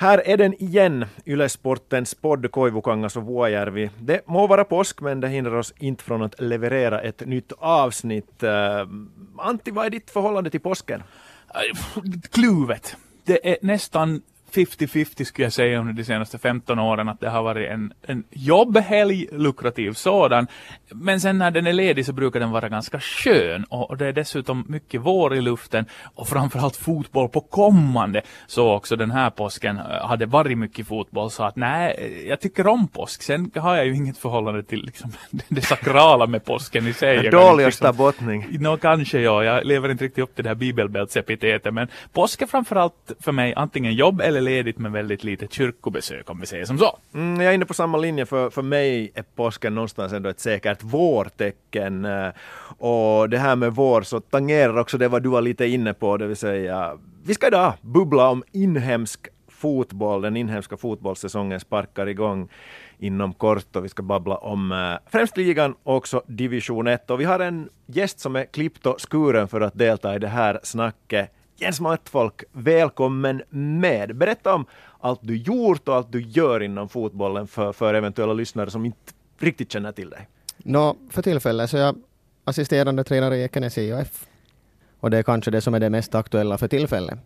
Här 0.00 0.22
är 0.24 0.36
den 0.36 0.62
igen, 0.62 1.04
Ylesportens 1.26 2.14
podd 2.14 2.50
Koivukangas 2.50 3.16
och 3.16 3.22
Vuojärvi. 3.22 3.90
Det 4.00 4.26
må 4.26 4.46
vara 4.46 4.64
påsk, 4.64 5.00
men 5.00 5.20
det 5.20 5.28
hindrar 5.28 5.54
oss 5.54 5.74
inte 5.78 6.04
från 6.04 6.22
att 6.22 6.40
leverera 6.40 7.00
ett 7.00 7.26
nytt 7.26 7.52
avsnitt. 7.58 8.42
Eh, 8.42 8.86
Antti, 9.38 9.70
vad 9.70 9.86
är 9.86 9.90
ditt 9.90 10.10
förhållande 10.10 10.50
till 10.50 10.60
påsken? 10.60 11.02
Äh, 11.54 12.02
kluvet. 12.30 12.96
Det 13.24 13.50
är 13.50 13.56
nästan 13.62 14.22
50-50 14.52 15.24
skulle 15.24 15.46
jag 15.46 15.52
säga 15.52 15.78
under 15.78 15.92
de 15.92 16.04
senaste 16.04 16.38
15 16.38 16.78
åren 16.78 17.08
att 17.08 17.20
det 17.20 17.30
har 17.30 17.42
varit 17.42 17.70
en, 17.70 17.92
en 18.02 18.24
jobbhelg, 18.30 19.26
lukrativ 19.32 19.92
sådan. 19.92 20.46
Men 20.88 21.20
sen 21.20 21.38
när 21.38 21.50
den 21.50 21.66
är 21.66 21.72
ledig 21.72 22.06
så 22.06 22.12
brukar 22.12 22.40
den 22.40 22.50
vara 22.50 22.68
ganska 22.68 23.00
skön 23.00 23.64
och, 23.64 23.90
och 23.90 23.96
det 23.96 24.06
är 24.06 24.12
dessutom 24.12 24.64
mycket 24.68 25.00
vår 25.00 25.34
i 25.34 25.40
luften 25.40 25.84
och 26.14 26.28
framförallt 26.28 26.76
fotboll 26.76 27.28
på 27.28 27.40
kommande. 27.40 28.22
Så 28.46 28.74
också 28.74 28.96
den 28.96 29.10
här 29.10 29.30
påsken 29.30 29.76
eh, 29.76 30.06
hade 30.06 30.26
varit 30.26 30.58
mycket 30.58 30.86
fotboll 30.86 31.30
så 31.30 31.44
att 31.44 31.56
nej, 31.56 32.24
jag 32.28 32.40
tycker 32.40 32.66
om 32.66 32.88
påsk. 32.88 33.22
Sen 33.22 33.50
har 33.56 33.76
jag 33.76 33.86
ju 33.86 33.94
inget 33.94 34.18
förhållande 34.18 34.62
till 34.62 34.84
liksom, 34.84 35.12
det 35.48 35.62
sakrala 35.62 36.26
med 36.26 36.44
påsken 36.44 36.86
i 36.86 36.92
sig. 36.92 37.30
Dålig 37.30 37.64
österbottning. 37.64 38.40
Liksom, 38.42 38.62
no, 38.62 38.76
kanske 38.76 39.20
ja, 39.20 39.44
jag 39.44 39.66
lever 39.66 39.88
inte 39.88 40.04
riktigt 40.04 40.24
upp 40.24 40.34
till 40.34 40.44
det 40.44 40.50
här 40.50 40.54
bibelbältsepitetet 40.54 41.74
men 41.74 41.88
påsk 42.12 42.42
är 42.42 42.46
framförallt 42.46 43.12
för 43.20 43.32
mig 43.32 43.54
antingen 43.56 43.94
jobb 43.94 44.20
eller 44.20 44.37
ledigt 44.40 44.78
men 44.78 44.92
väldigt 44.92 45.24
lite 45.24 45.46
kyrkobesök 45.50 46.30
om 46.30 46.40
vi 46.40 46.46
säger 46.46 46.64
som 46.64 46.78
så. 46.78 46.98
Mm, 47.14 47.40
jag 47.40 47.50
är 47.50 47.54
inne 47.54 47.66
på 47.66 47.74
samma 47.74 47.98
linje. 47.98 48.26
För, 48.26 48.50
för 48.50 48.62
mig 48.62 49.12
är 49.14 49.22
påsken 49.22 49.74
någonstans 49.74 50.12
ändå 50.12 50.28
ett 50.28 50.40
säkert 50.40 50.82
vårtecken. 50.82 52.04
Eh, 52.04 52.28
och 52.78 53.28
det 53.28 53.38
här 53.38 53.56
med 53.56 53.74
vår 53.74 54.02
så 54.02 54.20
tangerar 54.20 54.76
också 54.78 54.98
det 54.98 55.08
vad 55.08 55.22
du 55.22 55.28
var 55.28 55.42
lite 55.42 55.66
inne 55.66 55.94
på, 55.94 56.16
det 56.16 56.26
vill 56.26 56.36
säga 56.36 56.98
vi 57.24 57.34
ska 57.34 57.46
idag 57.46 57.72
bubbla 57.80 58.28
om 58.28 58.44
inhemsk 58.52 59.28
fotboll. 59.48 60.22
Den 60.22 60.36
inhemska 60.36 60.76
fotbollssäsongen 60.76 61.60
sparkar 61.60 62.06
igång 62.06 62.48
inom 62.98 63.34
kort 63.34 63.76
och 63.76 63.84
vi 63.84 63.88
ska 63.88 64.02
babbla 64.02 64.36
om 64.36 64.72
äh, 64.72 65.10
främst 65.10 65.36
ligan 65.36 65.74
och 65.82 65.96
också 65.96 66.22
division 66.26 66.86
1. 66.86 67.10
Och 67.10 67.20
vi 67.20 67.24
har 67.24 67.40
en 67.40 67.68
gäst 67.86 68.20
som 68.20 68.36
är 68.36 68.44
klippt 68.44 68.86
och 68.86 68.96
skuren 69.10 69.48
för 69.48 69.60
att 69.60 69.78
delta 69.78 70.14
i 70.14 70.18
det 70.18 70.28
här 70.28 70.60
snacket. 70.62 71.30
Jens 71.60 71.80
Mattfolk, 71.80 72.44
välkommen 72.52 73.42
med. 73.50 74.16
Berätta 74.16 74.54
om 74.54 74.66
allt 75.00 75.20
du 75.22 75.36
gjort 75.36 75.88
och 75.88 75.94
allt 75.94 76.12
du 76.12 76.20
gör 76.20 76.62
inom 76.62 76.88
fotbollen 76.88 77.46
för, 77.46 77.72
för 77.72 77.94
eventuella 77.94 78.32
lyssnare 78.32 78.70
som 78.70 78.84
inte 78.84 79.12
riktigt 79.38 79.72
känner 79.72 79.92
till 79.92 80.10
dig. 80.10 80.28
Nå, 80.56 80.96
för 81.10 81.22
tillfället 81.22 81.70
så 81.70 81.76
jag 81.76 81.96
assisterande 82.44 83.04
tränare 83.04 83.36
i 83.36 83.42
Ekenäs 83.42 83.78
IOF. 83.78 84.26
Och 85.00 85.10
det 85.10 85.18
är 85.18 85.22
kanske 85.22 85.50
det 85.50 85.60
som 85.60 85.74
är 85.74 85.80
det 85.80 85.90
mest 85.90 86.14
aktuella 86.14 86.58
för 86.58 86.68
tillfället. 86.68 87.18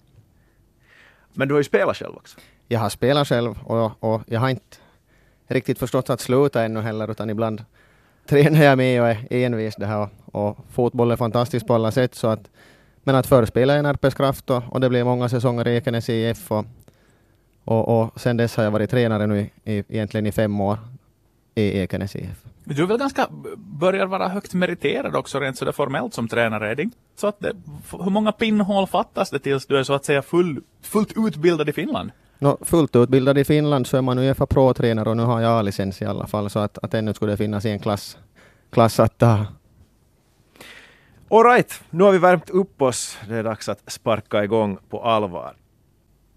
Men 1.33 1.49
du 1.49 1.55
har 1.55 1.61
ju 1.61 1.65
spelat 1.65 1.97
själv 1.97 2.17
också. 2.17 2.39
Jag 2.69 2.81
har 2.81 2.91
spelat 2.91 3.29
själv 3.29 3.59
och, 3.65 4.05
och 4.05 4.23
jag 4.27 4.41
har 4.41 4.49
inte 4.49 4.77
riktigt 5.47 5.79
förstått 5.79 6.11
att 6.11 6.21
sluta 6.21 6.63
ännu 6.63 6.81
heller, 6.81 7.11
utan 7.11 7.31
ibland 7.31 7.65
tränar 8.29 8.63
jag 8.63 8.79
med 8.79 9.03
och 9.03 9.09
är 9.09 9.27
envis 9.31 9.77
det 9.77 9.87
här. 9.87 10.09
Och, 10.25 10.49
och 10.49 10.59
fotboll 10.71 11.11
är 11.11 11.17
fantastiskt 11.17 11.67
på 11.67 11.75
alla 11.75 11.91
sätt, 11.91 12.15
så 12.15 12.27
att 12.27 12.51
men 13.05 13.15
att 13.15 13.27
förspela 13.27 13.75
är 13.75 13.83
Närpes 13.83 14.15
Kraft 14.15 14.51
och, 14.51 14.63
och 14.69 14.81
det 14.81 14.89
blev 14.89 15.07
många 15.07 15.29
säsonger 15.29 15.69
i 15.69 15.77
Ekenäs 15.77 16.09
IF 16.09 16.53
och, 16.53 16.65
och, 17.65 18.01
och 18.01 18.21
sen 18.21 18.37
dess 18.37 18.57
har 18.57 18.65
jag 18.65 18.71
varit 18.71 18.91
tränare 18.91 19.27
nu 19.27 19.41
i, 19.41 19.49
egentligen 19.65 20.27
i 20.27 20.33
fem 20.33 20.61
år 20.61 20.79
i 21.55 21.79
Ekenäs 21.79 22.17
IF. 22.17 22.45
Du 22.65 22.83
är 22.83 22.87
väl 22.87 22.99
ganska, 22.99 23.27
börjar 23.57 24.07
vara 24.07 24.29
högt 24.29 24.55
meriterad 24.55 25.17
också 25.17 25.41
rent 25.41 25.59
sådär 25.59 25.73
formellt 25.73 26.15
som 26.15 26.29
tränare, 26.29 26.71
är 26.71 26.75
det 26.75 26.91
så 27.17 27.27
att 27.27 27.41
det, 27.41 27.53
hur 27.91 28.11
många 28.11 28.33
pinnhål 28.33 28.87
fattas 28.87 29.31
det 29.31 29.39
tills 29.39 29.67
du 29.67 29.79
är 29.79 29.83
så 29.83 29.95
att 29.95 30.05
säga 30.05 30.23
full, 30.23 30.61
fullt 30.83 31.13
utbildad 31.17 31.69
i 31.69 31.73
Finland? 31.73 32.11
No, 32.39 32.59
fullt 32.61 32.97
utbildad 32.97 33.39
i 33.39 33.45
Finland 33.45 33.87
så 33.87 33.97
är 33.97 34.03
man 34.03 34.19
Uefa 34.19 34.47
Pro-tränare 34.47 35.09
och 35.09 35.17
nu 35.17 35.23
har 35.23 35.41
jag 35.41 35.59
A-licens 35.59 36.03
i 36.03 36.05
alla 36.05 36.27
fall 36.27 36.51
så 36.51 36.59
att, 36.59 36.79
att 36.83 36.95
ännu 36.95 37.15
skulle 37.15 37.33
det 37.33 37.37
finnas 37.37 37.65
en 37.65 37.79
klass, 37.79 38.19
klass 38.71 39.01
att 39.01 39.19
ta. 39.19 39.47
Alright, 41.33 41.83
nu 41.91 42.05
har 42.05 42.13
vi 42.13 42.19
värmt 42.19 42.51
upp 42.51 42.83
oss. 42.83 43.19
Det 43.29 43.37
är 43.37 43.45
dags 43.45 43.69
att 43.69 43.93
sparka 43.93 44.45
igång 44.45 44.79
på 44.91 45.03
allvar. 45.03 45.55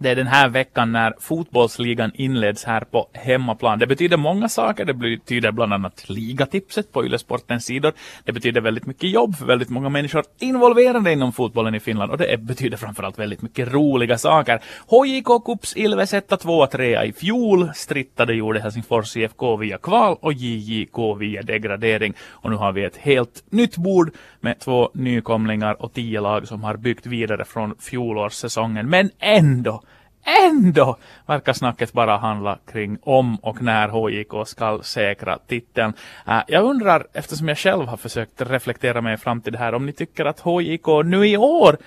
Det 0.05 0.11
är 0.11 0.16
den 0.16 0.27
här 0.27 0.49
veckan 0.49 0.91
när 0.91 1.13
fotbollsligan 1.19 2.11
inleds 2.13 2.63
här 2.63 2.81
på 2.81 3.07
hemmaplan. 3.13 3.79
Det 3.79 3.88
betyder 3.88 4.17
många 4.17 4.49
saker. 4.49 4.85
Det 4.85 4.93
betyder 4.93 5.51
bland 5.51 5.73
annat 5.73 6.09
ligatipset 6.09 6.91
på 6.91 7.05
Ylesportens 7.05 7.66
sidor. 7.66 7.93
Det 8.23 8.31
betyder 8.31 8.61
väldigt 8.61 8.85
mycket 8.85 9.09
jobb 9.09 9.35
för 9.35 9.45
väldigt 9.45 9.69
många 9.69 9.89
människor 9.89 10.23
involverade 10.39 11.11
inom 11.11 11.33
fotbollen 11.33 11.75
i 11.75 11.79
Finland 11.79 12.11
och 12.11 12.17
det 12.17 12.39
betyder 12.41 12.77
framförallt 12.77 13.19
väldigt 13.19 13.41
mycket 13.41 13.73
roliga 13.73 14.17
saker. 14.17 14.59
HJK 14.88 15.45
Cups 15.45 15.77
Ilves 15.77 16.13
1 16.13 16.39
2 16.39 16.67
3 16.67 17.03
i 17.03 17.13
fjol. 17.13 17.69
Strittade 17.75 18.33
gjorde 18.33 18.59
Helsingfors 18.59 19.17
IFK 19.17 19.55
via 19.55 19.77
kval 19.77 20.17
och 20.22 20.33
JJK 20.33 20.97
via 21.19 21.41
degradering. 21.41 22.13
Och 22.29 22.49
nu 22.49 22.55
har 22.55 22.72
vi 22.72 22.83
ett 22.83 22.97
helt 22.97 23.43
nytt 23.49 23.77
bord 23.77 24.16
med 24.39 24.59
två 24.59 24.89
nykomlingar 24.93 25.81
och 25.81 25.93
tio 25.93 26.22
lag 26.22 26.47
som 26.47 26.63
har 26.63 26.77
byggt 26.77 27.05
vidare 27.05 27.45
från 27.45 27.75
fjolårssäsongen. 27.79 28.89
Men 28.89 29.09
ändå 29.19 29.81
ändå 30.25 30.97
verkar 31.25 31.53
snacket 31.53 31.93
bara 31.93 32.17
handla 32.17 32.59
kring 32.71 32.97
om 33.01 33.35
och 33.35 33.61
när 33.61 33.89
HJK 33.89 34.47
ska 34.47 34.79
säkra 34.83 35.37
titeln. 35.37 35.93
Äh, 36.27 36.39
jag 36.47 36.63
undrar, 36.63 37.07
eftersom 37.13 37.47
jag 37.47 37.57
själv 37.57 37.87
har 37.87 37.97
försökt 37.97 38.41
reflektera 38.41 39.01
mig 39.01 39.17
fram 39.17 39.41
till 39.41 39.53
det 39.53 39.59
här, 39.59 39.73
om 39.73 39.85
ni 39.85 39.93
tycker 39.93 40.25
att 40.25 40.39
HJK 40.39 40.87
nu 41.05 41.27
i 41.27 41.37
år 41.37 41.77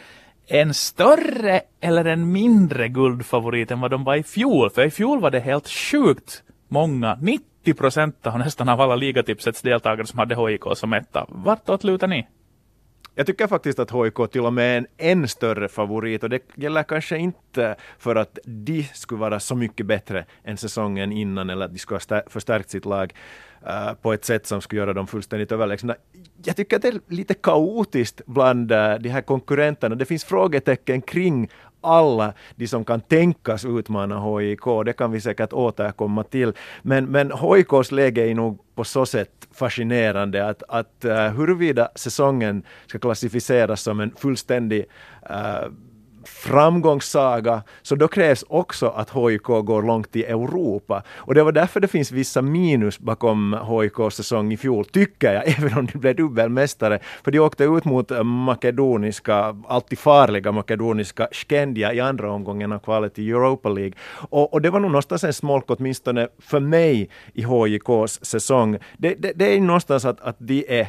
är 0.47 0.63
en 0.63 0.75
större 0.75 1.61
eller 1.81 2.05
en 2.05 2.33
mindre 2.33 2.89
guldfavorit 2.89 3.71
än 3.71 3.81
vad 3.81 3.91
de 3.91 4.05
var 4.05 4.17
i 4.17 4.23
fjol? 4.23 4.71
För 4.71 4.85
i 4.85 4.91
fjol 4.91 5.21
var 5.21 5.31
det 5.31 5.41
helt 5.41 5.69
sjukt 5.69 6.43
många, 6.69 7.19
90 7.21 7.75
procent 7.75 8.27
av 8.27 8.39
nästan 8.39 8.69
av 8.69 8.81
alla 8.81 8.97
ligatipsets 8.97 9.63
deltagare 9.63 10.07
som 10.07 10.19
hade 10.19 10.35
HJK 10.35 10.77
som 10.77 10.93
etta. 10.93 11.27
Vartåt 11.29 11.85
lutar 11.85 12.07
ni? 12.07 12.27
Jag 13.19 13.27
tycker 13.27 13.47
faktiskt 13.47 13.79
att 13.79 13.91
HIK 13.91 14.31
till 14.31 14.41
och 14.41 14.53
med 14.53 14.75
är 14.75 14.79
en 14.79 14.87
än 14.99 15.29
större 15.29 15.69
favorit 15.69 16.23
och 16.23 16.31
det 16.31 16.43
gäller 16.55 16.83
kanske 16.83 17.17
inte 17.17 17.77
för 17.99 18.17
att 18.17 18.39
de 18.45 18.83
skulle 18.83 19.21
vara 19.21 19.41
så 19.41 19.55
mycket 19.55 19.87
bättre 19.87 20.25
än 20.45 20.57
säsongen 20.57 21.13
innan 21.13 21.51
eller 21.51 21.65
att 21.65 21.73
de 21.73 21.79
skulle 21.79 22.01
ha 22.11 22.23
förstärkt 22.27 22.71
sitt 22.71 22.85
lag 22.85 23.13
uh, 23.67 23.95
på 23.95 24.13
ett 24.13 24.25
sätt 24.25 24.47
som 24.47 24.61
skulle 24.61 24.81
göra 24.81 24.93
dem 24.93 25.07
fullständigt 25.07 25.53
överlägsna. 25.53 25.95
Jag 26.45 26.57
tycker 26.57 26.77
att 26.77 26.83
det 26.83 26.89
är 26.89 27.01
lite 27.09 27.35
kaotiskt 27.35 28.21
bland 28.27 28.73
uh, 28.73 28.95
de 28.95 29.09
här 29.09 29.23
konkurrenterna. 29.23 29.95
Det 29.95 30.05
finns 30.05 30.25
frågetecken 30.25 31.03
kring 31.03 31.49
alla 31.81 32.33
de 32.57 32.67
som 32.67 32.85
kan 32.85 33.01
tänkas 33.01 33.65
utmana 33.65 34.39
HIK. 34.39 34.65
Det 34.85 34.93
kan 34.93 35.13
vi 35.13 35.21
säkert 35.21 35.53
återkomma 35.53 36.25
till. 36.25 36.53
Men, 36.83 37.07
men 37.07 37.33
HIKs 37.33 37.93
läge 37.93 38.31
är 38.31 38.35
nog 38.35 38.59
på 38.75 38.85
så 38.85 39.07
sätt 39.07 39.49
fascinerande 39.53 40.47
att, 40.47 40.63
att 40.69 41.05
uh, 41.05 41.15
huruvida 41.15 41.89
säsongen 41.95 42.63
ska 42.87 42.99
klassificeras 42.99 43.81
som 43.83 44.01
en 44.01 44.15
fullständig 44.17 44.85
uh, 45.31 45.69
framgångssaga, 46.29 47.63
så 47.83 47.95
då 47.95 48.09
krävs 48.09 48.45
också 48.49 48.89
att 48.89 49.11
HIK 49.11 49.43
går 49.43 49.83
långt 49.83 50.17
i 50.17 50.25
Europa. 50.25 51.03
Och 51.17 51.35
det 51.35 51.43
var 51.43 51.53
därför 51.53 51.81
det 51.81 51.89
finns 51.89 52.13
vissa 52.13 52.43
minus 52.43 52.99
bakom 52.99 53.57
HIKs 53.69 54.17
säsong 54.17 54.53
i 54.53 54.57
fjol, 54.57 54.85
tycker 54.85 55.35
jag, 55.35 55.49
även 55.59 55.79
om 55.79 55.87
de 55.93 55.99
blev 55.99 56.17
dubbelmästare. 56.17 56.99
För 57.25 57.31
de 57.31 57.39
åkte 57.39 57.65
ut 57.65 57.85
mot 57.85 58.11
eh, 58.11 58.23
makedoniska, 58.23 59.57
alltid 59.69 59.99
farliga 59.99 60.53
makedoniska 60.53 61.29
Skendia 61.33 61.93
i 61.93 62.01
andra 62.01 62.33
omgången 62.33 62.73
av 62.73 62.79
kvalet 62.79 63.19
i 63.19 63.31
Europa 63.31 63.69
League. 63.69 63.93
Och, 64.31 64.53
och, 64.53 64.63
det 64.63 64.71
var 64.71 64.81
nog 64.81 64.91
någonstans 64.91 65.25
en 65.25 65.33
smolk, 65.33 65.65
åtminstone 65.67 66.29
för 66.39 66.61
mig, 66.61 67.11
i 67.35 67.43
HIKs 67.43 68.25
säsong. 68.25 68.79
Det, 68.97 69.15
det, 69.15 69.33
det 69.35 69.57
är 69.57 69.61
någonstans 69.61 70.05
att, 70.05 70.21
att 70.21 70.37
de 70.39 70.81
är 70.81 70.89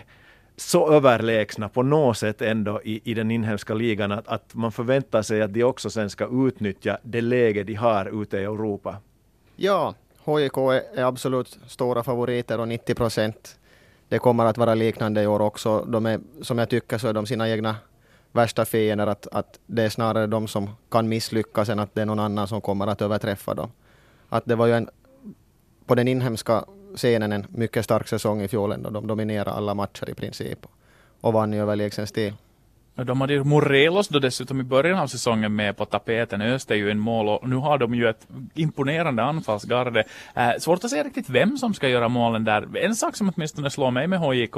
så 0.59 0.91
överlägsna 0.93 1.69
på 1.69 1.83
något 1.83 2.17
sätt 2.17 2.41
ändå 2.41 2.81
i, 2.83 3.01
i 3.03 3.13
den 3.13 3.31
inhemska 3.31 3.73
ligan 3.73 4.11
att, 4.11 4.27
att 4.27 4.55
man 4.55 4.71
förväntar 4.71 5.21
sig 5.21 5.41
att 5.41 5.53
de 5.53 5.63
också 5.63 5.89
sen 5.89 6.09
ska 6.09 6.47
utnyttja 6.47 6.97
det 7.03 7.21
läge 7.21 7.63
de 7.63 7.73
har 7.73 8.21
ute 8.21 8.37
i 8.37 8.43
Europa. 8.43 8.97
Ja, 9.55 9.95
HJK 10.23 10.57
är 10.95 11.03
absolut 11.03 11.59
stora 11.67 12.03
favoriter 12.03 12.59
och 12.59 12.67
90 12.67 12.95
procent. 12.95 13.59
Det 14.09 14.19
kommer 14.19 14.45
att 14.45 14.57
vara 14.57 14.75
liknande 14.75 15.21
i 15.21 15.27
år 15.27 15.41
också. 15.41 15.85
De 15.85 16.05
är, 16.05 16.19
som 16.41 16.57
jag 16.57 16.69
tycker 16.69 16.97
så 16.97 17.07
är 17.07 17.13
de 17.13 17.25
sina 17.25 17.49
egna 17.49 17.75
värsta 18.31 18.65
fiender, 18.65 19.07
att, 19.07 19.27
att 19.31 19.59
det 19.65 19.83
är 19.83 19.89
snarare 19.89 20.27
de 20.27 20.47
som 20.47 20.69
kan 20.91 21.09
misslyckas 21.09 21.69
än 21.69 21.79
att 21.79 21.95
det 21.95 22.01
är 22.01 22.05
någon 22.05 22.19
annan 22.19 22.47
som 22.47 22.61
kommer 22.61 22.87
att 22.87 23.01
överträffa 23.01 23.53
dem. 23.53 23.71
Att 24.29 24.45
det 24.45 24.55
var 24.55 24.67
ju 24.67 24.73
en, 24.73 24.89
på 25.85 25.95
den 25.95 26.07
inhemska 26.07 26.65
scenen 26.95 27.31
en 27.31 27.45
mycket 27.49 27.85
stark 27.85 28.07
säsong 28.07 28.41
i 28.41 28.47
fjol 28.47 28.71
ändå. 28.71 28.89
De 28.89 29.07
dominerade 29.07 29.51
alla 29.51 29.73
matcher 29.73 30.09
i 30.09 30.13
princip 30.13 30.65
och 31.21 31.33
vann 31.33 31.53
i 31.53 31.59
överlägsen 31.59 32.07
stil. 32.07 32.33
De 33.05 33.21
hade 33.21 33.33
ju 33.33 33.43
Morelos 33.43 34.07
då 34.07 34.19
dessutom 34.19 34.59
i 34.59 34.63
början 34.63 34.99
av 34.99 35.07
säsongen 35.07 35.55
med 35.55 35.77
på 35.77 35.85
tapeten, 35.85 36.41
öste 36.41 36.75
ju 36.75 36.91
en 36.91 36.99
mål 36.99 37.29
och 37.29 37.49
nu 37.49 37.55
har 37.55 37.77
de 37.77 37.95
ju 37.95 38.09
ett 38.09 38.27
imponerande 38.53 39.23
anfallsgarde. 39.23 40.03
Eh, 40.35 40.51
svårt 40.59 40.83
att 40.83 40.89
säga 40.89 41.03
riktigt 41.03 41.29
vem 41.29 41.57
som 41.57 41.73
ska 41.73 41.89
göra 41.89 42.07
målen 42.07 42.43
där. 42.43 42.77
En 42.77 42.95
sak 42.95 43.15
som 43.15 43.33
åtminstone 43.35 43.69
slår 43.69 43.91
mig 43.91 44.07
med 44.07 44.19
HJK, 44.19 44.55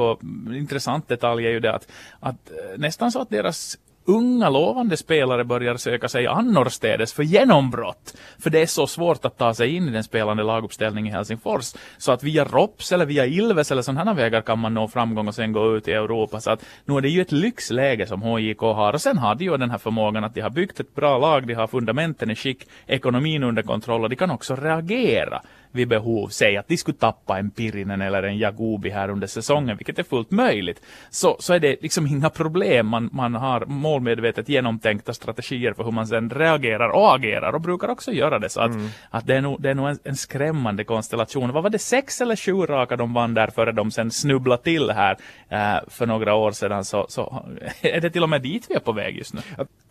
intressant 0.54 1.07
detalj 1.07 1.45
är 1.45 1.51
ju 1.51 1.60
det 1.60 1.75
att, 1.75 1.88
att 2.19 2.51
eh, 2.51 2.78
nästan 2.78 3.12
så 3.12 3.22
att 3.22 3.30
deras 3.30 3.78
unga 4.06 4.50
lovande 4.50 4.98
spelare 4.98 5.44
börjar 5.44 5.77
söka 5.77 6.07
sig 6.07 6.27
annorstädes 6.27 7.13
för 7.13 7.24
genombrott. 7.24 8.18
För 8.39 8.50
det 8.50 8.62
är 8.62 8.65
så 8.65 8.88
svårt 8.88 9.25
att 9.25 9.38
ta 9.38 9.53
sig 9.53 9.75
in 9.75 9.88
i 9.88 9.92
den 9.92 10.03
spelande 10.03 10.44
laguppställningen 10.44 11.13
i 11.13 11.15
Helsingfors. 11.15 11.74
Så 11.98 12.12
att 12.12 12.24
via 12.24 12.45
ROPS 12.45 12.92
eller 12.92 13.06
via 13.06 13.25
Ilves 13.25 13.71
eller 13.71 13.81
sådana 13.81 14.13
vägar 14.13 14.42
kan 14.42 14.59
man 14.59 14.74
nå 14.74 14.88
framgång 14.88 15.27
och 15.27 15.36
sen 15.36 15.51
gå 15.51 15.75
ut 15.75 15.88
i 15.88 15.92
Europa. 15.92 16.39
Så 16.39 16.51
att 16.51 16.65
nu 16.86 16.98
är 16.98 17.01
det 17.01 17.09
ju 17.09 17.21
ett 17.21 17.31
lyxläge 17.31 18.07
som 18.07 18.21
HJK 18.21 18.59
har. 18.59 18.94
Och 18.94 19.01
sen 19.01 19.18
har 19.18 19.36
de 19.36 19.45
ju 19.45 19.57
den 19.57 19.71
här 19.71 19.77
förmågan 19.77 20.24
att 20.24 20.33
de 20.33 20.42
har 20.42 20.50
byggt 20.50 20.80
ett 20.80 20.95
bra 20.95 21.18
lag, 21.18 21.47
de 21.47 21.54
har 21.54 21.68
fundamenten 21.68 22.31
i 22.31 22.36
skick, 22.36 22.68
ekonomin 22.88 23.44
under 23.44 23.63
kontroll 23.63 24.04
och 24.04 24.09
de 24.09 24.15
kan 24.15 24.31
också 24.31 24.56
reagera 24.56 25.42
vid 25.71 25.88
behov. 25.88 26.27
Säg 26.27 26.57
att 26.57 26.68
de 26.68 26.77
skulle 26.77 26.97
tappa 26.97 27.39
en 27.39 27.51
Pirinen 27.51 28.01
eller 28.01 28.23
en 28.23 28.38
Jagubi 28.38 28.89
här 28.89 29.09
under 29.09 29.27
säsongen, 29.27 29.77
vilket 29.77 30.00
är 30.00 30.03
fullt 30.03 30.31
möjligt. 30.31 30.81
Så, 31.09 31.38
så 31.39 31.53
är 31.53 31.59
det 31.59 31.81
liksom 31.81 32.07
inga 32.07 32.29
problem. 32.29 32.88
Man, 32.88 33.09
man 33.12 33.35
har 33.35 33.65
målmedvetet 33.65 34.50
genomtänkta 34.50 35.13
strategier 35.13 35.73
för 35.73 35.83
hur 35.83 35.91
man 35.91 36.07
sen 36.07 36.29
reagerar 36.29 36.89
och 36.89 37.15
agerar 37.15 37.53
och 37.53 37.62
brukar 37.62 37.88
också 37.88 38.12
göra 38.12 38.39
det. 38.39 38.50
Så 38.50 38.62
att, 38.62 38.71
mm. 38.71 38.88
att 39.09 39.27
det 39.27 39.35
är 39.35 39.41
nog, 39.41 39.62
det 39.62 39.69
är 39.69 39.75
nog 39.75 39.89
en, 39.89 40.00
en, 40.03 40.15
skrämmande 40.15 40.83
konstellation. 40.83 41.51
Vad 41.51 41.63
var 41.63 41.69
det, 41.69 41.79
sex 41.79 42.21
eller 42.21 42.35
sju 42.35 42.51
raka 42.53 42.95
de 42.95 43.13
vann 43.13 43.33
där 43.33 43.47
före 43.47 43.71
de 43.71 43.91
sen 43.91 44.12
snubblade 44.12 44.63
till 44.63 44.89
här 44.89 45.18
äh, 45.50 45.77
för 45.88 46.06
några 46.06 46.35
år 46.35 46.51
sedan. 46.51 46.85
Så, 46.85 47.06
så 47.09 47.45
är 47.81 48.01
det 48.01 48.09
till 48.09 48.23
och 48.23 48.29
med 48.29 48.41
dit 48.41 48.65
vi 48.69 48.75
är 48.75 48.79
på 48.79 48.91
väg 48.91 49.18
just 49.18 49.33
nu. 49.33 49.41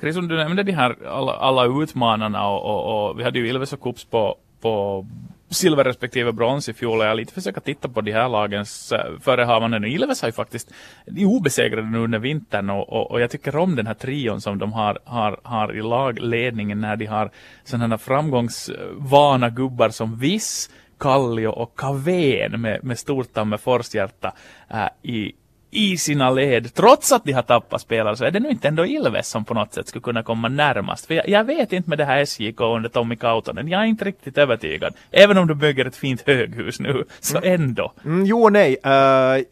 Chris, 0.01 0.17
du 0.17 0.37
nämnde 0.37 0.63
de 0.63 0.73
här 0.73 0.97
alla, 1.07 1.33
alla 1.33 1.83
utmanarna 1.83 2.49
och, 2.49 2.63
och, 2.65 3.11
och 3.11 3.19
vi 3.19 3.25
hade 3.25 3.39
ju 3.39 3.49
Ilves 3.49 3.73
och 3.73 3.81
Kups 3.81 4.05
på, 4.05 4.37
på 4.61 5.07
silver 5.51 5.85
respektive 5.85 6.33
brons 6.33 6.69
i 6.69 6.73
fjol 6.73 6.99
och 6.99 7.05
jag 7.05 7.17
lite 7.17 7.33
försökt 7.33 7.65
titta 7.65 7.89
på 7.89 8.01
de 8.01 8.13
här 8.13 8.29
lagens 8.29 8.93
eh, 8.93 9.19
förehavanden. 9.21 9.85
Ilves 9.85 10.23
har 10.23 10.29
ju 10.29 10.33
faktiskt 10.33 10.73
de 11.07 11.27
obesegrade 11.27 11.91
nu 11.91 11.99
under 11.99 12.19
vintern 12.19 12.71
och, 12.71 12.93
och, 12.93 13.11
och, 13.11 13.21
jag 13.21 13.31
tycker 13.31 13.57
om 13.57 13.77
den 13.77 13.87
här 13.87 13.95
trion 13.95 14.41
som 14.41 14.59
de 14.59 14.73
har, 14.73 14.99
har, 15.05 15.41
har 15.43 15.77
i 15.77 15.83
lagledningen 15.83 16.81
när 16.81 16.97
de 16.97 17.07
har 17.07 17.31
sådana 17.65 17.99
framgångsvana 17.99 19.51
gubbar 19.51 19.89
som 19.89 20.19
Viss, 20.19 20.71
Kallio 20.99 21.49
och 21.49 21.79
Kavén 21.79 22.61
med, 22.61 22.85
med 22.85 22.99
stort 22.99 23.29
Forshjärta 23.61 24.33
äh, 24.69 24.83
eh, 24.83 24.89
i, 25.03 25.33
i 25.71 25.97
sina 25.97 26.31
led, 26.31 26.75
trots 26.75 27.13
att 27.13 27.25
de 27.25 27.33
har 27.33 27.43
tappat 27.43 27.81
spelare, 27.81 28.17
så 28.17 28.25
är 28.25 28.31
det 28.31 28.41
nu 28.41 28.49
inte 28.49 28.69
ändå 28.69 28.87
Ilves 28.87 29.29
som 29.29 29.45
på 29.45 29.55
något 29.55 29.75
sätt 29.75 29.89
skulle 29.89 30.03
kunna 30.03 30.23
komma 30.23 30.49
närmast. 30.49 31.07
För 31.07 31.15
jag, 31.15 31.29
jag 31.29 31.45
vet 31.45 31.73
inte 31.73 31.89
med 31.89 31.99
det 31.99 32.05
här 32.05 32.25
SJK 32.25 32.61
under 32.61 32.89
Tommy 32.89 33.17
Kautonen, 33.17 33.69
jag 33.69 33.81
är 33.81 33.87
inte 33.87 34.05
riktigt 34.05 34.39
övertygad. 34.39 34.95
Även 35.11 35.39
om 35.39 35.47
de 35.47 35.59
bygger 35.59 35.85
ett 35.85 35.97
fint 35.97 36.23
höghus 36.27 36.81
nu, 36.81 37.05
så 37.21 37.39
mm. 37.39 37.55
ändå. 37.55 37.93
Mm, 38.05 38.27
jo, 38.27 38.49
nej. 38.49 38.77
Uh, 38.87 39.45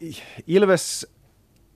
Ilves 0.45 1.05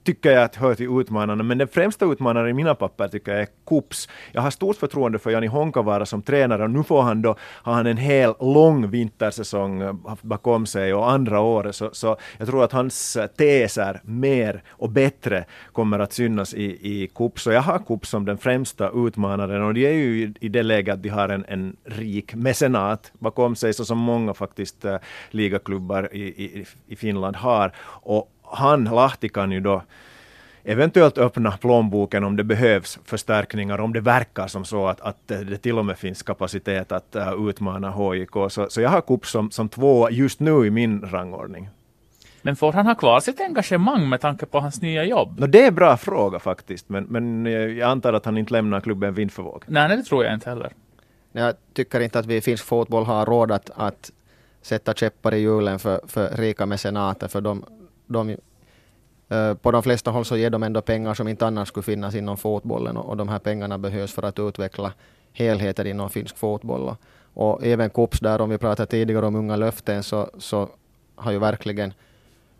tycker 0.04 0.30
jag 0.30 0.42
att 0.42 0.56
hör 0.56 0.74
till 0.74 1.00
utmanarna, 1.00 1.42
men 1.42 1.58
den 1.58 1.68
främsta 1.68 2.04
utmanaren 2.04 2.50
i 2.50 2.52
mina 2.52 2.74
papper 2.74 3.08
tycker 3.08 3.32
jag 3.32 3.40
är 3.40 3.48
Kups. 3.66 4.08
Jag 4.32 4.42
har 4.42 4.50
stort 4.50 4.76
förtroende 4.76 5.18
för 5.18 5.30
Jani 5.30 5.46
Honkavaara 5.46 6.06
som 6.06 6.22
tränare 6.22 6.64
och 6.64 6.70
nu 6.70 6.82
får 6.82 7.02
han 7.02 7.22
då, 7.22 7.36
har 7.40 7.72
han 7.72 7.86
en 7.86 7.96
hel 7.96 8.34
lång 8.40 8.90
vintersäsong 8.90 9.82
eh, 9.82 9.94
bakom 10.22 10.66
sig 10.66 10.94
och 10.94 11.10
andra 11.10 11.40
året, 11.40 11.76
så, 11.76 11.90
så 11.92 12.16
jag 12.38 12.48
tror 12.48 12.64
att 12.64 12.72
hans 12.72 13.16
eh, 13.16 13.26
teser 13.26 14.00
mer 14.04 14.62
och 14.68 14.90
bättre 14.90 15.44
kommer 15.72 15.98
att 15.98 16.12
synas 16.12 16.54
i, 16.54 16.64
i 16.64 17.06
Kups. 17.14 17.42
Så 17.42 17.50
jag 17.50 17.62
har 17.62 17.78
Kups 17.78 18.08
som 18.08 18.24
den 18.24 18.38
främsta 18.38 18.90
utmanaren 18.94 19.62
och 19.62 19.74
det 19.74 19.86
är 19.86 19.92
ju 19.92 20.34
i 20.40 20.48
det 20.48 20.62
läget 20.62 20.94
att 20.94 21.02
de 21.02 21.08
har 21.08 21.28
en, 21.28 21.44
en 21.48 21.76
rik 21.84 22.34
mecenat 22.34 23.12
bakom 23.18 23.56
sig, 23.56 23.74
så 23.74 23.84
som 23.84 23.98
många 23.98 24.34
faktiskt 24.34 24.84
eh, 24.84 24.96
ligaklubbar 25.30 26.08
i, 26.12 26.22
i, 26.22 26.66
i 26.86 26.96
Finland 26.96 27.36
har. 27.36 27.72
Och 28.02 28.30
han, 28.44 28.84
Lahti, 28.84 29.28
kan 29.28 29.52
ju 29.52 29.60
då 29.60 29.82
eventuellt 30.64 31.18
öppna 31.18 31.50
plånboken 31.50 32.24
om 32.24 32.36
det 32.36 32.44
behövs 32.44 32.98
förstärkningar, 33.04 33.80
om 33.80 33.92
det 33.92 34.00
verkar 34.00 34.46
som 34.46 34.64
så 34.64 34.86
att, 34.88 35.00
att 35.00 35.28
det 35.28 35.58
till 35.58 35.78
och 35.78 35.84
med 35.84 35.98
finns 35.98 36.22
kapacitet 36.22 36.92
att 36.92 37.16
uh, 37.16 37.48
utmana 37.48 37.90
HIK. 37.90 38.30
Så, 38.48 38.66
så 38.70 38.80
jag 38.80 38.90
har 38.90 39.00
Kupp 39.00 39.26
som, 39.26 39.50
som 39.50 39.68
två 39.68 40.10
just 40.10 40.40
nu 40.40 40.66
i 40.66 40.70
min 40.70 41.00
rangordning. 41.00 41.68
Men 42.42 42.56
får 42.56 42.72
han 42.72 42.86
ha 42.86 42.94
kvar 42.94 43.20
sitt 43.20 43.40
engagemang 43.40 44.08
med 44.08 44.20
tanke 44.20 44.46
på 44.46 44.60
hans 44.60 44.82
nya 44.82 45.04
jobb? 45.04 45.40
No, 45.40 45.46
det 45.46 45.62
är 45.62 45.68
en 45.68 45.74
bra 45.74 45.96
fråga 45.96 46.38
faktiskt, 46.38 46.88
men, 46.88 47.04
men 47.04 47.46
jag 47.76 47.90
antar 47.90 48.12
att 48.12 48.24
han 48.24 48.38
inte 48.38 48.52
lämnar 48.52 48.80
klubben 48.80 49.14
vind 49.14 49.32
för 49.32 49.42
våg. 49.42 49.64
Nej, 49.66 49.96
det 49.96 50.02
tror 50.02 50.24
jag 50.24 50.34
inte 50.34 50.50
heller. 50.50 50.72
Jag 51.32 51.54
tycker 51.74 52.00
inte 52.00 52.18
att 52.18 52.26
vi 52.26 52.36
i 52.36 52.40
finsk 52.40 52.64
fotboll 52.64 53.04
har 53.04 53.26
råd 53.26 53.52
att, 53.52 53.70
att 53.74 54.10
sätta 54.62 54.94
käppar 54.94 55.34
i 55.34 55.38
hjulen 55.38 55.78
för, 55.78 56.00
för 56.06 56.28
rika 56.28 56.66
mecenater, 56.66 57.28
för 57.28 57.40
de, 57.40 57.64
de, 58.06 58.36
eh, 59.28 59.54
på 59.54 59.70
de 59.70 59.82
flesta 59.82 60.10
håll 60.10 60.24
så 60.24 60.36
ger 60.36 60.50
de 60.50 60.62
ändå 60.62 60.80
pengar 60.80 61.14
som 61.14 61.28
inte 61.28 61.46
annars 61.46 61.68
skulle 61.68 61.84
finnas 61.84 62.14
inom 62.14 62.36
fotbollen 62.36 62.96
och, 62.96 63.08
och 63.08 63.16
de 63.16 63.28
här 63.28 63.38
pengarna 63.38 63.78
behövs 63.78 64.12
för 64.12 64.22
att 64.22 64.38
utveckla 64.38 64.92
helheten 65.32 65.86
inom 65.86 66.10
finsk 66.10 66.36
fotboll. 66.36 66.88
Och, 66.88 66.96
och 67.34 67.66
även 67.66 67.90
KOPS 67.90 68.20
där, 68.20 68.40
om 68.40 68.50
vi 68.50 68.58
pratade 68.58 68.90
tidigare 68.90 69.26
om 69.26 69.36
unga 69.36 69.56
löften, 69.56 70.02
så, 70.02 70.30
så 70.38 70.68
har 71.14 71.32
ju 71.32 71.38
verkligen 71.38 71.92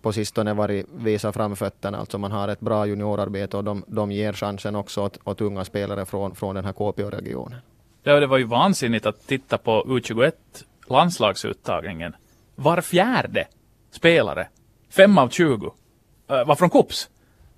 på 0.02 0.12
sistone 0.12 0.54
varit 0.54 0.86
visa 0.94 1.32
framfötterna. 1.32 1.98
Alltså 1.98 2.18
man 2.18 2.32
har 2.32 2.48
ett 2.48 2.60
bra 2.60 2.86
juniorarbete 2.86 3.56
och 3.56 3.64
de, 3.64 3.84
de 3.86 4.12
ger 4.12 4.32
chansen 4.32 4.76
också 4.76 5.02
åt, 5.02 5.18
åt 5.24 5.40
unga 5.40 5.64
spelare 5.64 6.06
från, 6.06 6.34
från 6.34 6.54
den 6.54 6.64
här 6.64 6.72
KPO-regionen. 6.72 7.60
Ja, 8.02 8.20
det 8.20 8.26
var 8.26 8.38
ju 8.38 8.44
vansinnigt 8.44 9.06
att 9.06 9.26
titta 9.26 9.58
på 9.58 9.84
U21 9.86 10.32
landslagsuttagningen. 10.86 12.16
Var 12.54 12.80
fjärde 12.80 13.46
spelare 13.90 14.48
Fem 14.96 15.18
av 15.18 15.28
20 15.28 15.66
uh, 15.66 15.72
eh, 16.30 16.46
var 16.46 16.54
från 16.54 16.70
Kops. 16.70 17.08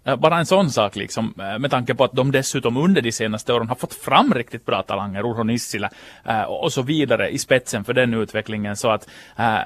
Eh, 0.07 0.17
bara 0.17 0.39
en 0.39 0.47
sån 0.47 0.71
sak 0.71 0.97
liksom, 0.97 1.35
eh, 1.39 1.59
med 1.59 1.71
tanke 1.71 1.95
på 1.95 2.05
att 2.05 2.13
de 2.13 2.33
dessutom 2.33 2.77
under 2.77 3.03
de 3.03 3.13
senaste 3.13 3.53
åren 3.53 3.69
har 3.69 3.75
fått 3.75 3.95
fram 3.95 4.35
riktigt 4.35 4.67
bra 4.67 4.83
talanger, 4.83 5.27
Urho 5.27 5.43
Nissilä 5.43 5.91
eh, 6.25 6.43
och 6.43 6.73
så 6.73 6.83
vidare 6.83 7.31
i 7.31 7.39
spetsen 7.39 7.85
för 7.85 7.95
den 7.95 8.15
utvecklingen. 8.15 8.77
Så 8.77 8.91
att 8.91 9.09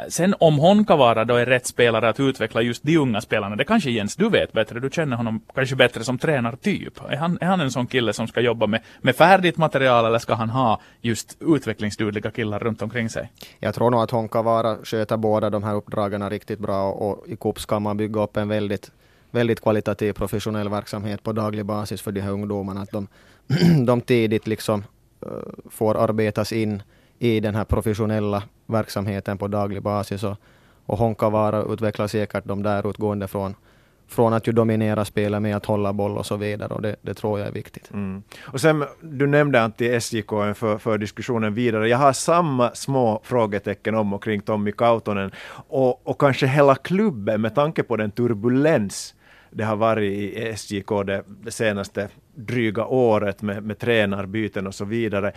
sen 0.09 0.35
om 0.41 0.59
Honkavara 0.59 1.25
då 1.25 1.35
är 1.35 1.47
rätt 1.47 1.67
spelare 1.67 2.09
att 2.09 2.21
utveckla 2.21 2.63
just 2.63 2.83
de 2.83 2.99
unga 2.99 3.21
spelarna, 3.21 3.57
det 3.57 3.65
kanske 3.65 3.91
Jens 3.91 4.17
du 4.17 4.29
vet 4.29 4.53
bättre, 4.53 4.81
du 4.81 4.91
känner 4.91 5.17
honom 5.17 5.41
kanske 5.55 5.77
bättre 5.77 6.05
som 6.05 6.19
tränartyp. 6.19 7.01
Är 7.09 7.17
han, 7.17 7.39
är 7.41 7.47
han 7.47 7.61
en 7.61 7.71
sån 7.71 7.87
kille 7.87 8.13
som 8.13 8.27
ska 8.27 8.41
jobba 8.41 8.67
med, 8.67 8.81
med 9.01 9.17
färdigt 9.17 9.57
material 9.57 10.05
eller 10.05 10.19
ska 10.19 10.35
han 10.35 10.51
ha 10.51 10.81
just 11.01 11.37
utvecklingsdugliga 11.41 12.31
killar 12.31 12.59
runt 12.59 12.83
omkring 12.83 13.09
sig? 13.09 13.31
Jag 13.59 13.75
tror 13.75 13.91
nog 13.91 14.01
att 14.01 14.11
Honkavara 14.11 14.77
sköter 14.85 15.17
båda 15.17 15.51
de 15.51 15.63
här 15.63 15.75
uppdragen 15.75 16.31
riktigt 16.31 16.59
bra 16.59 16.93
och 16.93 17.29
i 17.29 17.37
Kups 17.37 17.67
kan 17.67 17.83
man 17.83 17.97
bygga 17.97 18.23
upp 18.23 18.37
en 18.37 18.49
väldigt 18.49 18.91
väldigt 19.31 19.61
kvalitativ 19.61 20.13
professionell 20.13 20.69
verksamhet 20.69 21.23
på 21.23 21.33
daglig 21.33 21.67
basis 21.67 22.03
för 22.03 22.13
de 22.13 22.21
här 22.21 22.31
ungdomarna. 22.31 22.81
Att 22.81 22.91
de, 22.91 23.09
de 23.87 24.01
tidigt 24.01 24.47
liksom 24.47 24.85
uh, 25.27 25.33
får 25.71 25.97
arbetas 25.97 26.53
in 26.53 26.83
i 27.19 27.41
den 27.41 27.55
här 27.55 27.65
professionella 27.65 28.43
verksamheten 28.67 29.39
på 29.39 29.49
daglig 29.49 29.83
basis. 29.83 30.23
Och, 30.23 30.37
och 30.87 30.99
Honkavara 30.99 31.63
utvecklar 31.63 32.07
säkert 32.07 32.45
de 32.45 32.63
där 32.63 32.91
utgående 32.91 33.29
från 33.29 33.55
från 34.11 34.33
att 34.33 34.47
ju 34.47 34.53
dominera 34.53 35.05
spelet 35.05 35.43
med 35.43 35.57
att 35.57 35.67
hålla 35.67 35.93
boll 35.93 36.19
och 36.19 36.27
så 36.27 36.37
vidare 36.37 36.75
och 36.75 36.83
det, 36.83 36.97
det 37.03 37.15
tror 37.15 37.39
jag 37.39 37.49
är 37.49 37.53
viktigt. 37.53 37.91
Mm. 37.93 38.23
Och 38.41 38.61
sen, 38.61 38.85
du 39.01 39.27
nämnde 39.27 39.63
Antti 39.63 40.01
SJK 40.01 40.31
för, 40.55 40.79
för 40.79 40.99
diskussionen 40.99 41.55
vidare. 41.55 41.89
Jag 41.89 41.99
har 41.99 42.13
samma 42.13 42.75
små 42.75 43.21
frågetecken 43.25 43.95
om 43.95 44.13
och 44.13 44.25
kring 44.25 44.41
Tommy 44.41 44.73
Kautonen 44.73 45.31
och, 45.69 46.09
och 46.09 46.21
kanske 46.21 46.47
hela 46.47 46.75
klubben 46.75 47.41
med 47.41 47.55
tanke 47.55 47.83
på 47.83 47.97
den 47.97 48.11
turbulens 48.11 49.15
det 49.51 49.65
har 49.65 49.77
varit 49.77 50.13
i 50.13 50.53
SJK 50.57 50.89
det, 51.07 51.23
det 51.27 51.51
senaste 51.51 52.09
dryga 52.35 52.85
året 52.85 53.43
med, 53.43 53.63
med 53.63 53.79
tränarbyten 53.79 54.67
och 54.67 54.75
så 54.75 54.85
vidare. 54.85 55.33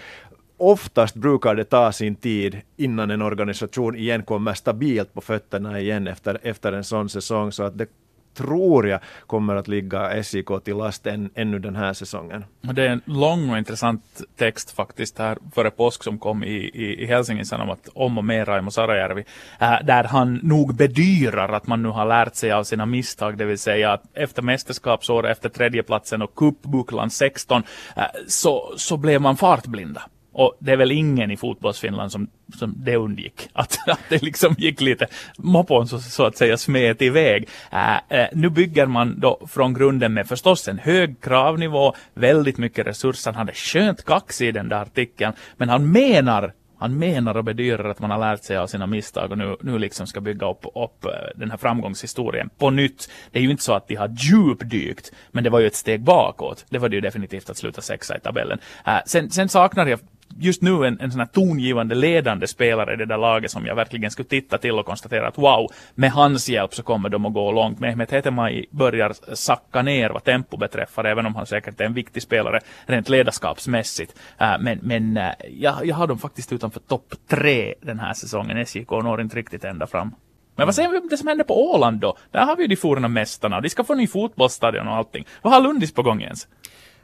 Oftast 0.58 1.16
brukar 1.16 1.56
det 1.56 1.64
ta 1.64 1.92
sin 1.92 2.16
tid 2.16 2.62
innan 2.78 3.12
en 3.12 3.22
organisation 3.22 3.96
igen 3.96 4.24
kommer 4.24 4.54
stabilt 4.54 5.14
på 5.14 5.22
fötterna 5.22 5.80
igen 5.80 6.08
efter, 6.08 6.40
efter 6.44 6.72
en 6.72 6.84
sån 6.84 7.10
säsong, 7.10 7.52
så 7.52 7.64
att 7.64 7.78
det 7.78 7.88
tror 8.34 8.88
jag 8.88 9.00
kommer 9.28 9.56
att 9.56 9.68
ligga 9.68 10.24
SIK 10.24 10.48
till 10.64 10.78
last 10.78 11.08
än, 11.08 11.30
ännu 11.36 11.60
den 11.60 11.76
här 11.76 11.94
säsongen. 11.94 12.46
Det 12.62 12.84
är 12.84 12.90
en 12.90 13.02
lång 13.06 13.50
och 13.50 13.58
intressant 13.58 14.22
text 14.38 14.72
faktiskt 14.72 15.18
här 15.18 15.38
före 15.56 15.72
påsk 15.72 16.04
som 16.04 16.20
kom 16.20 16.44
i, 16.44 16.56
i, 16.74 17.04
i 17.04 17.06
Helsingin 17.06 17.46
Sanomat 17.46 17.90
om 17.94 18.18
och 18.18 18.24
med 18.24 18.48
Raimo 18.48 18.72
Sarajärvi, 18.72 19.26
äh, 19.60 19.76
där 19.84 20.04
han 20.04 20.40
nog 20.44 20.76
bedyrar 20.76 21.50
att 21.50 21.68
man 21.68 21.84
nu 21.84 21.90
har 21.90 22.06
lärt 22.06 22.36
sig 22.36 22.52
av 22.52 22.64
sina 22.64 22.86
misstag, 22.86 23.38
det 23.38 23.46
vill 23.46 23.60
säga 23.60 23.94
att 23.94 24.04
efter 24.14 24.42
mästerskapsår, 24.42 25.28
efter 25.28 25.50
tredjeplatsen 25.50 26.22
och 26.22 26.36
cupbucklan 26.36 27.10
16, 27.10 27.64
äh, 27.96 28.04
eh, 28.04 28.10
så, 28.28 28.74
så 28.78 28.98
blev 28.98 29.22
man 29.22 29.38
fartblinda. 29.38 30.02
Och 30.34 30.58
det 30.60 30.72
är 30.72 30.78
väl 30.78 30.92
ingen 30.92 31.32
i 31.32 31.38
fotbollsfinland 31.38 32.12
som, 32.12 32.28
som 32.56 32.74
det 32.78 32.96
undgick. 32.96 33.50
Att, 33.54 33.90
att 33.90 34.00
det 34.10 34.22
liksom 34.22 34.56
gick 34.58 34.82
lite 34.82 35.08
moppon 35.38 35.88
så, 35.88 36.00
så 36.00 36.26
att 36.26 36.38
säga 36.38 36.58
smet 36.58 37.02
iväg. 37.02 37.50
Äh, 37.72 38.20
äh, 38.20 38.28
nu 38.34 38.50
bygger 38.50 38.86
man 38.86 39.20
då 39.20 39.48
från 39.48 39.74
grunden 39.74 40.14
med 40.14 40.28
förstås 40.28 40.68
en 40.68 40.80
hög 40.80 41.22
kravnivå, 41.22 41.94
väldigt 42.14 42.58
mycket 42.58 42.88
resurser. 42.88 43.32
Han 43.32 43.40
hade 43.40 43.54
skönt 43.54 44.06
kaxig 44.06 44.48
i 44.48 44.52
den 44.52 44.70
där 44.70 44.82
artikeln. 44.82 45.34
Men 45.58 45.70
han 45.70 45.92
menar 45.92 46.54
han 46.84 46.98
menar 47.00 47.38
och 47.38 47.44
bedyrar 47.44 47.90
att 47.90 48.00
man 48.00 48.12
har 48.12 48.20
lärt 48.20 48.44
sig 48.44 48.58
av 48.58 48.68
sina 48.68 48.88
misstag 48.88 49.32
och 49.32 49.38
nu, 49.38 49.56
nu 49.62 49.80
liksom 49.80 50.08
ska 50.08 50.22
bygga 50.22 50.50
upp, 50.50 50.66
upp 50.66 51.06
äh, 51.06 51.12
den 51.36 51.52
här 51.52 51.58
framgångshistorien 51.58 52.50
på 52.58 52.70
nytt. 52.70 53.10
Det 53.32 53.40
är 53.40 53.44
ju 53.44 53.52
inte 53.52 53.64
så 53.64 53.74
att 53.74 53.88
de 53.88 53.96
har 53.96 54.16
djupdykt, 54.18 55.12
men 55.32 55.44
det 55.44 55.50
var 55.50 55.60
ju 55.60 55.68
ett 55.68 55.76
steg 55.76 56.02
bakåt. 56.02 56.66
Det 56.70 56.78
var 56.78 56.90
det 56.90 56.96
ju 56.96 57.02
definitivt 57.02 57.50
att 57.50 57.58
sluta 57.58 57.82
sexa 57.82 58.18
i 58.18 58.20
tabellen. 58.20 58.60
Äh, 58.86 58.98
sen, 59.06 59.30
sen 59.30 59.50
saknar 59.50 59.88
jag 59.88 60.00
just 60.40 60.62
nu 60.62 60.86
en, 60.86 61.00
en 61.00 61.12
sån 61.12 61.20
här 61.20 61.28
tongivande 61.28 61.96
ledande 61.96 62.48
spelare 62.48 62.94
i 62.94 62.96
det 62.96 63.06
där 63.06 63.18
laget 63.18 63.52
som 63.52 63.66
jag 63.66 63.76
verkligen 63.76 64.12
skulle 64.12 64.30
titta 64.30 64.58
till 64.58 64.80
och 64.80 64.86
konstatera 64.86 65.28
att 65.28 65.38
wow, 65.38 65.68
med 65.96 66.12
hans 66.12 66.50
hjälp 66.50 66.74
så 66.74 66.84
kommer 66.84 67.10
de 67.10 67.26
att 67.26 67.34
gå 67.34 67.52
långt. 67.52 67.80
Mehmet 67.80 68.12
Hetemaj 68.12 68.66
börjar 68.72 69.36
sacka 69.36 69.82
ner 69.82 70.10
vad 70.10 70.24
tempo 70.24 70.58
beträffar, 70.58 71.04
även 71.04 71.26
om 71.26 71.36
han 71.36 71.46
säkert 71.46 71.82
är 71.82 71.86
en 71.86 71.94
viktig 71.94 72.24
spelare 72.24 72.60
rent 72.86 73.10
ledarskapsmässigt. 73.10 74.16
Uh, 74.42 74.56
men 74.60 74.80
men 74.82 75.18
uh, 75.18 75.24
jag, 75.50 75.86
jag 75.86 75.96
har 75.96 76.08
dem 76.08 76.20
faktiskt 76.20 76.54
utanför 76.54 76.80
topp 76.80 77.14
tre 77.30 77.74
den 77.82 78.00
här 78.00 78.14
säsongen. 78.14 78.66
SJK 78.66 78.92
når 78.92 79.22
inte 79.22 79.36
riktigt 79.36 79.64
ända 79.64 79.88
fram. 79.88 80.16
Men 80.56 80.68
vad 80.68 80.76
säger 80.76 80.90
vi 80.90 80.98
om 80.98 81.08
det 81.10 81.18
som 81.18 81.28
händer 81.28 81.44
på 81.44 81.72
Åland 81.72 82.00
då? 82.00 82.18
Där 82.32 82.46
har 82.46 82.56
vi 82.56 82.62
ju 82.62 82.68
de 82.68 82.76
forna 82.76 83.08
mästarna. 83.08 83.62
De 83.62 83.70
ska 83.70 83.84
få 83.84 83.96
ny 83.96 84.08
fotbollsstadion 84.08 84.88
och 84.88 84.96
allting. 84.96 85.26
Vad 85.42 85.54
har 85.54 85.62
Lundis 85.62 85.94
på 85.94 86.04
gång 86.04 86.22
ens? 86.22 86.48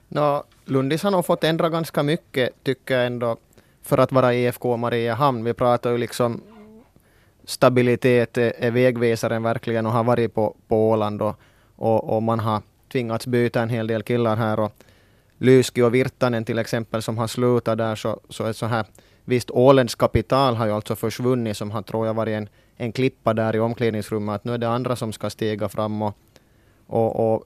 No, 0.10 0.44
Lundis 0.66 1.04
har 1.04 1.12
nog 1.12 1.26
fått 1.26 1.44
ändra 1.44 1.70
ganska 1.70 2.04
mycket, 2.04 2.64
tycker 2.64 2.98
jag 2.98 3.06
ändå, 3.06 3.38
för 3.82 3.98
att 3.98 4.12
vara 4.12 4.34
IFK 4.34 4.78
Mariehamn. 4.78 5.44
Vi 5.44 5.54
pratar 5.54 5.92
ju 5.92 5.98
liksom 5.98 6.42
stabilitet 7.44 8.38
är 8.38 8.72
vägvisaren 8.72 9.44
verkligen 9.44 9.86
och 9.86 9.92
har 9.92 10.04
varit 10.04 10.34
på, 10.34 10.56
på 10.68 10.90
Åland 10.90 11.22
och, 11.22 11.40
och, 11.76 12.16
och, 12.16 12.24
man 12.24 12.40
har 12.40 12.62
tvingats 12.92 13.28
byta 13.28 13.62
en 13.62 13.70
hel 13.70 13.88
del 13.88 14.04
killar 14.04 14.36
här 14.36 14.60
och 14.60 14.72
Lyski 15.38 15.82
och 15.82 15.96
Virtanen 15.96 16.46
till 16.46 16.60
exempel 16.60 17.02
som 17.02 17.18
har 17.18 17.28
slutat 17.28 17.78
där 17.78 17.96
så, 17.96 18.20
så 18.30 18.44
är 18.44 18.54
så 18.54 18.66
här 18.66 18.86
Visst, 19.30 19.52
Ålens 19.52 19.96
kapital 19.96 20.56
har 20.56 20.66
ju 20.66 20.72
alltså 20.72 20.96
försvunnit 20.96 21.58
som 21.58 21.72
har, 21.72 21.82
tror 21.82 22.08
jag, 22.08 22.14
varit 22.14 22.38
en, 22.38 22.50
en 22.78 22.92
klippa 22.92 23.34
där 23.34 23.56
i 23.56 23.60
omklädningsrummet. 23.60 24.36
Att 24.36 24.44
nu 24.44 24.54
är 24.54 24.58
det 24.58 24.70
andra 24.70 24.96
som 24.96 25.14
ska 25.14 25.30
stiga 25.30 25.70
fram 25.70 26.02
och, 26.02 26.18
och, 26.88 27.34
och 27.34 27.44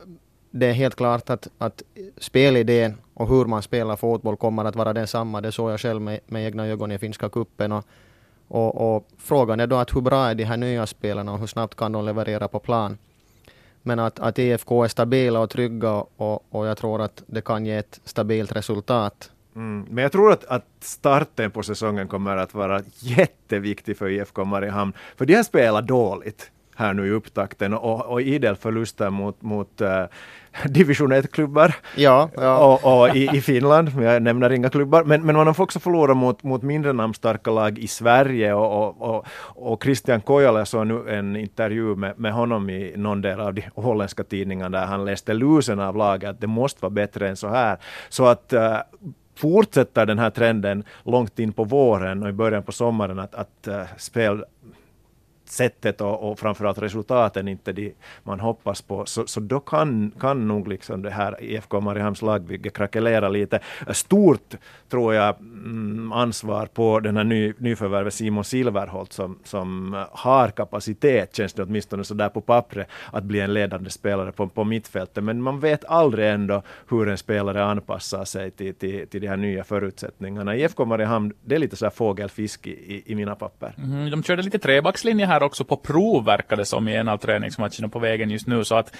det 0.56 0.66
är 0.66 0.74
helt 0.74 0.96
klart 0.96 1.30
att, 1.30 1.48
att 1.58 1.82
spelidén 2.18 2.98
och 3.14 3.28
hur 3.28 3.46
man 3.46 3.62
spelar 3.62 3.96
fotboll 3.96 4.38
kommer 4.38 4.66
att 4.66 4.76
vara 4.76 4.94
densamma. 4.94 5.42
Det 5.42 5.52
såg 5.52 5.72
jag 5.72 5.80
själv 5.80 6.02
med, 6.02 6.20
med 6.28 6.46
egna 6.46 6.68
ögon 6.68 6.92
i 6.92 6.98
finska 6.98 7.30
kuppen 7.30 7.72
och, 7.72 7.86
och, 8.48 8.96
och, 8.96 9.08
frågan 9.18 9.60
är 9.60 9.68
då 9.68 9.76
att 9.76 9.96
hur 9.96 10.02
bra 10.02 10.26
är 10.26 10.36
de 10.36 10.44
här 10.44 10.58
nya 10.58 10.86
spelarna 10.86 11.34
och 11.34 11.40
hur 11.40 11.48
snabbt 11.48 11.76
kan 11.76 11.92
de 11.92 12.06
leverera 12.06 12.48
på 12.48 12.60
plan. 12.60 12.98
Men 13.82 14.00
att, 14.00 14.20
att 14.20 14.40
IFK 14.40 14.84
är 14.84 14.88
stabila 14.88 15.40
och 15.40 15.50
trygga 15.50 15.92
och, 16.18 16.46
och 16.50 16.68
jag 16.68 16.78
tror 16.78 17.02
att 17.02 17.24
det 17.28 17.42
kan 17.42 17.66
ge 17.66 17.78
ett 17.78 18.00
stabilt 18.04 18.52
resultat. 18.52 19.32
Mm. 19.56 19.86
Men 19.90 20.02
jag 20.02 20.12
tror 20.12 20.32
att, 20.32 20.46
att 20.46 20.68
starten 20.80 21.52
på 21.52 21.64
säsongen 21.64 22.08
kommer 22.08 22.38
att 22.38 22.54
vara 22.54 22.82
jätteviktig 23.00 23.98
för 23.98 24.10
IFK 24.10 24.46
Mariehamn, 24.46 24.94
för 25.16 25.26
de 25.26 25.36
har 25.36 25.44
spelat 25.44 25.88
dåligt 25.88 26.52
här 26.75 26.94
nu 26.94 27.08
i 27.08 27.12
upptakten 27.12 27.74
och, 27.74 28.06
och 28.06 28.22
idel 28.22 28.56
förluster 28.56 29.10
mot, 29.10 29.42
mot 29.42 29.82
uh, 29.82 30.06
division 30.65 31.13
1-klubbar 31.13 31.75
ja, 31.96 32.30
ja. 32.36 32.58
och, 32.58 33.01
och 33.01 33.15
i, 33.15 33.30
i, 33.38 33.42
Finland, 33.42 33.89
jag 34.01 34.22
nämner 34.22 34.50
inga 34.51 34.70
klubbar, 34.70 35.03
men, 35.03 35.25
men 35.25 35.36
man 35.36 35.48
har 35.48 35.62
också 35.62 35.80
förlorat 35.80 36.18
mot, 36.18 36.44
mot 36.44 36.62
mindre 36.62 36.94
namnstarka 36.94 37.51
lag 37.51 37.80
i 37.80 37.88
Sverige 37.88 38.53
och, 38.53 39.01
och, 39.01 39.25
och, 39.46 39.84
Christian 39.84 40.22
Kojala 40.22 40.65
såg 40.65 40.88
nu 40.88 41.10
en 41.10 41.36
intervju 41.36 41.96
med, 41.96 42.20
med 42.20 42.34
honom 42.34 42.70
i 42.70 42.94
någon 42.96 43.22
del 43.22 43.39
av 43.39 43.53
de 43.53 43.63
holländska 43.75 44.24
tidningarna 44.24 44.80
där 44.80 44.86
han 44.86 45.06
läste 45.06 45.34
lusen 45.34 45.80
av 45.80 45.98
laget 45.98 46.30
att 46.30 46.42
det 46.42 46.48
måste 46.48 46.82
vara 46.82 46.89
bättre 46.89 47.30
än 47.30 47.36
så 47.36 47.48
här. 47.48 47.77
Så 48.10 48.25
att 48.25 48.53
uh, 48.53 48.77
fortsätter 49.36 50.06
den 50.06 50.20
här 50.20 50.30
trenden 50.30 50.84
långt 51.03 51.39
in 51.39 51.53
på 51.53 51.63
våren 51.63 52.24
och 52.24 52.30
i 52.30 52.32
början 52.32 52.63
på 52.63 52.72
sommaren 52.72 53.20
att, 53.20 53.36
att 53.36 53.68
uh, 53.68 53.84
spel 53.98 54.44
sättet 55.46 56.02
och, 56.02 56.32
och 56.32 56.40
framförallt 56.40 56.78
resultaten 56.78 57.48
inte 57.48 57.74
de 57.74 57.94
man 58.24 58.40
hoppas 58.40 58.82
på, 58.82 59.06
så, 59.06 59.28
så 59.28 59.40
då 59.40 59.60
kan, 59.60 60.12
kan 60.20 60.48
nog 60.48 60.68
liksom 60.68 61.02
det 61.02 61.10
här 61.10 61.44
IFK 61.44 61.82
Mariehamns 61.82 62.22
lagbygge 62.22 62.70
krackelera 62.70 63.30
lite. 63.30 63.60
Stort, 63.92 64.56
tror 64.90 65.14
jag, 65.14 65.40
mm, 65.40 66.12
ansvar 66.12 66.66
på 66.66 67.00
den 67.00 67.18
här 67.18 67.24
ny, 67.24 67.54
nyförvärvet 67.58 68.14
Simon 68.14 68.44
Silverholt 68.44 69.14
som, 69.14 69.40
som 69.44 69.94
eh, 69.94 70.04
har 70.12 70.50
kapacitet, 70.50 71.36
känns 71.36 71.54
det 71.54 71.64
åtminstone 71.64 72.04
så 72.04 72.14
där 72.14 72.30
på 72.30 72.42
pappret, 72.42 72.88
att 73.12 73.24
bli 73.24 73.40
en 73.40 73.54
ledande 73.54 73.90
spelare 73.90 74.32
på, 74.32 74.48
på 74.48 74.64
mittfältet. 74.64 75.24
Men 75.24 75.42
man 75.42 75.60
vet 75.60 75.86
aldrig 75.86 76.30
ändå 76.30 76.62
hur 76.90 77.10
en 77.10 77.18
spelare 77.18 77.66
anpassar 77.66 78.26
sig 78.26 78.52
till, 78.52 78.76
till, 78.76 79.08
till 79.08 79.22
de 79.22 79.28
här 79.28 79.38
nya 79.38 79.64
förutsättningarna. 79.64 80.56
IFK 80.56 80.86
Mariehamn, 80.86 81.34
det 81.42 81.56
är 81.56 81.60
lite 81.60 81.76
så 81.76 81.86
här 81.86 81.92
fågelfisk 81.92 82.68
i, 82.68 83.04
i 83.06 83.16
mina 83.16 83.36
papper. 83.36 83.76
Mm, 83.78 84.12
de 84.12 84.24
körde 84.24 84.42
lite 84.42 84.60
trebackslinje 84.60 85.26
här 85.26 85.43
också 85.44 85.64
på 85.64 85.78
prov 85.78 86.26
verkar 86.26 86.56
det 86.58 86.66
som 86.66 86.88
i 86.88 86.96
en 86.96 87.08
av 87.08 87.18
träningsmatcherna 87.18 87.90
på 87.90 88.00
vägen 88.00 88.30
just 88.30 88.48
nu. 88.48 88.64
Så 88.64 88.76
att 88.76 88.96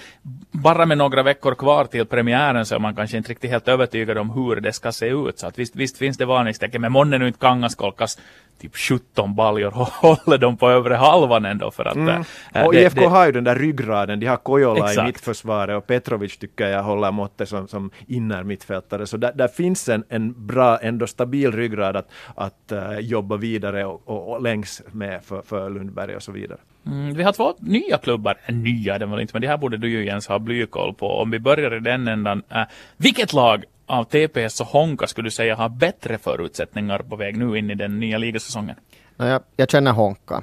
bara 0.50 0.86
med 0.86 0.98
några 0.98 1.22
veckor 1.22 1.54
kvar 1.54 1.84
till 1.84 2.06
premiären 2.06 2.66
så 2.66 2.74
är 2.74 2.78
man 2.78 2.94
kanske 2.94 3.16
inte 3.16 3.30
riktigt 3.30 3.50
helt 3.50 3.68
övertygad 3.68 4.18
om 4.18 4.30
hur 4.30 4.60
det 4.60 4.72
ska 4.72 4.92
se 4.92 5.06
ut. 5.06 5.38
Så 5.38 5.46
att 5.46 5.58
visst, 5.58 5.76
visst 5.76 5.98
finns 5.98 6.16
det 6.16 6.24
varningstecken. 6.24 6.80
Men 6.80 6.92
månne 6.92 7.18
nu 7.18 7.26
inte 7.26 7.38
Kangaskolkas 7.38 8.18
typ 8.60 8.76
17 8.76 9.34
baljor 9.34 9.70
håller 9.76 10.38
de 10.38 10.56
på 10.56 10.70
övre 10.70 10.94
halvan 10.94 11.44
ändå 11.44 11.70
för 11.70 11.84
att... 11.84 11.96
Mm. 11.96 12.24
Äh, 12.54 12.66
och 12.66 12.72
det, 12.72 12.82
IFK 12.82 13.00
det, 13.00 13.06
har 13.06 13.26
ju 13.26 13.32
den 13.32 13.44
där 13.44 13.56
ryggraden, 13.56 14.20
de 14.20 14.26
har 14.26 14.36
Kojola 14.36 14.90
exakt. 14.90 14.98
i 14.98 15.06
mittförsvaret 15.06 15.76
och 15.76 15.86
Petrovic 15.86 16.38
tycker 16.38 16.68
jag 16.68 16.82
håller 16.82 17.10
måttet 17.10 17.48
som, 17.48 17.68
som 17.68 17.90
inner 18.06 18.42
mittfältare. 18.42 19.06
Så 19.06 19.16
där, 19.16 19.32
där, 19.32 19.48
finns 19.48 19.88
en, 19.88 20.04
en 20.08 20.46
bra, 20.46 20.78
ändå 20.78 21.06
stabil 21.06 21.52
ryggrad 21.52 21.96
att, 21.96 22.08
att 22.34 22.72
uh, 22.72 22.98
jobba 22.98 23.36
vidare 23.36 23.84
och, 23.84 24.02
och, 24.04 24.32
och 24.32 24.42
längs 24.42 24.82
med 24.92 25.24
för, 25.24 25.42
för 25.42 25.70
Lundberg 25.70 26.16
och 26.16 26.22
så 26.22 26.32
vidare. 26.32 26.58
Mm, 26.86 27.14
vi 27.14 27.22
har 27.22 27.32
två 27.32 27.54
nya 27.58 27.98
klubbar, 27.98 28.36
äh, 28.46 28.54
nya 28.54 28.98
det 28.98 29.06
var 29.06 29.20
inte, 29.20 29.34
men 29.34 29.42
det 29.42 29.48
här 29.48 29.56
borde 29.56 29.76
du 29.76 29.90
ju 29.90 30.04
Jens 30.04 30.28
ha 30.28 30.38
blykoll 30.38 30.94
på. 30.94 31.06
Om 31.06 31.30
vi 31.30 31.38
börjar 31.38 31.76
i 31.76 31.80
den 31.80 32.08
ändan, 32.08 32.42
äh, 32.48 32.62
vilket 32.96 33.32
lag 33.32 33.64
av 33.86 34.04
TPS 34.04 34.60
och 34.60 34.66
Honka 34.66 35.06
skulle 35.06 35.26
du 35.26 35.30
säga 35.30 35.56
har 35.56 35.68
bättre 35.68 36.18
förutsättningar 36.18 36.98
på 36.98 37.16
väg 37.16 37.36
nu 37.36 37.58
in 37.58 37.70
i 37.70 37.74
den 37.74 38.00
nya 38.00 38.18
ligasäsongen? 38.18 38.76
Jag, 39.16 39.42
jag 39.56 39.70
känner 39.70 39.92
Honka 39.92 40.42